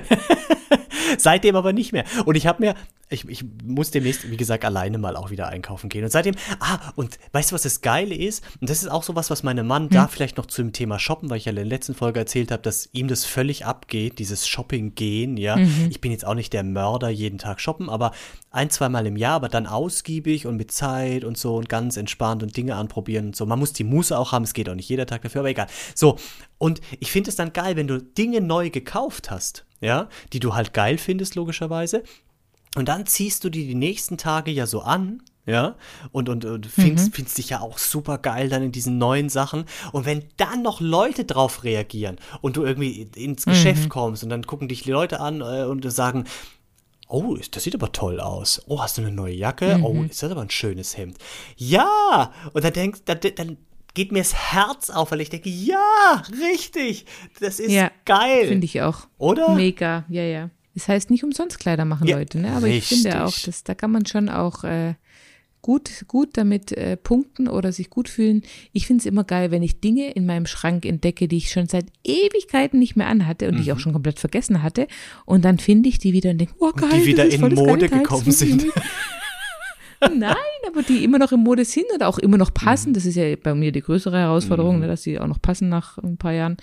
seitdem 1.17 1.55
aber 1.55 1.73
nicht 1.73 1.91
mehr. 1.91 2.05
Und 2.25 2.35
ich 2.35 2.47
habe 2.47 2.63
mir, 2.63 2.75
ich, 3.09 3.27
ich 3.29 3.45
muss 3.63 3.91
demnächst, 3.91 4.29
wie 4.29 4.37
gesagt, 4.37 4.65
alleine 4.65 4.97
mal 4.97 5.15
auch 5.15 5.29
wieder 5.29 5.47
einkaufen 5.47 5.89
gehen. 5.89 6.03
Und 6.03 6.09
seitdem, 6.09 6.35
ah, 6.59 6.79
und 6.95 7.19
weißt 7.33 7.51
du, 7.51 7.53
was 7.55 7.61
das 7.61 7.81
Geile 7.81 8.15
ist? 8.15 8.43
Und 8.59 8.69
das 8.69 8.81
ist 8.81 8.89
auch 8.89 9.03
so 9.03 9.15
was, 9.15 9.29
was 9.29 9.43
meinem 9.43 9.67
Mann 9.67 9.89
da 9.89 10.07
vielleicht 10.07 10.37
noch 10.37 10.47
zum 10.47 10.73
Thema 10.73 10.97
Shoppen, 10.97 11.29
weil 11.29 11.37
ich 11.37 11.45
ja 11.45 11.51
in 11.51 11.57
der 11.57 11.65
letzten 11.65 11.93
Folge 11.93 12.19
erzählt 12.19 12.51
habe, 12.51 12.63
dass 12.63 12.89
ihm 12.93 13.07
das 13.07 13.25
völlig 13.25 13.65
abgeht, 13.65 14.17
dieses 14.17 14.47
Shopping-Gehen, 14.47 15.37
ja. 15.37 15.57
Ich 15.89 16.01
bin 16.01 16.11
jetzt 16.11 16.25
auch 16.25 16.33
nicht 16.33 16.51
der 16.53 16.63
Mörder 16.63 17.09
jeden 17.09 17.37
Tag 17.37 17.61
shoppen, 17.61 17.89
aber 17.89 18.11
ein, 18.49 18.69
zweimal 18.69 19.05
im 19.05 19.17
Jahr, 19.17 19.35
aber 19.35 19.49
dann 19.49 19.67
ausgiebig 19.67 20.47
und 20.47 20.57
mit 20.57 20.71
Zeit 20.71 21.23
und 21.23 21.37
so 21.37 21.55
und 21.57 21.69
ganz 21.69 21.97
entspannt 21.97 22.41
und 22.41 22.57
Dinge 22.57 22.75
anprobieren 22.75 23.27
und 23.27 23.35
so. 23.35 23.45
Man 23.45 23.59
muss 23.59 23.73
die 23.73 23.83
Muße 23.83 24.17
auch 24.17 24.31
haben, 24.31 24.43
es 24.43 24.53
geht 24.53 24.67
auch 24.69 24.75
nicht 24.75 24.89
jeder 24.89 25.05
Tag 25.05 25.21
dafür, 25.21 25.41
aber 25.41 25.49
egal. 25.49 25.67
So, 25.93 26.17
und 26.57 26.81
ich 26.99 27.11
finde 27.11 27.29
es 27.29 27.35
dann 27.35 27.53
geil, 27.53 27.75
wenn 27.75 27.87
du 27.87 28.01
Dinge 28.01 28.41
neu 28.41 28.69
gekauft 28.71 29.29
hast, 29.29 29.65
ja, 29.85 30.09
die 30.33 30.39
du 30.39 30.53
halt 30.55 30.73
geil 30.73 30.97
findest, 30.97 31.35
logischerweise. 31.35 32.03
Und 32.75 32.89
dann 32.89 33.05
ziehst 33.05 33.43
du 33.43 33.49
die 33.49 33.67
die 33.67 33.75
nächsten 33.75 34.17
Tage 34.17 34.51
ja 34.51 34.65
so 34.67 34.81
an 34.81 35.21
ja, 35.47 35.75
und, 36.11 36.27
und, 36.27 36.43
und 36.43 36.65
findest, 36.65 37.09
Mhm. 37.09 37.13
findest 37.13 37.37
dich 37.37 37.49
ja 37.51 37.59
auch 37.61 37.77
super 37.77 38.17
geil 38.17 38.49
dann 38.49 38.63
in 38.63 38.71
diesen 38.71 38.97
neuen 38.97 39.29
Sachen. 39.29 39.65
Und 39.91 40.07
wenn 40.07 40.25
dann 40.37 40.63
noch 40.63 40.81
Leute 40.81 41.23
drauf 41.23 41.63
reagieren 41.63 42.17
und 42.41 42.57
du 42.57 42.63
irgendwie 42.65 43.03
ins 43.15 43.45
Geschäft 43.45 43.87
kommst 43.89 44.23
und 44.23 44.29
dann 44.31 44.47
gucken 44.47 44.67
dich 44.67 44.81
die 44.81 44.89
Leute 44.89 45.19
an 45.19 45.41
äh, 45.41 45.65
und 45.65 45.87
sagen, 45.91 46.23
oh, 47.07 47.37
das 47.51 47.63
sieht 47.63 47.75
aber 47.75 47.91
toll 47.91 48.19
aus. 48.19 48.63
Oh, 48.65 48.81
hast 48.81 48.97
du 48.97 49.03
eine 49.03 49.11
neue 49.11 49.35
Jacke? 49.35 49.79
Oh, 49.83 50.01
ist 50.09 50.23
das 50.23 50.31
aber 50.31 50.41
ein 50.41 50.49
schönes 50.49 50.97
Hemd. 50.97 51.19
Ja! 51.57 52.31
Und 52.53 52.63
dann 52.63 52.73
denkst, 52.73 53.01
dann, 53.05 53.19
dann 53.35 53.57
geht 53.95 54.11
mir 54.11 54.19
das 54.19 54.35
Herz 54.35 54.91
auf, 54.91 55.09
weil 55.11 55.21
ich 55.21 55.29
denke, 55.31 55.49
ja, 55.49 56.21
richtig, 56.43 57.05
das 57.39 57.59
ist 57.59 57.71
Ja, 57.71 57.89
geil. 58.05 58.47
Finde 58.47 58.65
ich 58.65 58.81
auch. 58.83 59.07
Oder? 59.17 59.55
Mega, 59.55 60.05
ja, 60.09 60.21
ja. 60.23 60.49
Das 60.75 60.87
heißt 60.87 61.09
nicht 61.09 61.23
umsonst 61.23 61.57
Kleider 61.57 61.85
machen 61.85 62.05
Ja, 62.07 62.17
Leute, 62.17 62.37
ne? 62.39 62.51
Aber 62.51 62.67
ich 62.67 62.83
finde 62.85 63.23
auch, 63.23 63.27
richtig. 63.27 63.45
dass, 63.45 63.63
da 63.63 63.73
kann 63.73 63.91
man 63.91 64.05
schon 64.05 64.27
auch 64.29 64.63
äh, 64.65 64.95
gut, 65.61 65.89
gut 66.07 66.31
damit 66.33 66.73
äh, 66.73 66.97
punkten 66.97 67.47
oder 67.47 67.71
sich 67.71 67.89
gut 67.89 68.09
fühlen. 68.09 68.43
Ich 68.73 68.85
finde 68.85 68.99
es 68.99 69.05
immer 69.05 69.23
geil, 69.23 69.49
wenn 69.51 69.63
ich 69.63 69.79
Dinge 69.79 70.11
in 70.11 70.25
meinem 70.25 70.45
Schrank 70.45 70.85
entdecke, 70.85 71.27
die 71.29 71.37
ich 71.37 71.49
schon 71.49 71.67
seit 71.67 71.85
Ewigkeiten 72.03 72.77
nicht 72.77 72.95
mehr 72.97 73.07
anhatte 73.07 73.47
und 73.47 73.55
die 73.55 73.61
ich 73.61 73.67
Mhm. 73.67 73.73
auch 73.73 73.79
schon 73.79 73.93
komplett 73.93 74.19
vergessen 74.19 74.61
hatte. 74.61 74.87
Und 75.25 75.43
dann 75.45 75.57
finde 75.57 75.87
ich 75.89 75.97
die 75.97 76.11
wieder 76.13 76.29
und 76.31 76.37
denke, 76.39 76.53
oh 76.59 76.71
geil, 76.73 76.89
die 76.99 77.05
wieder 77.05 77.23
das 77.25 77.33
ist 77.35 77.41
in 77.41 77.53
Mode 77.55 77.87
gekommen 77.89 78.31
sind. 78.31 78.65
Nein, 80.01 80.35
aber 80.67 80.83
die 80.83 81.03
immer 81.03 81.17
noch 81.19 81.31
in 81.31 81.39
Mode 81.41 81.65
sind 81.65 81.85
oder 81.93 82.07
auch 82.07 82.17
immer 82.19 82.37
noch 82.37 82.53
passen. 82.53 82.93
Das 82.93 83.05
ist 83.05 83.15
ja 83.15 83.35
bei 83.35 83.53
mir 83.55 83.71
die 83.71 83.81
größere 83.81 84.17
Herausforderung, 84.19 84.79
ne, 84.79 84.87
dass 84.87 85.03
sie 85.03 85.19
auch 85.19 85.27
noch 85.27 85.41
passen 85.41 85.69
nach 85.69 85.97
ein 85.97 86.17
paar 86.17 86.33
Jahren. 86.33 86.57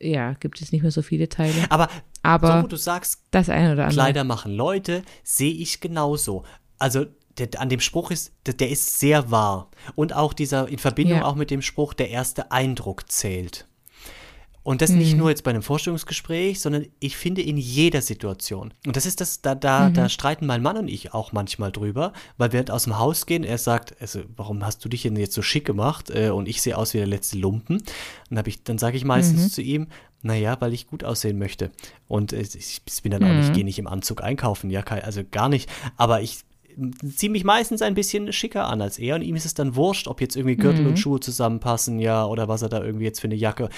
Ja, 0.00 0.32
gibt 0.34 0.60
es 0.60 0.72
nicht 0.72 0.82
mehr 0.82 0.90
so 0.90 1.02
viele 1.02 1.28
Teile. 1.28 1.54
Aber, 1.70 1.88
Aber 2.22 2.62
so, 2.62 2.68
du 2.68 2.76
sagst, 2.76 3.22
das 3.30 3.48
eine 3.48 3.72
oder 3.72 3.84
andere. 3.84 3.94
Kleider 3.94 4.24
machen 4.24 4.52
Leute, 4.54 5.02
sehe 5.22 5.52
ich 5.52 5.80
genauso. 5.80 6.44
Also 6.78 7.06
der, 7.38 7.48
an 7.58 7.68
dem 7.68 7.80
Spruch 7.80 8.10
ist, 8.10 8.32
der, 8.46 8.54
der 8.54 8.70
ist 8.70 8.98
sehr 8.98 9.30
wahr. 9.30 9.70
Und 9.94 10.14
auch 10.14 10.32
dieser, 10.32 10.68
in 10.68 10.78
Verbindung 10.78 11.18
Ja. 11.18 11.24
auch 11.24 11.34
mit 11.36 11.50
dem 11.50 11.62
Spruch, 11.62 11.94
der 11.94 12.10
erste 12.10 12.50
Eindruck 12.50 13.10
zählt. 13.10 13.66
Und 14.64 14.80
das 14.80 14.90
nicht 14.90 15.14
nur 15.14 15.28
jetzt 15.28 15.44
bei 15.44 15.50
einem 15.50 15.62
Vorstellungsgespräch, 15.62 16.58
sondern 16.58 16.86
ich 16.98 17.18
finde 17.18 17.42
in 17.42 17.58
jeder 17.58 18.00
Situation. 18.00 18.72
Und 18.86 18.96
das 18.96 19.04
ist 19.04 19.20
das, 19.20 19.42
da, 19.42 19.54
da, 19.54 19.90
da 19.90 20.08
streiten 20.08 20.46
mein 20.46 20.62
Mann 20.62 20.78
und 20.78 20.88
ich 20.88 21.12
auch 21.12 21.32
manchmal 21.32 21.70
drüber, 21.70 22.14
weil 22.38 22.52
wir 22.52 22.64
aus 22.72 22.84
dem 22.84 22.98
Haus 22.98 23.26
gehen, 23.26 23.44
er 23.44 23.58
sagt, 23.58 23.94
also, 24.00 24.22
warum 24.36 24.64
hast 24.64 24.82
du 24.82 24.88
dich 24.88 25.02
denn 25.02 25.16
jetzt 25.16 25.34
so 25.34 25.42
schick 25.42 25.66
gemacht? 25.66 26.08
Äh, 26.08 26.30
und 26.30 26.48
ich 26.48 26.62
sehe 26.62 26.78
aus 26.78 26.94
wie 26.94 26.98
der 26.98 27.06
letzte 27.06 27.36
Lumpen. 27.36 27.82
Dann, 28.30 28.38
hab 28.38 28.46
ich, 28.46 28.64
dann 28.64 28.78
sage 28.78 28.96
ich 28.96 29.04
meistens 29.04 29.52
zu 29.52 29.60
ihm, 29.60 29.88
naja, 30.22 30.56
weil 30.60 30.72
ich 30.72 30.86
gut 30.86 31.04
aussehen 31.04 31.38
möchte. 31.38 31.70
Und 32.08 32.32
äh, 32.32 32.40
ich, 32.40 32.80
ich 32.86 33.02
bin 33.02 33.12
dann 33.12 33.22
auch 33.22 33.34
nicht, 33.34 33.52
gehe 33.52 33.64
nicht 33.64 33.78
im 33.78 33.86
Anzug 33.86 34.22
einkaufen, 34.22 34.70
ja, 34.70 34.82
also 34.82 35.20
gar 35.30 35.50
nicht. 35.50 35.68
Aber 35.98 36.22
ich 36.22 36.38
ziehe 37.16 37.30
mich 37.30 37.44
meistens 37.44 37.82
ein 37.82 37.94
bisschen 37.94 38.32
schicker 38.32 38.66
an 38.66 38.80
als 38.80 38.98
er 38.98 39.14
und 39.16 39.22
ihm 39.22 39.36
ist 39.36 39.46
es 39.46 39.54
dann 39.54 39.76
wurscht, 39.76 40.08
ob 40.08 40.20
jetzt 40.20 40.36
irgendwie 40.36 40.56
Gürtel 40.56 40.86
und 40.86 40.98
Schuhe 40.98 41.20
zusammenpassen, 41.20 41.98
ja, 41.98 42.26
oder 42.26 42.48
was 42.48 42.62
er 42.62 42.68
da 42.68 42.82
irgendwie 42.82 43.04
jetzt 43.04 43.20
für 43.20 43.26
eine 43.26 43.34
Jacke. 43.34 43.68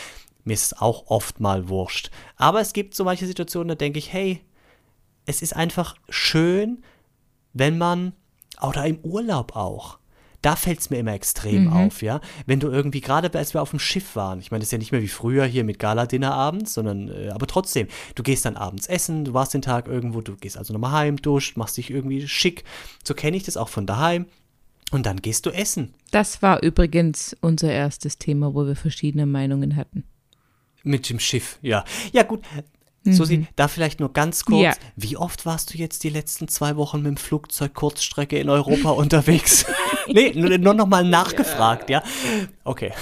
Mir 0.44 0.54
ist 0.54 0.66
es 0.66 0.78
auch 0.80 1.06
oft 1.08 1.40
mal 1.40 1.68
wurscht. 1.68 2.10
Aber 2.36 2.60
es 2.60 2.72
gibt 2.72 2.94
so 2.94 3.04
manche 3.04 3.26
Situationen, 3.26 3.68
da 3.68 3.74
denke 3.74 3.98
ich, 3.98 4.12
hey, 4.12 4.40
es 5.24 5.42
ist 5.42 5.56
einfach 5.56 5.96
schön, 6.08 6.82
wenn 7.52 7.78
man, 7.78 8.12
oder 8.62 8.86
im 8.86 8.98
Urlaub 9.00 9.56
auch, 9.56 9.98
da 10.46 10.54
fällt 10.54 10.78
es 10.78 10.90
mir 10.90 10.98
immer 10.98 11.12
extrem 11.12 11.72
auf, 11.72 12.02
ja. 12.02 12.20
Wenn 12.46 12.60
du 12.60 12.68
irgendwie, 12.68 13.00
gerade 13.00 13.36
als 13.36 13.52
wir 13.52 13.60
auf 13.60 13.70
dem 13.70 13.80
Schiff 13.80 14.14
waren, 14.14 14.38
ich 14.38 14.52
meine, 14.52 14.60
das 14.60 14.68
ist 14.68 14.72
ja 14.72 14.78
nicht 14.78 14.92
mehr 14.92 15.02
wie 15.02 15.08
früher 15.08 15.44
hier 15.44 15.64
mit 15.64 15.80
Gala-Dinner 15.80 16.32
abends, 16.32 16.72
sondern, 16.72 17.08
äh, 17.08 17.30
aber 17.30 17.48
trotzdem, 17.48 17.88
du 18.14 18.22
gehst 18.22 18.44
dann 18.44 18.56
abends 18.56 18.86
essen, 18.86 19.24
du 19.24 19.34
warst 19.34 19.54
den 19.54 19.62
Tag 19.62 19.88
irgendwo, 19.88 20.20
du 20.20 20.36
gehst 20.36 20.56
also 20.56 20.72
nochmal 20.72 20.92
heim, 20.92 21.16
duscht, 21.16 21.56
machst 21.56 21.78
dich 21.78 21.90
irgendwie 21.90 22.28
schick. 22.28 22.62
So 23.02 23.12
kenne 23.12 23.36
ich 23.36 23.42
das 23.42 23.56
auch 23.56 23.68
von 23.68 23.86
daheim. 23.86 24.26
Und 24.92 25.04
dann 25.04 25.16
gehst 25.16 25.46
du 25.46 25.50
essen. 25.50 25.94
Das 26.12 26.42
war 26.42 26.62
übrigens 26.62 27.36
unser 27.40 27.72
erstes 27.72 28.18
Thema, 28.18 28.54
wo 28.54 28.68
wir 28.68 28.76
verschiedene 28.76 29.26
Meinungen 29.26 29.74
hatten. 29.74 30.04
Mit 30.84 31.10
dem 31.10 31.18
Schiff, 31.18 31.58
ja. 31.60 31.84
Ja, 32.12 32.22
gut. 32.22 32.44
Susi, 33.12 33.46
da 33.56 33.68
vielleicht 33.68 34.00
nur 34.00 34.12
ganz 34.12 34.44
kurz. 34.44 34.58
Mhm. 34.58 34.64
Ja. 34.64 34.72
Wie 34.96 35.16
oft 35.16 35.46
warst 35.46 35.72
du 35.72 35.78
jetzt 35.78 36.04
die 36.04 36.10
letzten 36.10 36.48
zwei 36.48 36.76
Wochen 36.76 36.98
mit 36.98 37.06
dem 37.06 37.16
Flugzeug 37.16 37.74
Kurzstrecke 37.74 38.38
in 38.38 38.48
Europa 38.48 38.90
unterwegs? 38.90 39.66
nee, 40.08 40.32
nur, 40.34 40.56
nur 40.58 40.74
noch 40.74 40.86
mal 40.86 41.04
nachgefragt, 41.04 41.90
ja. 41.90 42.02
Okay. 42.64 42.92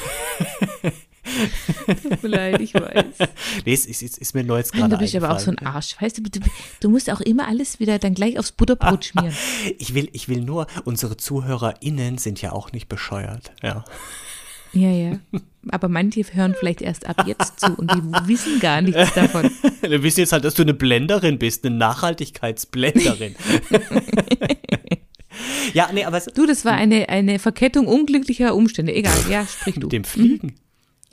Tut 1.86 2.22
mir 2.22 2.28
leid, 2.28 2.60
ich 2.60 2.74
weiß. 2.74 3.04
Nee, 3.64 3.72
es 3.72 3.86
ist, 3.86 4.02
ist, 4.02 4.18
ist 4.18 4.34
mir 4.34 4.44
nur 4.44 4.58
jetzt 4.58 4.72
gerade 4.72 4.90
du 4.90 4.98
bist 4.98 5.14
aber 5.16 5.30
auch 5.30 5.38
so 5.38 5.50
ein. 5.50 5.58
Arsch. 5.58 5.96
Weißt 6.00 6.18
du, 6.18 6.22
du, 6.22 6.40
du 6.80 6.88
musst 6.88 7.10
auch 7.10 7.20
immer 7.20 7.48
alles 7.48 7.80
wieder 7.80 7.98
dann 7.98 8.14
gleich 8.14 8.38
aufs 8.38 8.52
Butterbrot 8.52 9.06
schmieren. 9.06 9.34
Ich 9.78 9.94
will, 9.94 10.08
ich 10.12 10.28
will 10.28 10.40
nur, 10.40 10.66
unsere 10.84 11.16
ZuhörerInnen 11.16 12.18
sind 12.18 12.42
ja 12.42 12.52
auch 12.52 12.72
nicht 12.72 12.88
bescheuert. 12.88 13.52
Ja. 13.62 13.84
Ja, 14.74 14.90
ja. 14.90 15.18
Aber 15.70 15.88
manche 15.88 16.22
hören 16.32 16.54
vielleicht 16.58 16.82
erst 16.82 17.06
ab 17.06 17.24
jetzt 17.26 17.60
zu 17.60 17.72
und 17.74 17.90
die 17.92 18.28
wissen 18.28 18.60
gar 18.60 18.82
nichts 18.82 19.14
davon. 19.14 19.50
Wir 19.80 20.02
wissen 20.02 20.20
jetzt 20.20 20.32
halt, 20.32 20.44
dass 20.44 20.54
du 20.54 20.62
eine 20.62 20.74
Blenderin 20.74 21.38
bist, 21.38 21.64
eine 21.64 21.74
Nachhaltigkeitsblenderin. 21.76 23.34
ja, 25.72 25.88
nee, 25.92 26.04
aber 26.04 26.20
Du, 26.20 26.46
das 26.46 26.64
war 26.64 26.72
eine, 26.74 27.08
eine 27.08 27.38
Verkettung 27.38 27.86
unglücklicher 27.86 28.54
Umstände. 28.54 28.94
Egal, 28.94 29.16
ja, 29.30 29.46
sprich 29.46 29.74
du. 29.76 29.82
mit 29.82 29.92
dem 29.92 30.04
Fliegen. 30.04 30.54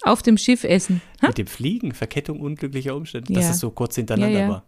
Auf 0.03 0.21
dem 0.21 0.37
Schiff 0.37 0.63
essen. 0.63 1.01
Ha? 1.21 1.27
Mit 1.27 1.37
dem 1.37 1.47
Fliegen, 1.47 1.93
Verkettung 1.93 2.39
unglücklicher 2.39 2.95
Umstände, 2.95 3.33
dass 3.33 3.43
Ja. 3.45 3.51
es 3.51 3.59
so 3.59 3.71
kurz 3.71 3.95
hintereinander 3.95 4.39
Ja, 4.39 4.45
ja. 4.45 4.49
war. 4.49 4.63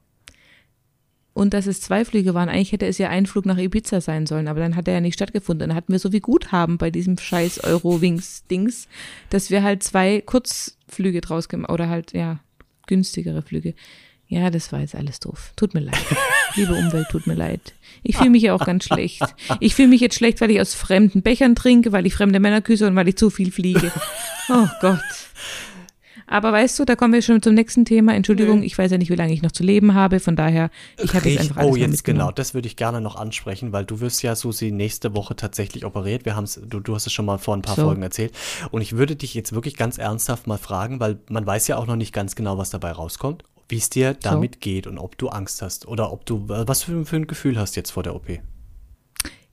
Und 1.34 1.54
dass 1.56 1.66
es 1.66 1.82
zwei 1.82 2.06
Flüge 2.06 2.34
waren. 2.36 2.48
Eigentlich 2.48 2.72
hätte 2.72 2.86
es 2.86 3.00
ja 3.00 3.10
ein 3.10 3.26
Flug 3.26 3.46
nach 3.46 3.58
Ibiza 3.58 4.02
sein 4.02 4.28
sollen, 4.28 4.48
aber 4.48 4.60
dann 4.60 4.76
hat 4.76 4.88
er 4.88 4.96
ja 4.96 5.02
nicht 5.02 5.16
stattgefunden. 5.16 5.70
Dann 5.70 5.76
hatten 5.76 5.92
wir 5.92 6.00
so 6.00 6.12
wie 6.12 6.20
Guthaben 6.20 6.78
bei 6.78 6.92
diesem 6.92 7.18
scheiß 7.18 7.64
Eurowings-Dings, 7.64 8.88
dass 9.30 9.50
wir 9.50 9.64
halt 9.64 9.82
zwei 9.82 10.22
Kurzflüge 10.22 11.22
draus 11.22 11.50
gemacht 11.50 11.72
oder 11.72 11.90
halt, 11.90 12.14
ja, 12.14 12.40
günstigere 12.86 13.42
Flüge. 13.42 13.74
Ja, 14.28 14.50
das 14.50 14.72
war 14.72 14.80
jetzt 14.80 14.96
alles 14.96 15.20
doof. 15.20 15.54
Tut 15.56 15.74
mir 15.74 15.82
leid. 15.82 15.98
Liebe 16.56 16.74
Umwelt, 16.74 17.08
tut 17.10 17.28
mir 17.28 17.36
leid. 17.36 17.74
Ich 18.02 18.18
fühle 18.18 18.32
mich 18.32 18.44
ja 18.44 18.54
auch 18.54 18.66
ganz 18.66 18.86
schlecht. 18.86 19.22
Ich 19.60 19.76
fühle 19.76 19.90
mich 19.90 20.02
jetzt 20.02 20.16
schlecht, 20.16 20.42
weil 20.42 20.50
ich 20.50 20.60
aus 20.60 20.74
fremden 20.74 21.22
Bechern 21.22 21.56
trinke, 21.56 21.92
weil 21.92 22.06
ich 22.06 22.16
fremde 22.16 22.40
Männer 22.40 22.62
küsse 22.62 22.88
und 22.88 22.96
weil 22.96 23.08
ich 23.08 23.18
zu 23.18 23.30
viel 23.30 23.52
fliege. 23.52 23.92
Oh 24.50 24.68
Gott. 24.82 25.00
Aber 26.28 26.52
weißt 26.52 26.80
du, 26.80 26.86
da 26.86 26.96
kommen 26.96 27.14
wir 27.14 27.22
schon 27.22 27.42
zum 27.42 27.54
nächsten 27.54 27.86
Thema. 27.86 28.14
Entschuldigung, 28.14 28.64
ich 28.64 28.78
weiß 28.78 28.92
ja 28.92 28.98
nicht, 28.98 29.10
wie 29.10 29.16
lange 29.16 29.34
ich 29.34 29.42
noch 29.42 29.52
zu 29.52 29.64
leben 29.64 29.94
habe. 29.94 30.20
Von 30.20 30.36
daher, 30.36 30.70
ich 31.02 31.14
habe 31.14 31.30
jetzt 31.30 31.42
einfach 31.42 31.58
alles 31.58 31.72
Oh, 31.72 31.76
jetzt 31.76 32.04
genau, 32.04 32.32
das 32.32 32.54
würde 32.54 32.68
ich 32.68 32.76
gerne 32.76 33.02
noch 33.02 33.16
ansprechen, 33.16 33.72
weil 33.72 33.86
du 33.86 34.00
wirst 34.00 34.24
ja, 34.24 34.36
Susi, 34.36 34.72
nächste 34.72 35.16
Woche 35.16 35.36
tatsächlich 35.36 35.86
operiert. 35.86 36.26
Wir 36.26 36.36
haben's, 36.36 36.60
du, 36.66 36.80
du 36.80 36.96
hast 36.96 37.08
es 37.08 37.14
schon 37.14 37.26
mal 37.26 37.38
vor 37.38 37.56
ein 37.56 37.62
paar 37.62 37.76
So. 37.76 37.84
Folgen 37.84 38.02
erzählt. 38.02 38.34
Und 38.72 38.82
ich 38.82 38.96
würde 38.96 39.16
dich 39.16 39.34
jetzt 39.34 39.54
wirklich 39.54 39.76
ganz 39.76 39.98
ernsthaft 39.98 40.48
mal 40.48 40.58
fragen, 40.58 41.00
weil 41.00 41.20
man 41.30 41.46
weiß 41.46 41.68
ja 41.68 41.78
auch 41.78 41.88
noch 41.88 41.96
nicht 41.96 42.14
ganz 42.14 42.36
genau, 42.36 42.58
was 42.58 42.70
dabei 42.70 42.92
rauskommt, 42.92 43.44
wie 43.70 43.78
es 43.78 43.90
dir 43.90 44.14
damit 44.14 44.62
geht 44.62 44.88
und 44.88 44.98
ob 44.98 45.18
du 45.18 45.30
Angst 45.30 45.62
hast 45.62 45.88
oder 45.88 46.12
ob 46.12 46.26
du, 46.26 46.44
was 46.48 46.84
für, 46.84 47.06
für 47.06 47.16
ein 47.18 47.28
Gefühl 47.28 47.58
hast 47.58 47.76
jetzt 47.76 47.92
vor 47.92 48.04
der 48.04 48.16
OP. 48.16 48.40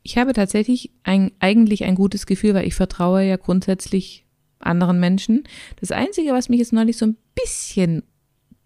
Ich 0.03 0.17
habe 0.17 0.33
tatsächlich 0.33 0.91
ein, 1.03 1.33
eigentlich 1.41 1.85
ein 1.85 1.95
gutes 1.95 2.27
Gefühl, 2.27 2.55
weil 2.55 2.67
ich 2.67 2.75
vertraue 2.75 3.23
ja 3.23 3.37
grundsätzlich 3.37 4.25
anderen 4.61 5.01
Menschen. 5.01 5.45
Das 5.81 5.91
Einzige, 5.91 6.33
was 6.33 6.49
mich 6.49 6.61
jetzt 6.61 6.73
neulich 6.73 6.97
so 6.97 7.07
ein 7.07 7.17
bisschen, 7.35 8.05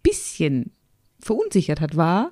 bisschen 0.03 0.71
verunsichert 1.19 1.81
hat, 1.81 1.95
war, 1.95 2.31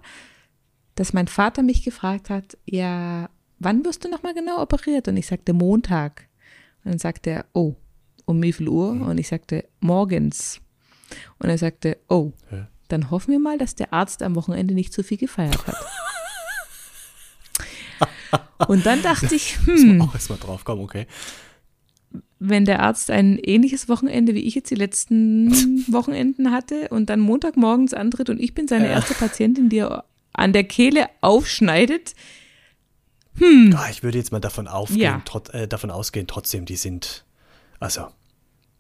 dass 0.96 1.14
mein 1.14 1.28
Vater 1.28 1.64
mich 1.64 1.84
gefragt 1.84 2.30
hat, 2.30 2.58
ja, 2.66 3.30
wann 3.60 3.84
wirst 3.86 4.04
du 4.06 4.10
nochmal 4.10 4.34
genau 4.36 4.62
operiert? 4.62 5.08
Und 5.08 5.18
ich 5.18 5.26
sagte 5.28 5.54
Montag. 5.54 6.28
Und 6.84 6.92
dann 6.92 7.00
sagte 7.00 7.30
er, 7.32 7.46
oh, 7.54 7.76
um 8.26 8.42
wie 8.44 8.54
viel 8.54 8.68
Uhr? 8.70 8.92
Und 8.92 9.18
ich 9.18 9.28
sagte 9.30 9.66
morgens. 9.80 10.60
Und 11.40 11.50
er 11.50 11.58
sagte, 11.58 11.98
oh, 12.10 12.32
Ja. 12.52 12.68
dann 12.90 13.10
hoffen 13.10 13.32
wir 13.32 13.40
mal, 13.40 13.58
dass 13.58 13.76
der 13.76 13.94
Arzt 13.94 14.22
am 14.22 14.36
Wochenende 14.36 14.74
nicht 14.74 14.92
zu 14.94 15.02
viel 15.04 15.18
gefeiert 15.18 15.66
hat. 15.68 15.76
Und 18.68 18.86
dann 18.86 19.02
dachte 19.02 19.34
ich, 19.36 19.58
hm, 19.66 20.02
Auch 20.02 20.14
erstmal 20.14 20.40
drauf 20.40 20.64
kommen, 20.64 20.82
okay. 20.82 21.08
Wenn 22.46 22.66
der 22.66 22.82
Arzt 22.82 23.10
ein 23.10 23.38
ähnliches 23.40 23.88
Wochenende 23.88 24.36
wie 24.36 24.42
ich 24.42 24.54
jetzt 24.54 24.70
die 24.70 24.76
letzten 24.76 25.50
Wochenenden 25.92 26.52
hatte 26.52 26.90
und 26.90 27.10
dann 27.10 27.20
Montagmorgens 27.22 27.94
antritt 27.94 28.30
und 28.30 28.40
ich 28.40 28.54
bin 28.54 28.68
seine 28.68 28.90
erste 28.90 29.14
Patientin, 29.16 29.70
die 29.70 29.78
er 29.78 30.04
an 30.34 30.52
der 30.52 30.64
Kehle 30.66 31.08
aufschneidet, 31.22 32.14
Ah, 33.42 33.88
ich 33.90 34.04
würde 34.04 34.20
jetzt 34.20 34.32
mal 34.32 34.40
davon, 34.40 34.68
aufgehen, 34.68 35.00
Ja. 35.02 35.22
trot, 35.26 35.50
äh, 35.56 35.68
davon 35.68 35.90
ausgehen, 35.90 36.28
trotzdem, 36.28 36.66
die 36.66 36.76
sind, 36.76 37.26
also, 37.80 38.08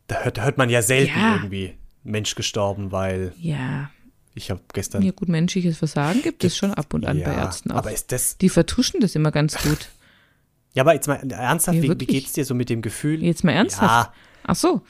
da 0.08 0.24
hört, 0.24 0.38
da 0.38 0.44
hört 0.44 0.58
man 0.60 0.70
ja 0.70 0.82
selten 0.84 1.18
Ja. 1.20 1.34
irgendwie 1.34 1.74
Mensch 2.04 2.36
gestorben, 2.36 2.92
weil 2.92 3.34
ja, 3.40 3.90
ich 4.36 4.52
habe 4.52 4.62
gestern. 4.74 5.02
ja 5.02 5.12
gut, 5.12 5.28
menschliches 5.30 5.78
Versagen 5.80 6.22
gibt 6.22 6.44
es 6.44 6.56
schon 6.56 6.72
ab 6.74 6.94
und 6.94 7.06
an 7.06 7.18
bei 7.24 7.32
Ja, 7.32 7.46
Ärzten 7.46 7.72
auch. 7.72 7.78
Aber 7.78 7.92
ist 7.92 8.12
das, 8.12 8.38
die 8.38 8.50
vertuschen 8.50 9.00
das 9.00 9.16
immer 9.16 9.32
ganz 9.32 9.56
gut. 9.58 9.90
Ja, 10.74 10.84
aber 10.84 10.94
jetzt 10.94 11.08
mal 11.08 11.16
ernsthaft, 11.16 11.78
Ja, 11.78 11.84
wie, 11.84 12.00
wie 12.00 12.06
geht's 12.06 12.34
dir 12.34 12.46
so 12.46 12.56
mit 12.56 12.70
dem 12.70 12.82
Gefühl? 12.82 13.24
Jetzt 13.24 13.44
mal 13.44 13.52
ernsthaft. 13.52 14.10
Ja, 14.10 14.14
Ach 14.46 14.56
so. 14.56 14.82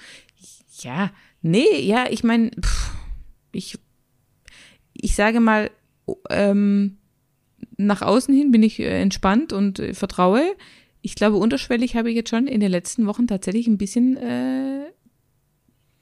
Ja, 0.80 1.12
nee, 1.42 1.80
ja, 1.82 2.06
ich 2.10 2.24
meine, 2.24 2.52
ich, 3.52 3.78
ich 4.94 5.16
sage 5.16 5.40
mal, 5.40 5.70
ähm, 6.30 6.98
nach 7.78 8.02
außen 8.02 8.34
hin 8.34 8.52
bin 8.52 8.64
ich 8.64 8.80
äh, 8.80 9.02
entspannt 9.02 9.54
und 9.54 9.80
äh, 9.80 9.94
vertraue. 9.94 10.56
ich 11.02 11.16
glaube, 11.16 11.38
unterschwellig 11.38 11.96
habe 11.96 12.10
ich 12.10 12.16
jetzt 12.16 12.30
schon 12.30 12.48
in 12.48 12.60
den 12.60 12.72
letzten 12.72 13.06
Wochen 13.08 13.28
tatsächlich 13.28 13.68
ein 13.68 13.78
bisschen 13.78 14.18
äh, 14.18 14.86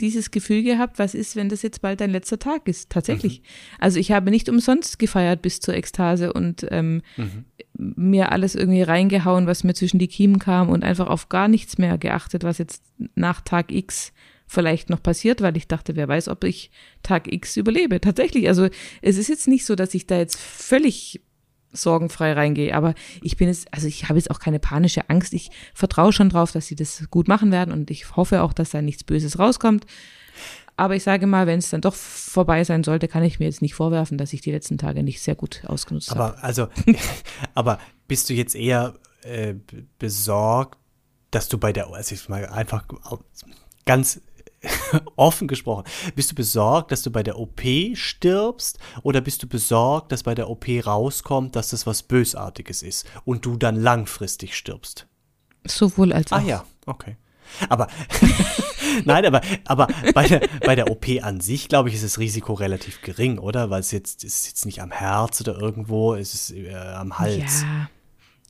dieses 0.01 0.31
Gefühl 0.31 0.63
gehabt, 0.63 0.99
was 0.99 1.13
ist, 1.13 1.35
wenn 1.35 1.49
das 1.49 1.61
jetzt 1.61 1.81
bald 1.81 2.01
dein 2.01 2.09
letzter 2.09 2.39
Tag 2.39 2.67
ist? 2.67 2.89
Tatsächlich. 2.89 3.41
Mhm. 3.41 3.45
Also 3.79 3.99
ich 3.99 4.11
habe 4.11 4.31
nicht 4.31 4.49
umsonst 4.49 4.99
gefeiert 4.99 5.41
bis 5.41 5.59
zur 5.59 5.75
Ekstase 5.75 6.33
und 6.33 6.65
ähm, 6.69 7.01
mhm. 7.15 7.45
mir 7.77 8.31
alles 8.31 8.55
irgendwie 8.55 8.81
reingehauen, 8.81 9.47
was 9.47 9.63
mir 9.63 9.73
zwischen 9.73 9.99
die 9.99 10.07
Kiemen 10.07 10.39
kam 10.39 10.69
und 10.69 10.83
einfach 10.83 11.07
auf 11.07 11.29
gar 11.29 11.47
nichts 11.47 11.77
mehr 11.77 11.97
geachtet, 11.97 12.43
was 12.43 12.57
jetzt 12.57 12.83
nach 13.15 13.41
Tag 13.41 13.71
X 13.71 14.11
vielleicht 14.47 14.89
noch 14.89 15.01
passiert, 15.01 15.41
weil 15.41 15.55
ich 15.55 15.67
dachte, 15.67 15.95
wer 15.95 16.09
weiß, 16.09 16.27
ob 16.27 16.43
ich 16.43 16.71
Tag 17.03 17.31
X 17.31 17.55
überlebe. 17.55 18.01
Tatsächlich. 18.01 18.49
Also 18.49 18.67
es 19.01 19.17
ist 19.17 19.29
jetzt 19.29 19.47
nicht 19.47 19.65
so, 19.65 19.75
dass 19.75 19.93
ich 19.93 20.07
da 20.07 20.17
jetzt 20.17 20.37
völlig 20.37 21.21
sorgenfrei 21.71 22.33
reingehe. 22.33 22.75
Aber 22.75 22.93
ich 23.21 23.37
bin 23.37 23.47
jetzt, 23.47 23.73
also 23.73 23.87
ich 23.87 24.09
habe 24.09 24.19
jetzt 24.19 24.31
auch 24.31 24.39
keine 24.39 24.59
panische 24.59 25.09
Angst. 25.09 25.33
Ich 25.33 25.49
vertraue 25.73 26.13
schon 26.13 26.29
drauf, 26.29 26.51
dass 26.51 26.67
sie 26.67 26.75
das 26.75 27.07
gut 27.09 27.27
machen 27.27 27.51
werden 27.51 27.73
und 27.73 27.91
ich 27.91 28.15
hoffe 28.15 28.41
auch, 28.41 28.53
dass 28.53 28.71
da 28.71 28.81
nichts 28.81 29.03
Böses 29.03 29.39
rauskommt. 29.39 29.85
Aber 30.77 30.95
ich 30.95 31.03
sage 31.03 31.27
mal, 31.27 31.47
wenn 31.47 31.59
es 31.59 31.69
dann 31.69 31.81
doch 31.81 31.93
vorbei 31.93 32.63
sein 32.63 32.83
sollte, 32.83 33.07
kann 33.07 33.23
ich 33.23 33.39
mir 33.39 33.45
jetzt 33.45 33.61
nicht 33.61 33.75
vorwerfen, 33.75 34.17
dass 34.17 34.33
ich 34.33 34.41
die 34.41 34.51
letzten 34.51 34.77
Tage 34.77 35.03
nicht 35.03 35.21
sehr 35.21 35.35
gut 35.35 35.63
ausgenutzt 35.67 36.11
aber, 36.11 36.23
habe. 36.23 36.43
Also, 36.43 36.67
aber 37.53 37.79
bist 38.07 38.29
du 38.29 38.33
jetzt 38.33 38.55
eher 38.55 38.95
äh, 39.23 39.53
besorgt, 39.99 40.79
dass 41.29 41.47
du 41.47 41.57
bei 41.57 41.71
der, 41.71 41.87
also 41.93 42.15
ich 42.15 42.27
mal 42.29 42.45
einfach 42.47 42.85
ganz 43.85 44.21
offen 45.15 45.47
gesprochen, 45.47 45.85
bist 46.15 46.31
du 46.31 46.35
besorgt, 46.35 46.91
dass 46.91 47.01
du 47.01 47.11
bei 47.11 47.23
der 47.23 47.39
OP 47.39 47.61
stirbst 47.93 48.79
oder 49.03 49.21
bist 49.21 49.41
du 49.43 49.47
besorgt, 49.47 50.11
dass 50.11 50.23
bei 50.23 50.35
der 50.35 50.49
OP 50.49 50.65
rauskommt, 50.85 51.55
dass 51.55 51.69
das 51.69 51.87
was 51.87 52.03
Bösartiges 52.03 52.83
ist 52.83 53.05
und 53.25 53.45
du 53.45 53.57
dann 53.57 53.75
langfristig 53.75 54.55
stirbst? 54.55 55.07
Sowohl 55.65 56.13
als 56.13 56.31
ah 56.31 56.37
auch. 56.37 56.41
Ah 56.41 56.45
ja, 56.45 56.65
okay. 56.85 57.17
Aber 57.69 57.87
nein, 59.05 59.25
aber, 59.25 59.41
aber 59.65 59.87
bei, 60.13 60.27
der, 60.27 60.41
bei 60.65 60.75
der 60.75 60.89
OP 60.89 61.05
an 61.21 61.41
sich, 61.41 61.67
glaube 61.67 61.89
ich, 61.89 61.95
ist 61.95 62.03
das 62.03 62.19
Risiko 62.19 62.53
relativ 62.53 63.01
gering, 63.01 63.39
oder? 63.39 63.69
Weil 63.69 63.81
es 63.81 63.91
jetzt, 63.91 64.23
es 64.23 64.39
ist 64.39 64.47
jetzt 64.47 64.65
nicht 64.65 64.81
am 64.81 64.91
Herz 64.91 65.41
oder 65.41 65.59
irgendwo, 65.59 66.13
es 66.15 66.33
ist 66.33 66.51
äh, 66.51 66.75
am 66.75 67.19
Hals. 67.19 67.61
Ja. 67.63 67.89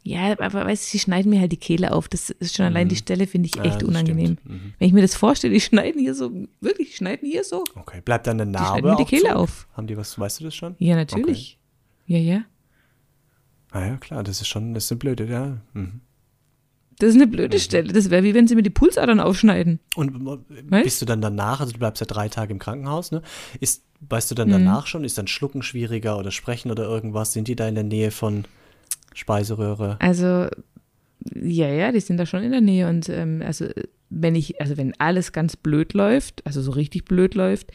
Ja, 0.04 0.32
aber 0.39 0.66
weißt 0.66 0.84
du, 0.84 0.89
sie 0.89 0.99
schneiden 0.99 1.30
mir 1.30 1.39
halt 1.39 1.52
die 1.52 1.58
Kehle 1.58 1.91
auf. 1.93 2.08
Das 2.08 2.32
ist 2.32 2.56
schon 2.56 2.66
allein 2.66 2.89
die 2.89 2.95
mhm. 2.95 2.99
Stelle, 2.99 3.28
finde 3.28 3.49
ich 3.54 3.64
echt 3.64 3.82
ja, 3.82 3.88
unangenehm. 3.88 4.38
Mhm. 4.43 4.74
Wenn 4.80 4.88
ich 4.88 4.93
mir 4.93 5.02
das 5.02 5.16
vorstelle, 5.16 5.54
die 5.54 5.62
schneiden 5.62 6.02
hier 6.02 6.16
so, 6.16 6.32
wirklich, 6.60 6.89
die 6.89 6.95
schneiden 6.95 7.30
hier 7.30 7.43
so. 7.43 7.64
Okay, 7.76 8.02
bleibt 8.02 8.26
dann 8.26 8.41
eine 8.41 8.49
Narbe 8.49 8.82
die 8.82 8.88
mir 8.88 8.95
die 8.97 9.06
Kehle 9.06 9.30
zu? 9.30 9.36
auf. 9.36 9.68
Haben 9.74 9.88
die 9.88 9.97
was, 9.97 10.18
weißt 10.18 10.39
du 10.39 10.45
das 10.45 10.56
schon? 10.56 10.76
Ja, 10.80 10.95
natürlich. 10.95 11.60
Okay. 12.08 12.18
Ja, 12.18 12.34
ja. 12.34 12.41
Ah 13.72 13.86
ja, 13.86 13.97
klar, 13.97 14.24
das 14.24 14.41
ist 14.41 14.47
schon, 14.47 14.74
das 14.74 14.86
ist 14.86 14.91
eine 14.91 14.99
blöde, 14.99 15.26
ja. 15.28 15.58
Mhm. 15.74 16.02
Das 16.97 17.10
ist 17.10 17.16
eine 17.16 17.28
blöde 17.28 17.58
mhm. 17.58 17.62
Stelle. 17.62 17.93
Das 17.93 18.10
wäre 18.10 18.24
wie 18.24 18.34
wenn 18.34 18.47
sie 18.47 18.56
mir 18.56 18.64
die 18.64 18.70
Pulsadern 18.72 19.20
aufschneiden. 19.20 19.80
Und 19.95 20.26
weißt? 20.70 20.84
bist 20.84 21.02
du 21.02 21.06
dann 21.06 21.22
danach, 21.22 21.60
also 21.60 21.74
du 21.74 21.80
bleibst 21.80 21.99
ja 22.02 22.08
drei 22.08 22.28
Tage 22.28 22.54
im 22.54 22.60
Krankenhaus, 22.60 23.12
ne? 23.12 23.22
Ist, 23.60 23.84
weißt 24.02 24.32
du 24.32 24.36
dann 24.36 24.47
mhm. 24.49 24.54
danach 24.54 24.88
schon, 24.88 25.04
ist 25.04 25.18
dann 25.18 25.28
Schlucken 25.28 25.62
schwieriger 25.62 26.18
oder 26.18 26.32
Sprechen 26.32 26.72
oder 26.72 26.84
irgendwas? 26.84 27.34
Sind 27.34 27.47
die 27.47 27.56
da 27.56 27.68
in 27.68 27.76
der 27.76 27.84
Nähe 27.84 28.12
von 28.12 28.45
Speiseröhre. 29.14 29.97
Also, 29.99 30.47
ja, 31.36 31.68
ja, 31.68 31.91
die 31.91 31.99
sind 31.99 32.18
da 32.18 32.26
schon 32.26 32.43
in 32.43 32.51
der 32.51 32.62
Nähe. 32.62 32.88
Und 32.88 33.09
ähm, 33.09 33.41
also, 33.45 33.68
wenn 34.09 34.36
ich, 34.36 34.59
also 34.59 34.78
wenn 34.78 34.93
alles 34.99 35.32
ganz 35.32 35.55
blöd 35.55 35.93
läuft, 35.93 36.45
also 36.45 36.62
so 36.62 36.72
richtig 36.72 37.05
blöd 37.05 37.36
läuft, 37.36 37.72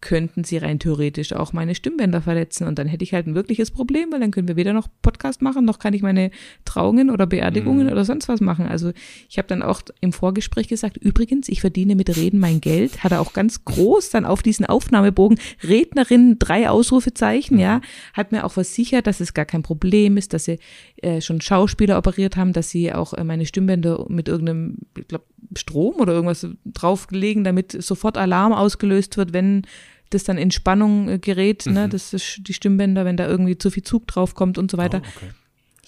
könnten 0.00 0.44
sie 0.44 0.58
rein 0.58 0.78
theoretisch 0.78 1.32
auch 1.32 1.52
meine 1.52 1.74
Stimmbänder 1.74 2.22
verletzen. 2.22 2.66
Und 2.66 2.78
dann 2.78 2.86
hätte 2.86 3.04
ich 3.04 3.12
halt 3.12 3.26
ein 3.26 3.34
wirkliches 3.34 3.70
Problem, 3.70 4.12
weil 4.12 4.20
dann 4.20 4.30
können 4.30 4.48
wir 4.48 4.56
weder 4.56 4.72
noch 4.72 4.88
Podcast 5.02 5.42
machen, 5.42 5.64
noch 5.64 5.78
kann 5.78 5.94
ich 5.94 6.02
meine 6.02 6.30
Trauungen 6.64 7.10
oder 7.10 7.26
Beerdigungen 7.26 7.86
mhm. 7.86 7.92
oder 7.92 8.04
sonst 8.04 8.28
was 8.28 8.40
machen. 8.40 8.66
Also 8.66 8.92
ich 9.28 9.38
habe 9.38 9.48
dann 9.48 9.62
auch 9.62 9.82
im 10.00 10.12
Vorgespräch 10.12 10.68
gesagt, 10.68 10.96
übrigens, 10.96 11.48
ich 11.48 11.60
verdiene 11.60 11.96
mit 11.96 12.16
Reden 12.16 12.38
mein 12.38 12.60
Geld. 12.60 13.04
Hat 13.04 13.12
er 13.12 13.20
auch 13.20 13.32
ganz 13.32 13.64
groß 13.64 14.10
dann 14.10 14.24
auf 14.24 14.42
diesen 14.42 14.66
Aufnahmebogen 14.66 15.38
Rednerin 15.62 16.36
drei 16.38 16.70
Ausrufezeichen, 16.70 17.56
mhm. 17.56 17.62
ja. 17.62 17.80
Hat 18.14 18.32
mir 18.32 18.44
auch 18.44 18.52
versichert, 18.52 19.06
dass 19.06 19.20
es 19.20 19.34
gar 19.34 19.44
kein 19.44 19.62
Problem 19.62 20.16
ist, 20.16 20.32
dass 20.32 20.44
sie 20.44 20.58
äh, 20.96 21.20
schon 21.20 21.40
Schauspieler 21.40 21.98
operiert 21.98 22.36
haben, 22.36 22.52
dass 22.52 22.70
sie 22.70 22.92
auch 22.92 23.14
äh, 23.14 23.24
meine 23.24 23.46
Stimmbänder 23.46 24.06
mit 24.08 24.28
irgendeinem, 24.28 24.78
ich 24.96 25.08
glaube, 25.08 25.24
Strom 25.56 25.96
oder 25.96 26.12
irgendwas 26.12 26.46
draufgelegen, 26.64 27.44
damit 27.44 27.72
sofort 27.82 28.16
Alarm 28.16 28.52
ausgelöst 28.52 29.16
wird, 29.16 29.32
wenn 29.32 29.62
das 30.10 30.24
dann 30.24 30.38
in 30.38 30.50
Spannung 30.50 31.08
äh, 31.08 31.18
gerät, 31.18 31.66
ne, 31.66 31.70
mhm. 31.70 31.78
ne, 31.78 31.88
das 31.88 32.12
ist 32.12 32.40
die 32.46 32.52
Stimmbänder, 32.52 33.04
wenn 33.04 33.16
da 33.16 33.26
irgendwie 33.26 33.56
zu 33.56 33.70
viel 33.70 33.82
Zug 33.82 34.06
drauf 34.06 34.34
kommt 34.34 34.58
und 34.58 34.70
so 34.70 34.78
weiter. 34.78 35.02
Oh, 35.02 35.08
okay. 35.16 35.30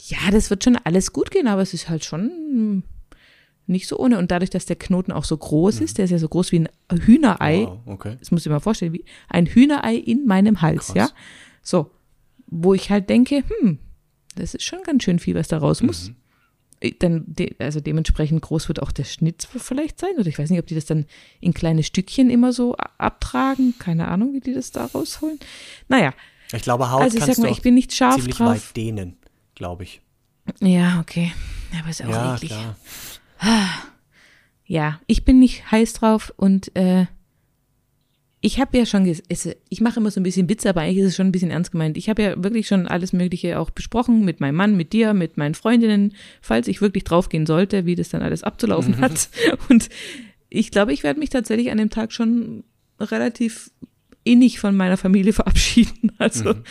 Ja, 0.06 0.30
das 0.30 0.50
wird 0.50 0.64
schon 0.64 0.76
alles 0.76 1.12
gut 1.12 1.30
gehen, 1.30 1.46
aber 1.46 1.62
es 1.62 1.74
ist 1.74 1.88
halt 1.88 2.04
schon 2.04 2.82
nicht 3.66 3.86
so 3.86 3.98
ohne. 3.98 4.18
Und 4.18 4.30
dadurch, 4.30 4.50
dass 4.50 4.66
der 4.66 4.76
Knoten 4.76 5.12
auch 5.12 5.24
so 5.24 5.36
groß 5.36 5.78
mhm. 5.78 5.84
ist, 5.84 5.98
der 5.98 6.06
ist 6.06 6.10
ja 6.10 6.18
so 6.18 6.28
groß 6.28 6.50
wie 6.52 6.60
ein 6.60 6.68
Hühnerei. 6.90 7.66
Wow, 7.66 7.78
okay. 7.86 8.16
Das 8.18 8.30
muss 8.30 8.40
ich 8.42 8.46
mir 8.46 8.54
mal 8.54 8.60
vorstellen, 8.60 8.92
wie 8.92 9.04
ein 9.28 9.46
Hühnerei 9.46 9.94
in 9.94 10.26
meinem 10.26 10.60
Hals, 10.60 10.86
Krass. 10.86 10.96
ja. 10.96 11.08
So, 11.62 11.90
wo 12.46 12.74
ich 12.74 12.90
halt 12.90 13.08
denke, 13.08 13.44
hm, 13.46 13.78
das 14.34 14.54
ist 14.54 14.64
schon 14.64 14.82
ganz 14.82 15.04
schön 15.04 15.20
viel, 15.20 15.36
was 15.36 15.48
da 15.48 15.58
raus 15.58 15.82
muss. 15.82 16.08
Mhm 16.08 16.16
dann, 16.98 17.24
de, 17.26 17.54
also 17.58 17.80
dementsprechend 17.80 18.42
groß 18.42 18.68
wird 18.68 18.82
auch 18.82 18.92
der 18.92 19.04
Schnitt 19.04 19.46
vielleicht 19.56 20.00
sein. 20.00 20.14
Oder 20.18 20.26
ich 20.26 20.38
weiß 20.38 20.50
nicht, 20.50 20.58
ob 20.58 20.66
die 20.66 20.74
das 20.74 20.86
dann 20.86 21.06
in 21.40 21.54
kleine 21.54 21.82
Stückchen 21.82 22.30
immer 22.30 22.52
so 22.52 22.76
abtragen. 22.76 23.74
Keine 23.78 24.08
Ahnung, 24.08 24.32
wie 24.32 24.40
die 24.40 24.54
das 24.54 24.72
da 24.72 24.86
rausholen. 24.86 25.38
Naja. 25.88 26.12
Ich 26.52 26.62
glaube, 26.62 26.90
Haut 26.90 27.02
also 27.02 27.18
ich 27.18 27.24
sag 27.24 27.38
mal, 27.38 27.50
ich 27.50 27.62
bin 27.62 27.74
nicht 27.74 27.94
scharf 27.94 28.16
ziemlich 28.16 28.36
drauf. 28.36 28.48
weit 28.48 28.76
dehnen, 28.76 29.16
glaube 29.54 29.84
ich. 29.84 30.02
Ja, 30.60 31.00
okay. 31.00 31.32
Aber 31.78 31.88
ist 31.88 32.04
auch 32.04 32.08
ja, 32.08 32.34
eklig. 32.34 32.50
Klar. 32.50 32.76
Ja, 34.66 35.00
ich 35.06 35.24
bin 35.24 35.38
nicht 35.38 35.70
heiß 35.70 35.94
drauf 35.94 36.32
und 36.36 36.74
äh, 36.76 37.06
ich 38.44 38.60
habe 38.60 38.76
ja 38.76 38.84
schon, 38.84 39.06
ich 39.06 39.80
mache 39.80 40.00
immer 40.00 40.10
so 40.10 40.18
ein 40.18 40.24
bisschen 40.24 40.48
Witze, 40.48 40.68
aber 40.68 40.80
eigentlich 40.80 40.98
ist 40.98 41.10
es 41.10 41.16
schon 41.16 41.28
ein 41.28 41.32
bisschen 41.32 41.52
ernst 41.52 41.70
gemeint. 41.70 41.96
Ich 41.96 42.08
habe 42.08 42.22
ja 42.22 42.42
wirklich 42.42 42.66
schon 42.66 42.88
alles 42.88 43.12
Mögliche 43.12 43.60
auch 43.60 43.70
besprochen 43.70 44.24
mit 44.24 44.40
meinem 44.40 44.56
Mann, 44.56 44.76
mit 44.76 44.92
dir, 44.92 45.14
mit 45.14 45.36
meinen 45.36 45.54
Freundinnen, 45.54 46.14
falls 46.40 46.66
ich 46.66 46.80
wirklich 46.80 47.04
draufgehen 47.04 47.46
sollte, 47.46 47.86
wie 47.86 47.94
das 47.94 48.08
dann 48.08 48.20
alles 48.20 48.42
abzulaufen 48.42 48.96
mhm. 48.96 49.00
hat. 49.00 49.28
Und 49.68 49.88
ich 50.48 50.72
glaube, 50.72 50.92
ich 50.92 51.04
werde 51.04 51.20
mich 51.20 51.30
tatsächlich 51.30 51.70
an 51.70 51.78
dem 51.78 51.88
Tag 51.88 52.12
schon 52.12 52.64
relativ 52.98 53.70
innig 54.24 54.58
von 54.58 54.74
meiner 54.74 54.96
Familie 54.96 55.32
verabschieden. 55.32 56.10
Also 56.18 56.54
mhm. 56.54 56.62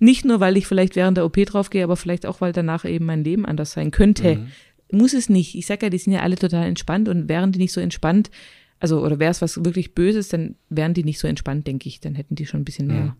nicht 0.00 0.24
nur, 0.24 0.40
weil 0.40 0.56
ich 0.56 0.66
vielleicht 0.66 0.96
während 0.96 1.16
der 1.16 1.24
OP 1.24 1.36
draufgehe, 1.46 1.84
aber 1.84 1.96
vielleicht 1.96 2.26
auch, 2.26 2.40
weil 2.40 2.52
danach 2.52 2.84
eben 2.84 3.06
mein 3.06 3.22
Leben 3.22 3.46
anders 3.46 3.70
sein 3.70 3.92
könnte. 3.92 4.36
Mhm. 4.36 4.98
Muss 4.98 5.14
es 5.14 5.28
nicht. 5.28 5.54
Ich 5.54 5.66
sage 5.66 5.86
ja, 5.86 5.90
die 5.90 5.98
sind 5.98 6.12
ja 6.12 6.22
alle 6.22 6.34
total 6.34 6.66
entspannt 6.66 7.08
und 7.08 7.28
wären 7.28 7.52
die 7.52 7.60
nicht 7.60 7.72
so 7.72 7.80
entspannt, 7.80 8.32
also, 8.80 9.04
oder 9.04 9.18
wäre 9.18 9.30
es 9.30 9.42
was 9.42 9.64
wirklich 9.64 9.94
Böses, 9.94 10.28
dann 10.28 10.56
wären 10.70 10.94
die 10.94 11.04
nicht 11.04 11.18
so 11.18 11.28
entspannt, 11.28 11.66
denke 11.66 11.88
ich. 11.88 12.00
Dann 12.00 12.14
hätten 12.14 12.34
die 12.34 12.46
schon 12.46 12.62
ein 12.62 12.64
bisschen 12.64 12.86
mehr 12.86 13.04
mhm. 13.04 13.12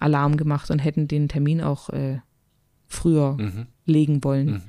Alarm 0.00 0.36
gemacht 0.36 0.70
und 0.70 0.80
hätten 0.80 1.08
den 1.08 1.28
Termin 1.28 1.60
auch 1.60 1.88
äh, 1.90 2.18
früher 2.88 3.36
mhm. 3.38 3.66
legen 3.86 4.24
wollen. 4.24 4.46
Mhm. 4.46 4.62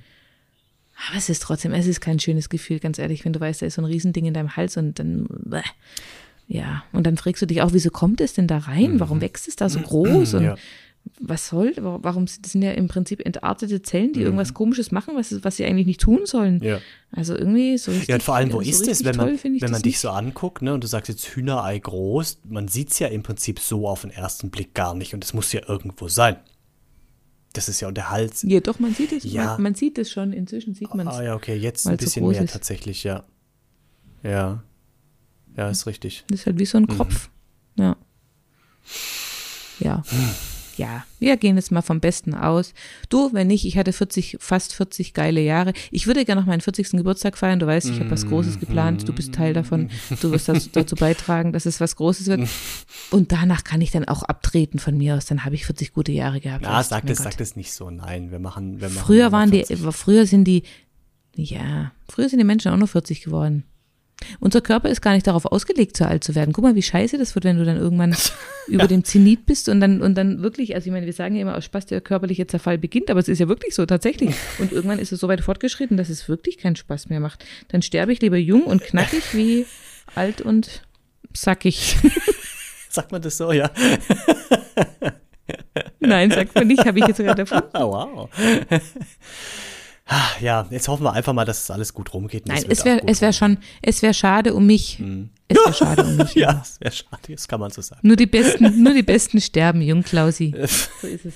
Aber 1.09 1.17
es 1.17 1.29
ist 1.29 1.41
trotzdem, 1.41 1.73
es 1.73 1.87
ist 1.87 1.99
kein 1.99 2.19
schönes 2.19 2.47
Gefühl, 2.47 2.79
ganz 2.79 2.99
ehrlich, 2.99 3.25
wenn 3.25 3.33
du 3.33 3.39
weißt, 3.39 3.61
da 3.61 3.65
ist 3.65 3.75
so 3.75 3.81
ein 3.81 3.85
Riesending 3.85 4.25
in 4.25 4.33
deinem 4.33 4.55
Hals 4.55 4.77
und 4.77 4.97
dann, 4.97 5.27
bäh. 5.27 5.61
ja, 6.47 6.83
und 6.93 7.05
dann 7.05 7.17
fragst 7.17 7.41
du 7.41 7.47
dich 7.47 7.61
auch, 7.61 7.73
wieso 7.73 7.89
kommt 7.89 8.21
es 8.21 8.33
denn 8.33 8.47
da 8.47 8.59
rein? 8.59 8.93
Mhm. 8.93 8.99
Warum 8.99 9.21
wächst 9.21 9.47
es 9.47 9.55
da 9.55 9.67
so 9.67 9.79
groß? 9.79 10.35
Und 10.35 10.43
ja 10.43 10.55
was 11.20 11.47
soll, 11.47 11.74
warum 11.78 12.26
das 12.26 12.51
sind 12.51 12.62
ja 12.62 12.72
im 12.72 12.88
Prinzip 12.88 13.26
entartete 13.26 13.82
Zellen, 13.82 14.14
die 14.14 14.20
mhm. 14.20 14.26
irgendwas 14.26 14.53
komisches 14.53 14.91
machen, 14.91 15.16
was, 15.16 15.43
was 15.43 15.58
sie 15.58 15.66
eigentlich 15.66 15.88
nicht 15.88 16.01
tun 16.01 16.26
sollen. 16.26 16.62
Ja. 16.62 16.80
Also 17.12 17.36
irgendwie 17.36 17.78
so 17.78 17.91
richtig, 17.91 18.10
Ja, 18.10 18.16
und 18.16 18.24
vor 18.24 18.36
allem, 18.36 18.51
wo 18.51 18.62
so 18.62 18.70
ist 18.70 18.88
es, 18.88 19.06
wenn 19.06 19.16
man, 19.16 19.28
wenn 19.41 19.72
man 19.72 19.82
dich 19.82 19.93
nicht. 19.93 19.99
so 19.99 20.10
anguckt, 20.10 20.62
ne, 20.62 20.74
und 20.74 20.84
du 20.84 20.88
sagst 20.88 21.10
jetzt 21.10 21.26
Hühnerei 21.28 21.80
groß, 21.80 22.39
man 22.49 22.68
sieht 22.68 22.91
es 22.91 22.99
ja 22.99 23.08
im 23.08 23.24
Prinzip 23.24 23.60
so 23.60 23.88
auf 23.88 24.01
den 24.01 24.12
ersten 24.12 24.49
Blick 24.49 24.74
gar 24.74 24.93
nicht 24.93 25.14
und 25.14 25.24
es 25.24 25.34
muss 25.34 25.53
ja 25.53 25.62
irgendwo 25.68 26.08
sein. 26.08 26.38
Das 27.53 27.70
ist 27.70 27.80
ja 27.80 27.88
und 27.88 27.95
der 27.95 28.10
Hals. 28.10 28.43
Ja, 28.45 28.60
doch, 28.60 28.80
man 28.80 28.93
sieht 28.93 29.14
es. 29.14 29.24
Ja. 29.24 29.53
Man, 29.53 29.64
man 29.64 29.76
sieht 29.76 29.97
es 29.97 30.12
schon, 30.12 30.34
inzwischen 30.34 30.74
sieht 30.74 30.93
man 30.93 31.08
es. 31.08 31.14
Ah 31.14 31.24
ja, 31.24 31.36
okay, 31.36 31.56
jetzt 31.56 31.88
ein 31.88 31.95
bisschen 31.95 32.24
so 32.24 32.30
mehr 32.30 32.41
ist. 32.41 32.51
tatsächlich, 32.51 33.06
ja. 33.06 33.24
Ja. 34.24 34.64
Ja, 35.56 35.70
ist 35.70 35.88
richtig. 35.88 36.26
Das 36.28 36.41
ist 36.41 36.45
halt 36.47 36.60
wie 36.60 36.66
so 36.66 36.78
ein 36.78 36.84
mhm. 36.84 36.97
Kopf. 36.97 37.30
Mhm. 37.78 37.84
Ja. 37.84 37.97
Ja. 39.80 40.03
Hm 40.10 40.30
ja, 40.78 41.05
wir 41.19 41.38
gehen 41.38 41.55
jetzt 41.55 41.71
mal 41.71 41.82
vom 41.82 41.99
Besten 41.99 42.34
aus. 42.34 42.73
Du, 43.09 43.32
wenn 43.34 43.47
nicht, 43.47 43.65
ich 43.65 43.78
hatte 43.78 43.93
40, 43.93 44.38
fast 44.39 44.73
40 44.73 45.13
geile 45.13 45.41
Jahre. 45.41 45.73
Ich 45.91 46.07
würde 46.07 46.26
gerne 46.26 46.41
noch 46.41 46.47
meinen 46.47 46.61
40. 46.61 46.91
Geburtstag 46.91 47.38
feiern. 47.38 47.59
Du 47.59 47.67
weißt, 47.67 47.89
ich 47.89 47.99
habe 47.99 48.11
was 48.11 48.28
Großes 48.28 48.59
geplant. 48.59 49.07
Du 49.07 49.13
bist 49.13 49.34
Teil 49.34 49.53
davon. 49.53 49.89
Du 50.21 50.32
wirst 50.32 50.47
das, 50.47 50.71
dazu 50.71 50.95
beitragen, 50.95 51.51
dass 51.51 51.65
es 51.65 51.80
was 51.82 51.95
Großes 51.95 52.28
wird. 52.28 52.47
Und 53.11 53.32
danach 53.32 53.63
kann 53.63 53.82
ich 53.82 53.91
dann 53.91 54.05
auch 54.05 54.23
abtreten 54.23 54.80
von 54.80 54.97
mir 54.97 55.15
aus. 55.15 55.26
Dann 55.26 55.43
habe 55.43 55.55
ich 55.55 55.65
40 55.65 55.93
gute 55.93 56.11
Jahre 56.11 56.39
gehabt. 56.39 56.63
Ja, 56.63 56.82
sag 56.84 57.05
das, 57.05 57.19
sag 57.19 57.38
das 57.38 57.55
nicht 57.55 57.73
so. 57.73 57.89
Nein, 57.89 58.32
wir 58.32 58.39
machen, 58.39 58.82
wir 58.82 58.89
machen 58.89 59.05
Früher 59.05 59.32
waren 59.32 59.49
40. 59.49 59.78
die, 59.78 59.91
früher 59.91 60.26
sind 60.26 60.45
die, 60.45 60.63
ja, 61.36 61.91
früher 62.07 62.30
sind 62.30 62.39
die 62.39 62.45
Menschen 62.45 62.71
auch 62.71 62.78
nur 62.78 62.88
40 62.88 63.21
geworden. 63.21 63.63
Unser 64.39 64.61
Körper 64.61 64.89
ist 64.89 65.01
gar 65.01 65.13
nicht 65.13 65.28
darauf 65.28 65.45
ausgelegt, 65.45 65.97
so 65.97 66.05
alt 66.05 66.24
zu 66.24 66.36
werden. 66.36 66.53
Guck 66.53 66.63
mal, 66.63 66.76
wie 66.76 66.82
scheiße 66.82 67.18
das 67.18 67.36
wird, 67.36 67.45
wenn 67.45 67.57
du 67.57 67.66
dann 67.66 67.78
irgendwann 67.78 68.16
über 68.68 68.88
dem 68.88 69.03
Zenit 69.03 69.45
bist 69.45 69.70
und 69.70 69.80
dann, 69.80 70.01
und 70.01 70.16
dann 70.16 70.41
wirklich, 70.41 70.76
also 70.76 70.88
ich 70.88 70.91
meine, 70.91 71.05
wir 71.05 71.13
sagen 71.13 71.36
ja 71.36 71.41
immer, 71.41 71.55
aus 71.55 71.66
Spaß 71.66 71.88
der 71.88 72.01
körperliche 72.01 72.47
Zerfall 72.47 72.78
beginnt, 72.78 73.09
aber 73.11 73.20
es 73.20 73.28
ist 73.28 73.39
ja 73.39 73.47
wirklich 73.47 73.76
so, 73.76 73.86
tatsächlich. 73.86 74.36
Und 74.59 74.72
irgendwann 74.72 74.99
ist 74.99 75.11
es 75.11 75.20
so 75.20 75.28
weit 75.28 75.41
fortgeschritten, 75.41 75.97
dass 75.97 76.09
es 76.09 76.28
wirklich 76.30 76.57
keinen 76.57 76.76
Spaß 76.76 77.09
mehr 77.09 77.20
macht. 77.20 77.45
Dann 77.68 77.82
sterbe 77.82 78.13
ich 78.13 78.22
lieber 78.22 78.38
jung 78.38 78.63
und 78.63 78.82
knackig 78.82 79.34
wie 79.34 79.66
alt 80.16 80.41
und 80.41 80.82
sackig. 81.34 81.97
Sagt 82.89 83.11
man 83.11 83.22
das 83.22 83.38
so, 83.38 83.51
ja? 83.51 83.70
Nein, 85.99 86.32
sagt 86.32 86.55
man 86.55 86.68
nicht, 86.68 86.86
habe 86.86 86.99
ich 86.99 87.07
jetzt 87.07 87.18
gerade 87.18 87.43
davon. 87.43 87.63
Oh, 87.74 87.91
wow. 87.91 88.30
Ah, 90.08 90.30
Ja, 90.39 90.68
jetzt 90.70 90.88
hoffen 90.88 91.03
wir 91.03 91.14
einfach 91.14 91.34
mal, 91.34 91.45
dass 91.45 91.64
es 91.64 91.72
alles 91.72 91.93
gut 91.93 92.14
rumgeht. 92.14 92.47
Nein, 92.47 92.64
es 92.70 92.86
wäre 92.86 93.01
es 93.08 93.22
wär 93.22 93.34
schon, 93.34 93.58
es 93.82 94.01
wäre 94.01 94.14
schade 94.14 94.53
um 94.53 94.66
mich. 94.68 94.99
Es 95.47 95.58
wäre 95.58 95.74
schade 95.74 96.03
um 96.03 96.16
mich. 96.18 96.36
Ja, 96.36 96.53
das 96.53 96.80
wäre 96.80 96.91
schade, 96.91 97.34
das 97.34 97.47
kann 97.47 97.60
man 97.60 97.72
so 97.72 97.82
sagen. 97.82 98.08
Nur 98.08 98.16
die 98.16 98.28
Besten, 98.28 98.84
nur 98.84 98.93
die 98.93 99.03
Besten 99.03 99.41
sterben, 99.41 99.82
Jung 99.82 100.03
Klausi. 100.03 100.53
So 101.01 101.08
ist 101.08 101.26
es. 101.26 101.34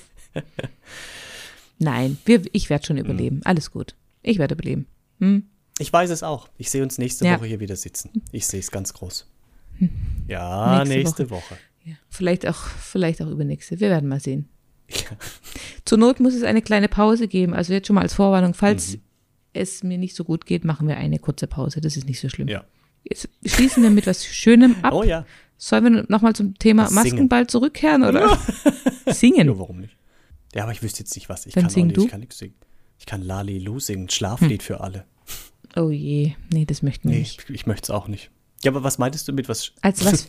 Nein, 1.78 2.18
wir, 2.24 2.42
ich 2.52 2.70
werde 2.70 2.86
schon 2.86 2.98
überleben. 2.98 3.40
Alles 3.44 3.70
gut. 3.72 3.96
Ich 4.22 4.38
werde 4.38 4.54
überleben. 4.54 4.86
Hm? 5.18 5.46
Ich 5.78 5.92
weiß 5.92 6.10
es 6.10 6.22
auch. 6.22 6.48
Ich 6.58 6.70
sehe 6.70 6.82
uns 6.82 6.98
nächste 6.98 7.24
Ja. 7.24 7.36
Woche 7.38 7.46
hier 7.46 7.58
wieder 7.58 7.74
sitzen. 7.74 8.10
Ich 8.32 8.46
sehe 8.46 8.60
es 8.60 8.70
ganz 8.70 8.92
groß. 8.92 9.26
Ja, 10.28 10.84
Nächste 10.84 10.94
nächste, 10.98 11.30
Woche. 11.30 11.56
Ja. 11.84 11.94
Vielleicht 12.10 12.46
auch, 12.46 12.54
vielleicht 12.58 13.22
auch 13.22 13.28
übernächste. 13.28 13.80
Wir 13.80 13.88
werden 13.88 14.08
mal 14.08 14.20
sehen. 14.20 14.48
Zur 15.84 15.98
Not 15.98 16.20
muss 16.20 16.34
es 16.34 16.42
eine 16.42 16.62
kleine 16.62 16.88
Pause 16.88 17.28
geben. 17.28 17.54
Also 17.54 17.72
jetzt 17.72 17.86
schon 17.86 17.94
mal 17.94 18.02
als 18.02 18.14
Vorwarnung, 18.14 18.54
falls 18.54 18.94
Mhm. 18.94 19.00
es 19.52 19.82
mir 19.82 19.98
nicht 19.98 20.14
so 20.14 20.24
gut 20.24 20.46
geht, 20.46 20.64
machen 20.64 20.88
wir 20.88 20.96
eine 20.96 21.18
kurze 21.18 21.46
Pause. 21.46 21.80
Das 21.80 21.96
ist 21.96 22.06
nicht 22.06 22.20
so 22.20 22.28
schlimm. 22.28 22.48
Ja. 22.48 22.64
Jetzt 23.04 23.28
schließen 23.44 23.82
wir 23.82 23.90
mit 23.90 24.06
was 24.06 24.24
Schönem 24.26 24.76
ab. 24.82 24.92
Oh 24.92 25.02
ja. 25.02 25.24
Sollen 25.56 25.84
wir 25.84 26.04
nochmal 26.08 26.34
zum 26.34 26.54
Thema 26.58 26.86
singen? 26.86 26.94
Maskenball 27.04 27.46
zurückkehren 27.46 28.02
oder 28.02 28.38
singen? 29.06 29.46
Ja, 29.48 29.58
warum 29.58 29.80
nicht? 29.80 29.96
Ja, 30.54 30.62
aber 30.64 30.72
ich 30.72 30.82
wüsste 30.82 31.00
jetzt 31.00 31.14
nicht, 31.14 31.28
was. 31.28 31.46
Ich 31.46 31.54
Dann 31.54 31.62
kann 31.64 31.70
auch 31.70 31.74
sing 31.74 31.86
nicht, 31.86 31.96
du. 31.96 32.04
ich 32.04 32.10
kann 32.10 32.20
nichts 32.20 32.38
singen. 32.38 32.54
Ich 32.98 33.06
kann 33.06 33.22
Lali 33.22 33.58
Lu 33.58 33.78
singen, 33.78 34.08
Schlaflied 34.10 34.62
für 34.62 34.80
alle. 34.80 35.04
Oh 35.76 35.90
je, 35.90 36.32
nee, 36.52 36.64
das 36.66 36.82
möchten 36.82 37.08
wir 37.08 37.14
Nee, 37.14 37.20
nicht. 37.20 37.44
ich, 37.48 37.54
ich 37.54 37.66
möchte 37.66 37.84
es 37.84 37.90
auch 37.90 38.08
nicht. 38.08 38.30
Ja, 38.64 38.70
aber 38.72 38.82
was 38.82 38.98
meintest 38.98 39.28
du 39.28 39.32
mit 39.32 39.48
was? 39.48 39.72
Als 39.82 40.04
was, 40.04 40.28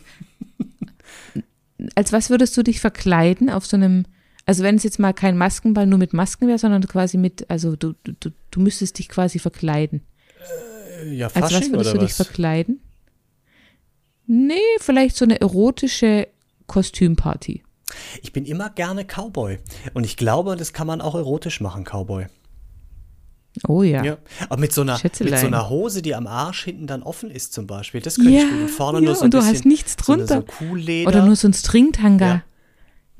als 1.94 2.12
was 2.12 2.30
würdest 2.30 2.56
du 2.56 2.62
dich 2.62 2.80
verkleiden 2.80 3.50
auf 3.50 3.66
so 3.66 3.76
einem, 3.76 4.04
also 4.46 4.62
wenn 4.62 4.76
es 4.76 4.82
jetzt 4.82 4.98
mal 4.98 5.12
kein 5.12 5.36
Maskenball 5.36 5.86
nur 5.86 5.98
mit 5.98 6.12
Masken 6.12 6.48
wäre, 6.48 6.58
sondern 6.58 6.86
quasi 6.86 7.16
mit, 7.16 7.48
also 7.50 7.76
du, 7.76 7.94
du, 8.02 8.12
du, 8.50 8.60
müsstest 8.60 8.98
dich 8.98 9.08
quasi 9.08 9.38
verkleiden. 9.38 10.02
Ja, 11.10 11.26
Als 11.26 11.36
was 11.36 11.52
Fasching 11.52 11.72
würdest 11.72 11.94
du 11.94 11.98
dich 11.98 12.18
was? 12.18 12.26
verkleiden? 12.26 12.80
Nee, 14.26 14.54
vielleicht 14.78 15.16
so 15.16 15.24
eine 15.24 15.40
erotische 15.40 16.28
Kostümparty. 16.66 17.62
Ich 18.22 18.32
bin 18.32 18.44
immer 18.46 18.70
gerne 18.70 19.04
Cowboy. 19.04 19.58
Und 19.94 20.04
ich 20.04 20.16
glaube, 20.16 20.56
das 20.56 20.72
kann 20.72 20.86
man 20.86 21.00
auch 21.00 21.14
erotisch 21.14 21.60
machen, 21.60 21.84
Cowboy. 21.84 22.26
Oh 23.68 23.82
ja. 23.82 24.02
Ja. 24.02 24.16
Aber 24.48 24.58
mit 24.58 24.72
so, 24.72 24.80
einer, 24.80 24.98
mit 25.02 25.14
so 25.16 25.46
einer 25.46 25.68
Hose, 25.68 26.00
die 26.00 26.14
am 26.14 26.26
Arsch 26.26 26.64
hinten 26.64 26.86
dann 26.86 27.02
offen 27.02 27.30
ist 27.30 27.52
zum 27.52 27.66
Beispiel. 27.66 28.00
Das 28.00 28.16
könnte 28.16 28.30
Ja, 28.30 28.44
ich 28.44 28.50
gut. 28.50 28.60
Und 28.62 28.68
vorne 28.70 28.98
ja, 29.00 29.04
nur 29.04 29.14
so 29.14 29.20
ein 29.20 29.24
und 29.26 29.34
du 29.34 29.38
bisschen, 29.38 29.54
hast 29.54 29.64
nichts 29.66 29.92
So, 29.98 30.14
drunter. 30.14 30.36
so 30.36 30.42
Kuhleder. 30.42 31.08
Oder 31.08 31.26
nur 31.26 31.36
so 31.36 31.48
ein 31.48 31.52
Stringtanga. 31.52 32.26
Ja. 32.26 32.42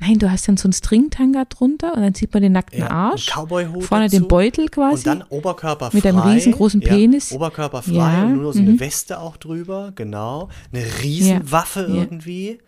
Nein, 0.05 0.18
du 0.18 0.28
hast 0.28 0.48
dann 0.48 0.57
so 0.57 0.68
ein 0.68 0.72
Stringtanga 0.72 1.44
drunter 1.44 1.94
und 1.94 2.03
dann 2.03 2.12
sieht 2.12 2.32
man 2.34 2.42
den 2.42 2.50
nackten 2.50 2.80
ja, 2.80 2.90
Arsch. 2.90 3.26
Cowboyhut 3.26 3.84
Vorne 3.84 4.07
dazu. 4.07 4.18
den 4.18 4.26
Beutel 4.26 4.68
quasi. 4.68 4.96
Und 4.96 5.07
dann 5.07 5.22
Oberkörper 5.28 5.92
frei. 5.92 5.96
Mit 5.96 6.07
einem 6.07 6.18
riesengroßen 6.18 6.80
ja, 6.80 6.88
Penis. 6.88 7.30
Oberkörper 7.30 7.82
frei 7.82 7.92
Ja, 7.92 8.24
und 8.24 8.42
nur 8.42 8.53
so 8.53 8.61
mhm. 8.61 8.70
eine 8.70 8.80
Weste 8.80 9.20
auch 9.20 9.36
drüber, 9.36 9.92
genau. 9.94 10.48
Eine 10.72 10.84
Riesenwaffe 11.03 11.82
Ja, 11.82 11.88
ja. 11.88 11.94
irgendwie. 12.03 12.59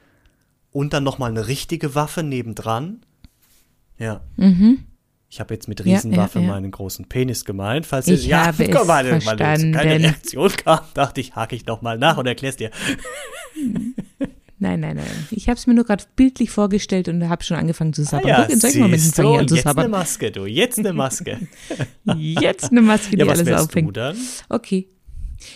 Und 0.71 0.93
dann 0.93 1.03
nochmal 1.03 1.31
eine 1.31 1.49
richtige 1.49 1.97
Waffe 1.97 2.23
nebendran. 2.23 3.01
Ja. 3.99 4.21
Mhm. 4.37 4.85
Ich 5.29 5.41
habe 5.41 5.55
jetzt 5.55 5.67
mit 5.67 5.81
Ja, 5.81 5.87
ja, 5.87 5.95
Riesenwaffe 5.97 6.39
ja. 6.39 6.47
meinen 6.47 6.71
großen 6.71 7.07
Penis 7.07 7.45
gemeint. 7.45 7.85
Falls 7.85 8.07
Ich 8.07 8.27
ihr, 8.27 8.31
ja, 8.31 8.47
habe 8.47 8.65
guck 8.71 8.83
es 8.83 8.87
mal, 8.87 9.05
verstanden. 9.05 9.73
keine 9.73 9.99
Reaktion 9.99 10.51
kam, 10.51 10.79
dachte 10.95 11.21
ich, 11.21 11.35
hake 11.35 11.57
ich 11.57 11.67
noch 11.67 11.83
mal 11.83 11.99
nach 11.99 12.17
und 12.17 12.27
erklär's 12.27 12.55
dir. 12.55 12.71
Nein, 14.59 14.81
nein, 14.81 14.97
nein. 14.97 15.07
Ich 15.31 15.49
habe 15.49 15.59
es 15.59 15.67
mir 15.67 15.75
nur 15.75 15.85
gerade 15.85 16.05
bildlich 16.17 16.51
vorgestellt 16.51 17.09
und 17.09 17.29
habe 17.29 17.43
schon 17.43 17.57
angefangen 17.57 17.93
zu 17.93 18.05
sabbern. 18.05 18.31
Ah 18.31 18.41
ja, 18.41 18.43
in 18.45 18.61
solchen 18.61 18.81
Momenten 18.83 19.13
fange 19.13 19.35
ich 19.35 19.39
an 19.41 19.49
zu 19.49 19.55
jetzt 19.57 19.67
eine 19.67 19.75
sabbern. 19.75 19.91
Maske, 19.91 20.31
du, 20.31 20.47
jetzt 20.47 20.79
eine 20.79 20.93
Maske. 20.93 21.39
Jetzt 22.17 22.71
eine 22.71 22.83
Maske, 22.83 23.17
die 23.17 23.25
ja, 23.25 23.33
alles 23.33 23.47
wärst 23.47 23.69
aufhängt. 23.69 23.89
du 23.89 23.93
dann? 23.93 24.17
Okay. 24.49 24.89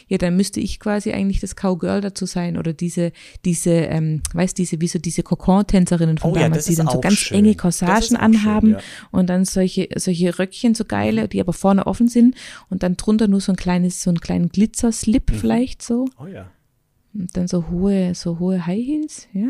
Ja, 0.08 0.18
dann 0.18 0.36
müsste 0.36 0.60
ich 0.60 0.80
quasi 0.80 1.12
eigentlich 1.12 1.40
das 1.40 1.54
Cowgirl 1.54 2.00
dazu 2.02 2.26
sein 2.26 2.58
oder 2.58 2.72
diese, 2.74 3.12
diese, 3.44 3.70
ähm, 3.70 4.22
weißt 4.34 4.58
diese, 4.58 4.80
wie 4.80 4.88
so 4.88 4.98
diese 4.98 5.22
Kokon-Tänzerinnen 5.22 6.18
von 6.18 6.32
Oh 6.32 6.34
ja, 6.34 6.42
damals, 6.42 6.66
das 6.66 6.74
die 6.74 6.76
dann 6.76 6.88
so 6.88 7.00
ganz 7.00 7.14
schön. 7.18 7.38
enge 7.38 7.54
Corsagen 7.54 7.94
auch 7.94 8.02
schön, 8.02 8.16
anhaben 8.16 8.70
ja. 8.72 8.78
und 9.12 9.28
dann 9.30 9.44
solche, 9.46 9.88
solche 9.96 10.38
Röckchen, 10.38 10.74
so 10.74 10.84
geile, 10.84 11.28
die 11.28 11.40
aber 11.40 11.52
vorne 11.54 11.86
offen 11.86 12.08
sind 12.08 12.34
und 12.68 12.82
dann 12.82 12.96
drunter 12.98 13.28
nur 13.28 13.40
so 13.40 13.52
ein 13.52 13.56
kleines, 13.56 14.02
so 14.02 14.10
einen 14.10 14.20
kleinen 14.20 14.48
Glitzer-Slip 14.50 15.30
Mhm. 15.30 15.34
vielleicht 15.36 15.82
so 15.82 16.06
Oh 16.20 16.26
ja. 16.26 16.50
Und 17.14 17.36
dann 17.36 17.48
so 17.48 17.68
hohe, 17.68 18.14
so 18.14 18.38
hohe 18.38 18.64
High 18.66 18.84
Heels, 18.84 19.28
ja. 19.32 19.48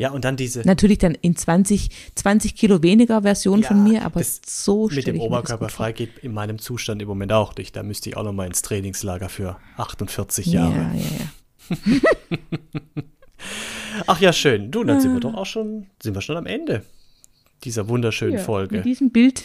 Ja, 0.00 0.12
und 0.12 0.24
dann 0.24 0.36
diese 0.36 0.60
Natürlich 0.62 0.98
dann 0.98 1.16
in 1.16 1.34
20, 1.34 1.90
20 2.14 2.54
Kilo 2.54 2.84
weniger 2.84 3.22
Version 3.22 3.62
Ja, 3.62 3.68
von 3.68 3.82
mir, 3.82 4.04
aber 4.04 4.22
so 4.22 4.84
mit 4.84 4.92
stelle 4.92 5.18
dem 5.18 5.20
Oberkörper 5.20 5.68
frei 5.68 5.90
geht 5.90 6.18
in 6.18 6.32
meinem 6.32 6.60
Zustand 6.60 7.02
im 7.02 7.08
Moment 7.08 7.32
auch 7.32 7.56
nicht. 7.56 7.74
Da 7.74 7.82
müsste 7.82 8.08
ich 8.10 8.16
auch 8.16 8.22
noch 8.22 8.32
mal 8.32 8.46
ins 8.46 8.62
Trainingslager 8.62 9.28
für 9.28 9.56
48 9.76 10.46
Ja, 10.46 10.68
Jahre. 10.70 10.92
ja, 10.94 11.02
ja. 11.18 12.00
Ach 14.06 14.20
ja, 14.20 14.32
schön. 14.32 14.70
Du, 14.70 14.84
dann 14.84 15.00
sind 15.00 15.14
wir 15.14 15.20
doch 15.20 15.34
auch 15.34 15.46
schon, 15.46 15.86
sind 16.00 16.14
wir 16.14 16.20
schon 16.22 16.36
am 16.36 16.46
Ende 16.46 16.84
dieser 17.64 17.88
wunderschönen 17.88 18.34
Ja, 18.34 18.40
Folge. 18.40 18.76
Mit 18.76 18.84
diesem 18.84 19.10
Bild, 19.10 19.44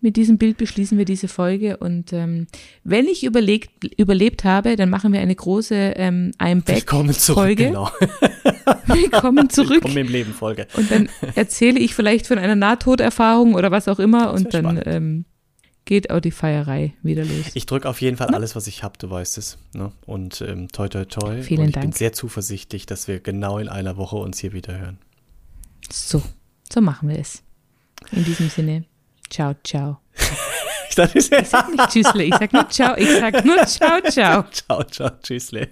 mit 0.00 0.16
diesem 0.16 0.38
Bild 0.38 0.56
beschließen 0.58 0.96
wir 0.96 1.04
diese 1.04 1.28
Folge 1.28 1.76
und 1.78 2.12
ähm, 2.12 2.46
wenn 2.84 3.06
ich 3.06 3.24
überlegt, 3.24 3.70
überlebt 3.98 4.44
habe, 4.44 4.76
dann 4.76 4.90
machen 4.90 5.12
wir 5.12 5.20
eine 5.20 5.34
große 5.34 5.74
ähm, 5.74 6.32
I'm 6.38 6.62
Back 6.64 6.76
Willkommen 6.76 7.12
zurück, 7.12 7.38
Folge. 7.38 7.66
genau. 7.66 7.90
Willkommen 8.86 9.50
zurück. 9.50 9.70
Willkommen 9.70 9.96
im 9.98 10.08
Leben 10.08 10.32
Folge. 10.32 10.66
Und 10.76 10.90
dann 10.90 11.08
erzähle 11.34 11.78
ich 11.80 11.94
vielleicht 11.94 12.26
von 12.26 12.38
einer 12.38 12.56
Nahtoderfahrung 12.56 13.54
oder 13.54 13.70
was 13.70 13.88
auch 13.88 13.98
immer 13.98 14.32
und 14.32 14.54
dann 14.54 14.64
spannend. 14.64 14.84
ähm, 14.86 15.24
geht 15.84 16.10
auch 16.10 16.20
die 16.20 16.30
Feierei 16.30 16.92
wieder 17.02 17.24
los. 17.24 17.46
Ich 17.54 17.64
drücke 17.66 17.88
auf 17.88 18.00
jeden 18.00 18.16
Fall 18.18 18.28
alles, 18.28 18.54
was 18.54 18.66
ich 18.66 18.82
habe, 18.82 18.98
du 18.98 19.08
weißt 19.10 19.38
es. 19.38 19.58
Ne? 19.74 19.90
Und 20.06 20.42
ähm, 20.42 20.68
toi, 20.68 20.88
toi, 20.88 21.04
toi. 21.06 21.40
Vielen 21.42 21.62
und 21.62 21.68
ich 21.68 21.74
bin 21.74 21.82
Dank. 21.82 21.96
sehr 21.96 22.12
zuversichtlich, 22.12 22.86
dass 22.86 23.08
wir 23.08 23.20
genau 23.20 23.58
in 23.58 23.68
einer 23.68 23.96
Woche 23.96 24.16
uns 24.16 24.38
hier 24.38 24.52
wieder 24.52 24.78
hören. 24.78 24.98
So, 25.90 26.22
so 26.70 26.80
machen 26.82 27.08
wir 27.08 27.18
es. 27.18 27.42
In 28.12 28.24
diesem 28.24 28.48
Sinne, 28.48 28.84
ciao, 29.30 29.54
ciao. 29.64 29.98
Ich 30.90 30.94
dachte, 30.94 31.18
Ich 31.18 31.26
sag 31.48 31.68
nicht 31.68 31.90
Tschüssle, 31.90 32.24
ich 32.24 32.34
sag 32.34 32.52
nur 32.52 32.68
ciao, 32.70 32.96
ich 32.96 33.10
sag 33.18 33.44
nur 33.44 33.64
ciao, 33.66 34.00
ciao. 34.00 34.42
ciao, 34.50 34.82
ciao, 34.84 35.10
tschüssle. 35.22 35.68